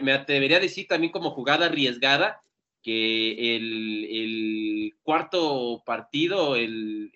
me 0.02 0.12
atrevería 0.12 0.58
a 0.58 0.60
decir 0.60 0.86
también 0.86 1.12
como 1.12 1.30
jugada 1.30 1.66
arriesgada 1.66 2.40
que 2.84 3.56
el, 3.56 4.94
cuarto 5.02 5.82
partido 5.84 6.54
el, 6.54 7.10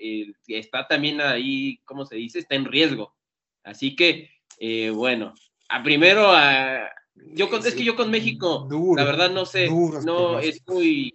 está 0.48 0.88
también 0.88 1.20
ahí, 1.20 1.78
¿cómo 1.84 2.06
se 2.06 2.16
dice? 2.16 2.38
Está 2.38 2.54
en 2.54 2.64
riesgo. 2.64 3.14
Así 3.62 3.94
que, 3.94 4.30
eh, 4.58 4.90
bueno, 4.90 5.34
a 5.68 5.82
primero, 5.82 6.32
a, 6.32 6.90
yo 7.14 7.50
con, 7.50 7.64
es 7.66 7.74
que 7.74 7.84
yo 7.84 7.96
con 7.96 8.10
México, 8.10 8.66
la 8.96 9.04
verdad 9.04 9.30
no 9.30 9.44
sé, 9.44 9.68
no, 10.04 10.38
es 10.38 10.62
muy, 10.66 11.14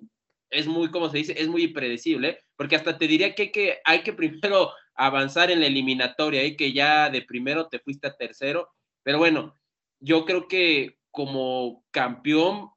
es 0.51 0.67
muy, 0.67 0.89
¿cómo 0.91 1.09
se 1.09 1.17
dice? 1.17 1.35
Es 1.35 1.47
muy 1.47 1.63
impredecible, 1.63 2.43
porque 2.55 2.75
hasta 2.75 2.97
te 2.97 3.07
diría 3.07 3.33
que, 3.33 3.79
hay 3.83 4.03
que 4.03 4.13
primero 4.13 4.71
avanzar 4.95 5.51
en 5.51 5.59
la 5.59 5.67
eliminatoria, 5.67 6.43
y 6.45 6.55
que 6.55 6.73
ya 6.73 7.09
de 7.09 7.21
primero 7.21 7.67
te 7.67 7.79
fuiste 7.79 8.07
a 8.07 8.15
tercero, 8.15 8.69
pero 9.03 9.17
bueno, 9.17 9.57
yo 9.99 10.25
creo 10.25 10.47
que 10.47 10.97
como 11.11 11.85
campeón 11.91 12.73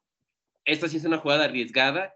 esta 0.67 0.89
sí 0.89 0.99
es 0.99 1.05
una 1.05 1.19
jugada 1.19 1.45
arriesgada. 1.45 2.15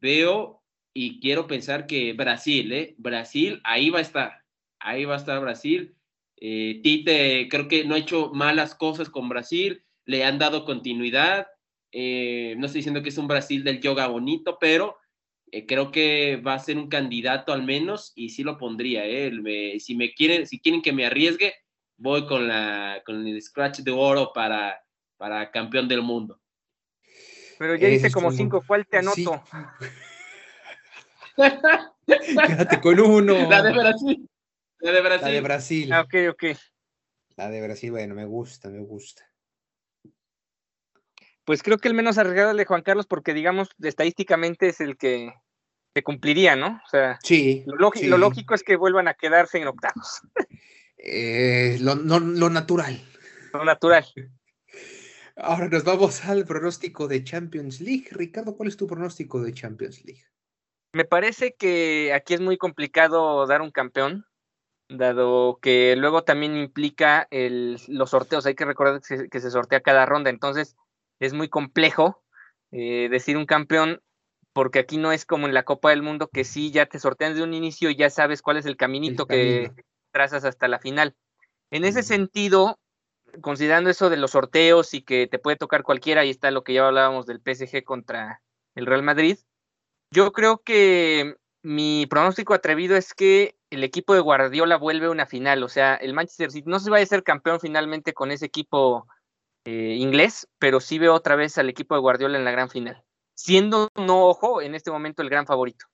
Veo 0.00 0.62
y 0.94 1.20
quiero 1.20 1.46
pensar 1.46 1.86
que 1.86 2.12
Brasil, 2.12 2.72
¿eh? 2.72 2.94
Brasil, 2.98 3.60
ahí 3.64 3.90
va 3.90 3.98
a 3.98 4.02
estar. 4.02 4.44
Ahí 4.78 5.04
va 5.04 5.14
a 5.14 5.18
estar 5.18 5.40
Brasil. 5.40 5.96
Eh, 6.36 6.80
Tite 6.82 7.48
creo 7.50 7.68
que 7.68 7.84
no 7.84 7.94
ha 7.94 7.98
hecho 7.98 8.30
malas 8.32 8.74
cosas 8.74 9.10
con 9.10 9.28
Brasil, 9.28 9.84
le 10.04 10.24
han 10.24 10.38
dado 10.38 10.64
continuidad. 10.64 11.48
Eh, 11.90 12.54
no 12.58 12.66
estoy 12.66 12.80
diciendo 12.80 13.02
que 13.02 13.08
es 13.08 13.18
un 13.18 13.28
Brasil 13.28 13.64
del 13.64 13.80
yoga 13.80 14.06
bonito, 14.06 14.58
pero 14.60 14.96
eh, 15.54 15.66
creo 15.66 15.92
que 15.92 16.42
va 16.44 16.54
a 16.54 16.58
ser 16.58 16.76
un 16.76 16.88
candidato 16.88 17.52
al 17.52 17.62
menos 17.62 18.10
y 18.16 18.30
sí 18.30 18.42
lo 18.42 18.58
pondría. 18.58 19.04
si 19.78 19.94
me 19.94 20.12
quieren, 20.12 20.48
si 20.48 20.58
quieren 20.58 20.82
que 20.82 20.92
me 20.92 21.06
arriesgue, 21.06 21.54
voy 21.96 22.26
con 22.26 22.48
la 22.48 23.00
con 23.06 23.24
el 23.24 23.40
scratch 23.40 23.78
de 23.78 23.92
oro 23.92 24.32
para, 24.34 24.82
para 25.16 25.52
campeón 25.52 25.86
del 25.86 26.02
mundo. 26.02 26.40
Pero 27.56 27.76
ya 27.76 27.88
hice 27.88 28.10
como 28.10 28.32
cinco, 28.32 28.64
¿cuál 28.66 28.84
te 28.84 28.98
anoto? 28.98 29.44
Quédate 32.46 32.80
con 32.80 32.98
uno. 32.98 33.48
La 33.48 33.62
de 33.62 33.72
Brasil. 33.72 34.28
La 34.80 34.90
de 34.90 35.00
Brasil. 35.02 35.22
La 35.22 35.30
de 35.30 35.40
Brasil. 35.40 35.92
Ah, 35.92 36.00
ok, 36.00 36.14
ok. 36.30 36.44
La 37.36 37.48
de 37.48 37.62
Brasil, 37.62 37.92
bueno, 37.92 38.16
me 38.16 38.24
gusta, 38.24 38.70
me 38.70 38.80
gusta. 38.80 39.24
Pues 41.44 41.62
creo 41.62 41.78
que 41.78 41.86
el 41.86 41.94
menos 41.94 42.18
arriesgado 42.18 42.48
es 42.48 42.52
el 42.54 42.58
de 42.58 42.64
Juan 42.64 42.82
Carlos, 42.82 43.06
porque 43.06 43.34
digamos, 43.34 43.68
estadísticamente 43.80 44.66
es 44.66 44.80
el 44.80 44.96
que 44.96 45.32
se 45.94 46.02
cumpliría, 46.02 46.56
¿no? 46.56 46.80
O 46.84 46.88
sea, 46.88 47.18
sí, 47.22 47.64
lo, 47.66 48.18
lógico 48.18 48.54
es 48.54 48.62
que 48.62 48.76
vuelvan 48.76 49.08
a 49.08 49.14
quedarse 49.14 49.58
en 49.58 49.68
octavos. 49.68 50.22
Eh, 51.06 51.76
lo, 51.80 51.94
lo 51.94 52.50
natural. 52.50 52.98
Lo 53.52 53.64
natural. 53.64 54.06
Ahora 55.36 55.68
nos 55.68 55.84
vamos 55.84 56.24
al 56.24 56.44
pronóstico 56.44 57.08
de 57.08 57.24
Champions 57.24 57.80
League. 57.80 58.06
Ricardo, 58.10 58.56
¿cuál 58.56 58.68
es 58.68 58.76
tu 58.76 58.86
pronóstico 58.86 59.42
de 59.42 59.52
Champions 59.52 60.04
League? 60.04 60.24
Me 60.92 61.04
parece 61.04 61.54
que 61.54 62.12
aquí 62.14 62.34
es 62.34 62.40
muy 62.40 62.56
complicado 62.56 63.44
dar 63.48 63.62
un 63.62 63.72
campeón, 63.72 64.26
dado 64.88 65.58
que 65.60 65.96
luego 65.96 66.22
también 66.22 66.56
implica 66.56 67.26
los 67.30 68.10
sorteos. 68.10 68.46
Hay 68.46 68.54
que 68.54 68.64
recordar 68.64 69.00
que 69.28 69.40
se, 69.40 69.50
sortea 69.50 69.80
cada 69.80 70.06
ronda, 70.06 70.30
entonces 70.30 70.76
es 71.18 71.32
muy 71.32 71.48
complejo 71.48 72.22
eh, 72.70 73.08
decir 73.10 73.36
un 73.36 73.46
campeón, 73.46 74.02
porque 74.54 74.78
aquí 74.78 74.96
no 74.96 75.12
es 75.12 75.26
como 75.26 75.46
en 75.46 75.52
la 75.52 75.64
Copa 75.64 75.90
del 75.90 76.02
Mundo, 76.02 76.28
que 76.32 76.44
sí 76.44 76.70
ya 76.70 76.86
te 76.86 76.98
sortean 76.98 77.34
de 77.34 77.42
un 77.42 77.52
inicio 77.52 77.90
y 77.90 77.96
ya 77.96 78.08
sabes 78.08 78.40
cuál 78.40 78.56
es 78.56 78.64
el 78.64 78.76
caminito 78.76 79.26
que 79.26 79.72
trazas 80.12 80.44
hasta 80.44 80.68
la 80.68 80.78
final. 80.78 81.14
En 81.70 81.84
ese 81.84 82.04
sentido, 82.04 82.78
considerando 83.40 83.90
eso 83.90 84.08
de 84.10 84.16
los 84.16 84.30
sorteos 84.30 84.94
y 84.94 85.02
que 85.02 85.26
te 85.26 85.40
puede 85.40 85.56
tocar 85.56 85.82
cualquiera, 85.82 86.20
ahí 86.20 86.30
está 86.30 86.52
lo 86.52 86.62
que 86.62 86.72
ya 86.72 86.86
hablábamos 86.86 87.26
del 87.26 87.40
PSG 87.40 87.82
contra 87.82 88.40
el 88.76 88.86
Real 88.86 89.02
Madrid. 89.02 89.38
Yo 90.12 90.32
creo 90.32 90.58
que 90.58 91.34
mi 91.64 92.06
pronóstico 92.06 92.54
atrevido 92.54 92.96
es 92.96 93.12
que 93.12 93.56
el 93.70 93.82
equipo 93.82 94.14
de 94.14 94.20
Guardiola 94.20 94.76
vuelve 94.76 95.06
a 95.06 95.10
una 95.10 95.26
final, 95.26 95.64
o 95.64 95.68
sea, 95.68 95.96
el 95.96 96.14
Manchester 96.14 96.52
City 96.52 96.70
no 96.70 96.78
se 96.78 96.90
va 96.90 96.98
a 96.98 97.06
ser 97.06 97.24
campeón 97.24 97.58
finalmente 97.58 98.14
con 98.14 98.30
ese 98.30 98.46
equipo 98.46 99.08
eh, 99.64 99.96
inglés, 99.98 100.46
pero 100.60 100.78
sí 100.78 101.00
veo 101.00 101.12
otra 101.12 101.34
vez 101.34 101.58
al 101.58 101.68
equipo 101.68 101.96
de 101.96 102.02
Guardiola 102.02 102.38
en 102.38 102.44
la 102.44 102.52
gran 102.52 102.68
final, 102.68 103.02
siendo 103.34 103.88
no, 103.96 104.26
ojo, 104.26 104.62
en 104.62 104.74
este 104.74 104.90
momento 104.90 105.22
el 105.22 105.30
gran 105.30 105.46
favorito. 105.46 105.86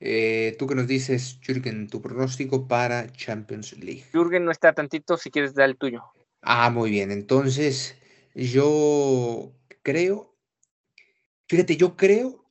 Eh, 0.00 0.56
Tú 0.58 0.66
que 0.66 0.74
nos 0.74 0.86
dices, 0.86 1.38
Jürgen, 1.42 1.88
tu 1.88 2.00
pronóstico 2.00 2.66
para 2.66 3.12
Champions 3.12 3.76
League. 3.78 4.04
Jürgen 4.12 4.44
no 4.44 4.50
está 4.50 4.72
tantito, 4.72 5.18
si 5.18 5.30
quieres 5.30 5.54
dar 5.54 5.68
el 5.68 5.76
tuyo. 5.76 6.02
Ah, 6.40 6.70
muy 6.70 6.90
bien. 6.90 7.10
Entonces, 7.10 7.96
yo 8.34 9.52
creo, 9.82 10.34
fíjate, 11.48 11.76
yo 11.76 11.96
creo, 11.96 12.50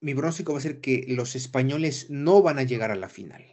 mi 0.00 0.14
pronóstico 0.14 0.52
va 0.52 0.58
a 0.58 0.62
ser 0.62 0.80
que 0.82 1.06
los 1.08 1.34
españoles 1.34 2.10
no 2.10 2.42
van 2.42 2.58
a 2.58 2.64
llegar 2.64 2.90
a 2.90 2.96
la 2.96 3.08
final. 3.08 3.44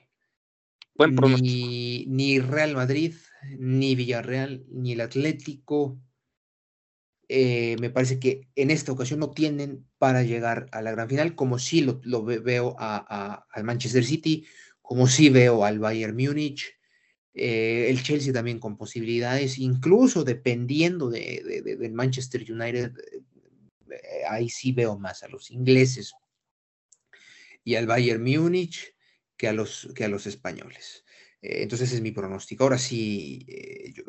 Buen 0.96 1.16
Ni, 1.16 2.06
ni 2.08 2.40
Real 2.40 2.76
Madrid, 2.76 3.16
ni 3.58 3.96
Villarreal, 3.96 4.66
ni 4.70 4.92
el 4.92 5.02
Atlético, 5.02 5.98
eh, 7.36 7.78
me 7.80 7.90
parece 7.90 8.20
que 8.20 8.48
en 8.56 8.70
esta 8.70 8.92
ocasión 8.92 9.20
no 9.20 9.32
tienen 9.32 9.88
para 9.98 10.22
llegar 10.22 10.68
a 10.72 10.84
la 10.84 10.92
gran 10.92 11.10
final, 11.10 11.34
como 11.34 11.58
sí 11.58 11.82
lo, 11.82 12.24
veo 12.24 12.76
al 12.78 13.64
Manchester 13.64 14.06
City, 14.06 14.46
como 14.84 15.08
sí 15.08 15.30
veo 15.30 15.66
al 15.66 15.80
Bayern 15.80 16.16
Múnich, 16.16 16.78
eh, 17.34 17.88
el 17.90 18.04
Chelsea 18.04 18.32
también 18.32 18.60
con 18.60 18.78
posibilidades, 18.78 19.58
incluso 19.58 20.24
dependiendo 20.24 21.10
del 21.10 21.94
Manchester 21.94 22.46
United, 22.48 22.92
eh, 23.00 24.22
ahí 24.30 24.48
sí 24.48 24.72
veo 24.72 25.00
más 25.00 25.24
a 25.24 25.28
los 25.28 25.50
ingleses 25.50 26.14
y 27.64 27.74
al 27.74 27.88
Bayern 27.88 28.22
Múnich 28.22 28.96
que 29.36 29.48
a 29.48 29.54
los, 29.54 29.90
que 29.96 30.04
a 30.04 30.08
los 30.08 30.28
españoles. 30.28 31.04
entonces 31.42 31.94
es 31.94 32.02
mi 32.02 32.12
pronóstico. 32.12 32.64
Ahora 32.64 32.78
sí, 32.78 33.44
yo 33.96 34.04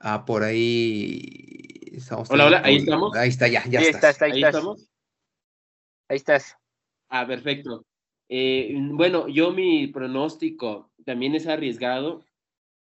Ah, 0.00 0.24
por 0.24 0.42
ahí 0.42 1.20
estamos. 1.92 2.30
Hola, 2.30 2.46
hola, 2.46 2.62
ahí 2.64 2.76
estamos. 2.76 3.16
Ahí 3.16 3.28
está, 3.28 3.48
ya, 3.48 3.64
ya 3.68 3.80
estás. 3.80 4.20
ahí, 4.22 4.42
estamos. 4.42 4.88
Ahí 6.08 6.16
estás. 6.16 6.56
Ah, 7.08 7.26
perfecto. 7.26 7.84
Eh, 8.28 8.74
bueno, 8.92 9.28
yo 9.28 9.52
mi 9.52 9.86
pronóstico 9.88 10.92
también 11.04 11.34
es 11.34 11.46
arriesgado, 11.46 12.24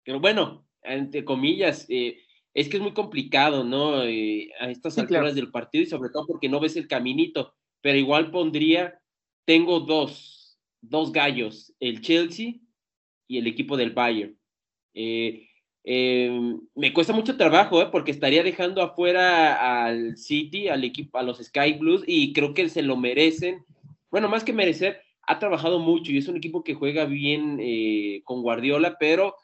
pero 0.03 0.19
bueno, 0.19 0.67
entre 0.81 1.23
comillas, 1.23 1.85
eh, 1.89 2.19
es 2.53 2.69
que 2.69 2.77
es 2.77 2.83
muy 2.83 2.93
complicado, 2.93 3.63
¿no? 3.63 4.03
Eh, 4.03 4.49
a 4.59 4.69
estas 4.69 4.97
alturas 4.97 5.35
del 5.35 5.51
partido 5.51 5.83
y 5.83 5.87
sobre 5.87 6.09
todo 6.09 6.25
porque 6.25 6.49
no 6.49 6.59
ves 6.59 6.75
el 6.75 6.87
caminito, 6.87 7.53
pero 7.81 7.97
igual 7.99 8.31
pondría, 8.31 8.99
tengo 9.45 9.79
dos, 9.79 10.59
dos 10.81 11.11
gallos, 11.11 11.73
el 11.79 12.01
Chelsea 12.01 12.55
y 13.27 13.37
el 13.37 13.47
equipo 13.47 13.77
del 13.77 13.91
Bayern. 13.91 14.37
Eh, 14.93 15.46
Em, 15.83 16.59
me 16.75 16.91
cuesta 16.91 17.13
mucho 17.13 17.37
trabajo, 17.37 17.81
¿eh? 17.81 17.87
porque 17.91 18.11
estaría 18.11 18.43
dejando 18.43 18.81
afuera 18.81 19.85
al 19.85 20.17
City, 20.17 20.67
al 20.67 20.83
equipo, 20.83 21.17
a 21.17 21.23
los 21.23 21.37
Sky 21.37 21.73
Blues, 21.73 22.03
y 22.05 22.33
creo 22.33 22.53
que 22.53 22.67
se 22.69 22.81
lo 22.81 22.97
merecen. 22.97 23.63
Bueno, 24.11 24.27
más 24.27 24.43
que 24.43 24.53
merecer, 24.53 25.01
ha 25.23 25.39
trabajado 25.39 25.79
mucho 25.79 26.11
y 26.11 26.17
es 26.17 26.27
un 26.27 26.37
equipo 26.37 26.63
que 26.63 26.73
juega 26.73 27.05
bien 27.05 27.57
eh, 27.61 28.21
con 28.23 28.41
Guardiola, 28.41 28.97
pero 28.99 29.35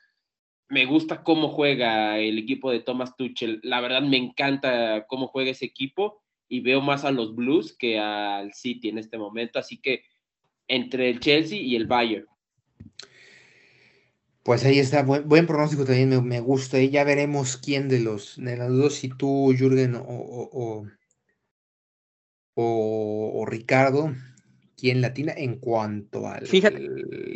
me 0.69 0.85
gusta 0.85 1.23
cómo 1.23 1.49
juega 1.49 2.19
el 2.19 2.37
equipo 2.37 2.71
de 2.71 2.79
Thomas 2.79 3.15
Tuchel. 3.15 3.59
La 3.63 3.81
verdad 3.81 4.01
me 4.01 4.17
encanta 4.17 5.05
cómo 5.07 5.27
juega 5.27 5.51
ese 5.51 5.65
equipo 5.65 6.23
y 6.47 6.61
veo 6.61 6.81
más 6.81 7.05
a 7.05 7.11
los 7.11 7.35
Blues 7.35 7.75
que 7.77 7.99
al 7.99 8.53
City 8.53 8.89
en 8.89 8.97
este 8.97 9.17
momento, 9.17 9.59
así 9.59 9.77
que 9.77 10.03
entre 10.67 11.09
el 11.09 11.19
Chelsea 11.19 11.59
y 11.59 11.75
el 11.75 11.87
Bayern. 11.87 12.27
Pues 14.43 14.65
ahí 14.65 14.77
está, 14.77 15.03
buen, 15.03 15.47
pronóstico 15.47 15.85
también 15.85 16.27
me, 16.27 16.39
gusta. 16.41 16.77
Y 16.79 16.89
ya 16.89 17.05
veremos 17.05 17.55
quién 17.55 17.87
de 17.87 17.99
los, 17.99 18.35
de 18.35 18.57
los 18.57 18.77
dos, 18.77 18.95
si 18.95 19.07
tú, 19.07 19.53
Jürgen, 19.57 19.95
o, 19.95 20.85
o, 22.55 23.45
Ricardo, 23.45 24.13
quién 24.77 24.99
latina 24.99 25.33
en 25.35 25.59
cuanto 25.59 26.27
al 26.27 26.45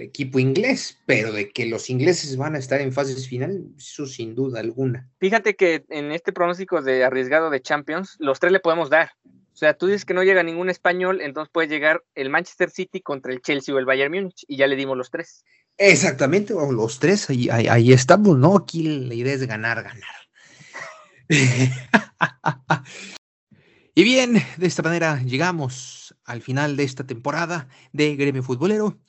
equipo 0.02 0.38
inglés, 0.38 1.02
pero 1.06 1.32
de 1.32 1.50
que 1.50 1.66
los 1.66 1.90
ingleses 1.90 2.36
van 2.36 2.56
a 2.56 2.60
estar 2.60 2.82
en 2.82 2.92
fases 2.92 3.28
final, 3.30 3.70
eso 3.78 4.06
sin 4.06 4.36
duda 4.36 4.60
alguna. 4.60 5.10
Fíjate 5.20 5.56
que 5.56 5.86
en 5.88 6.12
este 6.12 6.34
pronóstico 6.34 6.82
de 6.82 7.06
arriesgado 7.06 7.50
de 7.50 7.62
Champions, 7.62 8.18
los 8.20 8.42
tres 8.42 8.52
le 8.52 8.60
podemos 8.60 8.90
dar. 8.90 9.12
O 9.26 9.60
sea, 9.60 9.74
tú 9.76 9.88
dices 9.88 10.06
que 10.06 10.14
no 10.14 10.24
llega 10.24 10.44
ningún 10.44 10.70
español, 10.70 11.22
entonces 11.22 11.50
puede 11.52 11.70
llegar 11.70 12.04
el 12.16 12.30
Manchester 12.30 12.70
City 12.70 13.02
contra 13.02 13.32
el 13.32 13.42
Chelsea 13.42 13.74
o 13.74 13.80
el 13.80 13.86
Bayern 13.86 14.14
Múnich, 14.14 14.44
y 14.48 14.58
ya 14.58 14.68
le 14.68 14.76
dimos 14.76 14.98
los 14.98 15.10
tres. 15.10 15.46
Exactamente, 15.78 16.56
los 16.56 17.00
tres, 17.00 17.30
ahí, 17.30 17.50
ahí, 17.50 17.94
estamos, 17.94 18.36
¿no? 18.38 18.58
Aquí 18.58 18.84
la 18.84 19.14
idea 19.14 19.34
es 19.34 19.46
ganar, 19.46 19.84
ganar. 19.84 20.04
y 23.94 24.04
bien, 24.04 24.42
de 24.58 24.66
esta 24.66 24.82
manera 24.82 25.22
llegamos 25.22 26.16
al 26.26 26.42
final 26.42 26.78
de 26.78 26.84
esta 26.84 27.06
temporada 27.06 27.68
de 27.94 28.16
Gremio 28.16 28.42
Futbolero, 28.42 29.00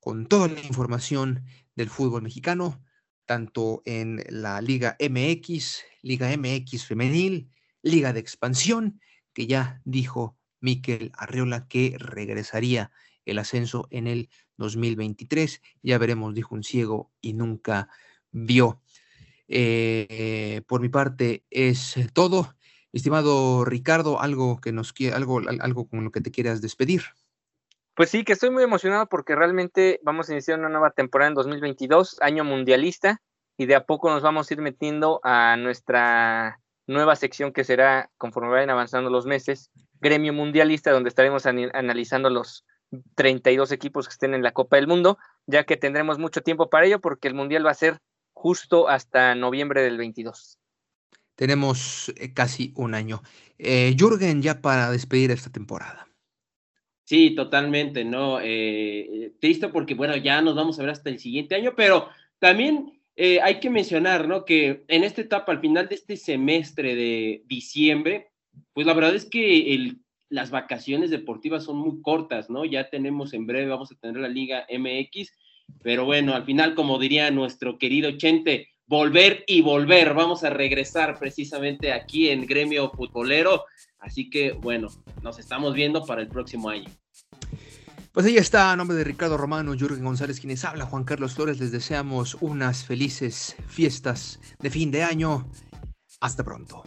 con 0.00 0.26
toda 0.26 0.48
la 0.48 0.60
información 0.60 1.44
del 1.74 1.88
fútbol 1.88 2.22
mexicano, 2.22 2.84
tanto 3.24 3.82
en 3.86 4.22
la 4.28 4.60
Liga 4.60 4.98
MX, 5.00 5.82
Liga 6.02 6.28
MX 6.36 6.84
Femenil, 6.84 7.50
Liga 7.80 8.12
de 8.12 8.20
Expansión, 8.20 9.00
que 9.32 9.46
ya 9.46 9.80
dijo 9.84 10.36
Miquel 10.60 11.10
Arreola 11.14 11.68
que 11.68 11.96
regresaría 11.98 12.90
el 13.30 13.38
ascenso 13.38 13.86
en 13.90 14.06
el 14.06 14.28
2023. 14.56 15.62
Ya 15.82 15.98
veremos, 15.98 16.34
dijo 16.34 16.54
un 16.54 16.64
ciego 16.64 17.10
y 17.20 17.32
nunca 17.32 17.88
vio. 18.30 18.80
Eh, 19.48 20.62
por 20.66 20.80
mi 20.80 20.88
parte 20.88 21.44
es 21.50 21.94
todo. 22.12 22.54
Estimado 22.92 23.64
Ricardo, 23.64 24.20
algo 24.20 24.60
que 24.60 24.72
nos 24.72 24.94
algo, 25.12 25.40
algo 25.60 25.88
con 25.88 26.04
lo 26.04 26.10
que 26.10 26.20
te 26.20 26.30
quieras 26.30 26.60
despedir. 26.60 27.02
Pues 27.94 28.10
sí, 28.10 28.24
que 28.24 28.32
estoy 28.32 28.50
muy 28.50 28.62
emocionado 28.62 29.06
porque 29.06 29.34
realmente 29.34 29.98
vamos 30.04 30.28
a 30.28 30.32
iniciar 30.32 30.58
una 30.58 30.68
nueva 30.68 30.92
temporada 30.92 31.28
en 31.28 31.34
2022, 31.34 32.18
año 32.20 32.44
mundialista, 32.44 33.20
y 33.56 33.66
de 33.66 33.74
a 33.74 33.84
poco 33.84 34.08
nos 34.08 34.22
vamos 34.22 34.48
a 34.48 34.54
ir 34.54 34.60
metiendo 34.60 35.20
a 35.24 35.56
nuestra 35.56 36.60
nueva 36.86 37.16
sección 37.16 37.52
que 37.52 37.64
será, 37.64 38.08
conforme 38.16 38.50
vayan 38.50 38.70
avanzando 38.70 39.10
los 39.10 39.26
meses, 39.26 39.72
gremio 40.00 40.32
mundialista, 40.32 40.92
donde 40.92 41.08
estaremos 41.08 41.44
analizando 41.44 42.30
los 42.30 42.64
32 43.14 43.72
equipos 43.72 44.06
que 44.06 44.12
estén 44.12 44.34
en 44.34 44.42
la 44.42 44.52
Copa 44.52 44.76
del 44.76 44.86
Mundo, 44.86 45.18
ya 45.46 45.64
que 45.64 45.76
tendremos 45.76 46.18
mucho 46.18 46.42
tiempo 46.42 46.70
para 46.70 46.86
ello 46.86 47.00
porque 47.00 47.28
el 47.28 47.34
Mundial 47.34 47.66
va 47.66 47.70
a 47.70 47.74
ser 47.74 48.00
justo 48.32 48.88
hasta 48.88 49.34
noviembre 49.34 49.82
del 49.82 49.98
22. 49.98 50.58
Tenemos 51.34 52.12
eh, 52.16 52.32
casi 52.32 52.72
un 52.76 52.94
año. 52.94 53.22
Eh, 53.58 53.94
Jürgen, 53.96 54.42
ya 54.42 54.60
para 54.60 54.90
despedir 54.90 55.30
esta 55.30 55.50
temporada. 55.50 56.08
Sí, 57.04 57.34
totalmente, 57.34 58.04
¿no? 58.04 58.38
Eh, 58.42 59.32
triste 59.40 59.68
porque, 59.68 59.94
bueno, 59.94 60.16
ya 60.16 60.42
nos 60.42 60.56
vamos 60.56 60.78
a 60.78 60.82
ver 60.82 60.90
hasta 60.90 61.10
el 61.10 61.18
siguiente 61.18 61.54
año, 61.54 61.74
pero 61.76 62.08
también 62.38 62.92
hay 63.42 63.58
que 63.58 63.68
mencionar, 63.68 64.28
¿no? 64.28 64.44
Que 64.44 64.84
en 64.86 65.02
esta 65.02 65.22
etapa, 65.22 65.50
al 65.50 65.60
final 65.60 65.88
de 65.88 65.96
este 65.96 66.16
semestre 66.16 66.94
de 66.94 67.42
diciembre, 67.46 68.30
pues 68.72 68.86
la 68.86 68.94
verdad 68.94 69.14
es 69.16 69.24
que 69.24 69.74
el 69.74 69.98
las 70.28 70.50
vacaciones 70.50 71.10
deportivas 71.10 71.64
son 71.64 71.76
muy 71.78 72.02
cortas, 72.02 72.50
¿no? 72.50 72.64
Ya 72.64 72.90
tenemos 72.90 73.32
en 73.32 73.46
breve, 73.46 73.68
vamos 73.68 73.90
a 73.92 73.94
tener 73.96 74.20
la 74.20 74.28
Liga 74.28 74.66
MX, 74.70 75.32
pero 75.82 76.04
bueno, 76.04 76.34
al 76.34 76.44
final, 76.44 76.74
como 76.74 76.98
diría 76.98 77.30
nuestro 77.30 77.78
querido 77.78 78.10
Chente, 78.12 78.68
volver 78.86 79.44
y 79.46 79.60
volver, 79.60 80.14
vamos 80.14 80.44
a 80.44 80.50
regresar 80.50 81.18
precisamente 81.18 81.92
aquí 81.92 82.30
en 82.30 82.46
Gremio 82.46 82.90
Futbolero, 82.90 83.64
así 83.98 84.30
que 84.30 84.52
bueno, 84.52 84.88
nos 85.22 85.38
estamos 85.38 85.74
viendo 85.74 86.04
para 86.04 86.22
el 86.22 86.28
próximo 86.28 86.68
año. 86.68 86.90
Pues 88.12 88.26
ahí 88.26 88.36
está, 88.36 88.72
a 88.72 88.76
nombre 88.76 88.96
de 88.96 89.04
Ricardo 89.04 89.36
Romano, 89.36 89.74
Jürgen 89.74 90.02
González, 90.02 90.40
quienes 90.40 90.64
habla, 90.64 90.86
Juan 90.86 91.04
Carlos 91.04 91.34
Flores, 91.34 91.60
les 91.60 91.70
deseamos 91.70 92.36
unas 92.40 92.84
felices 92.84 93.54
fiestas 93.68 94.40
de 94.58 94.70
fin 94.70 94.90
de 94.90 95.04
año. 95.04 95.48
Hasta 96.20 96.42
pronto. 96.42 96.82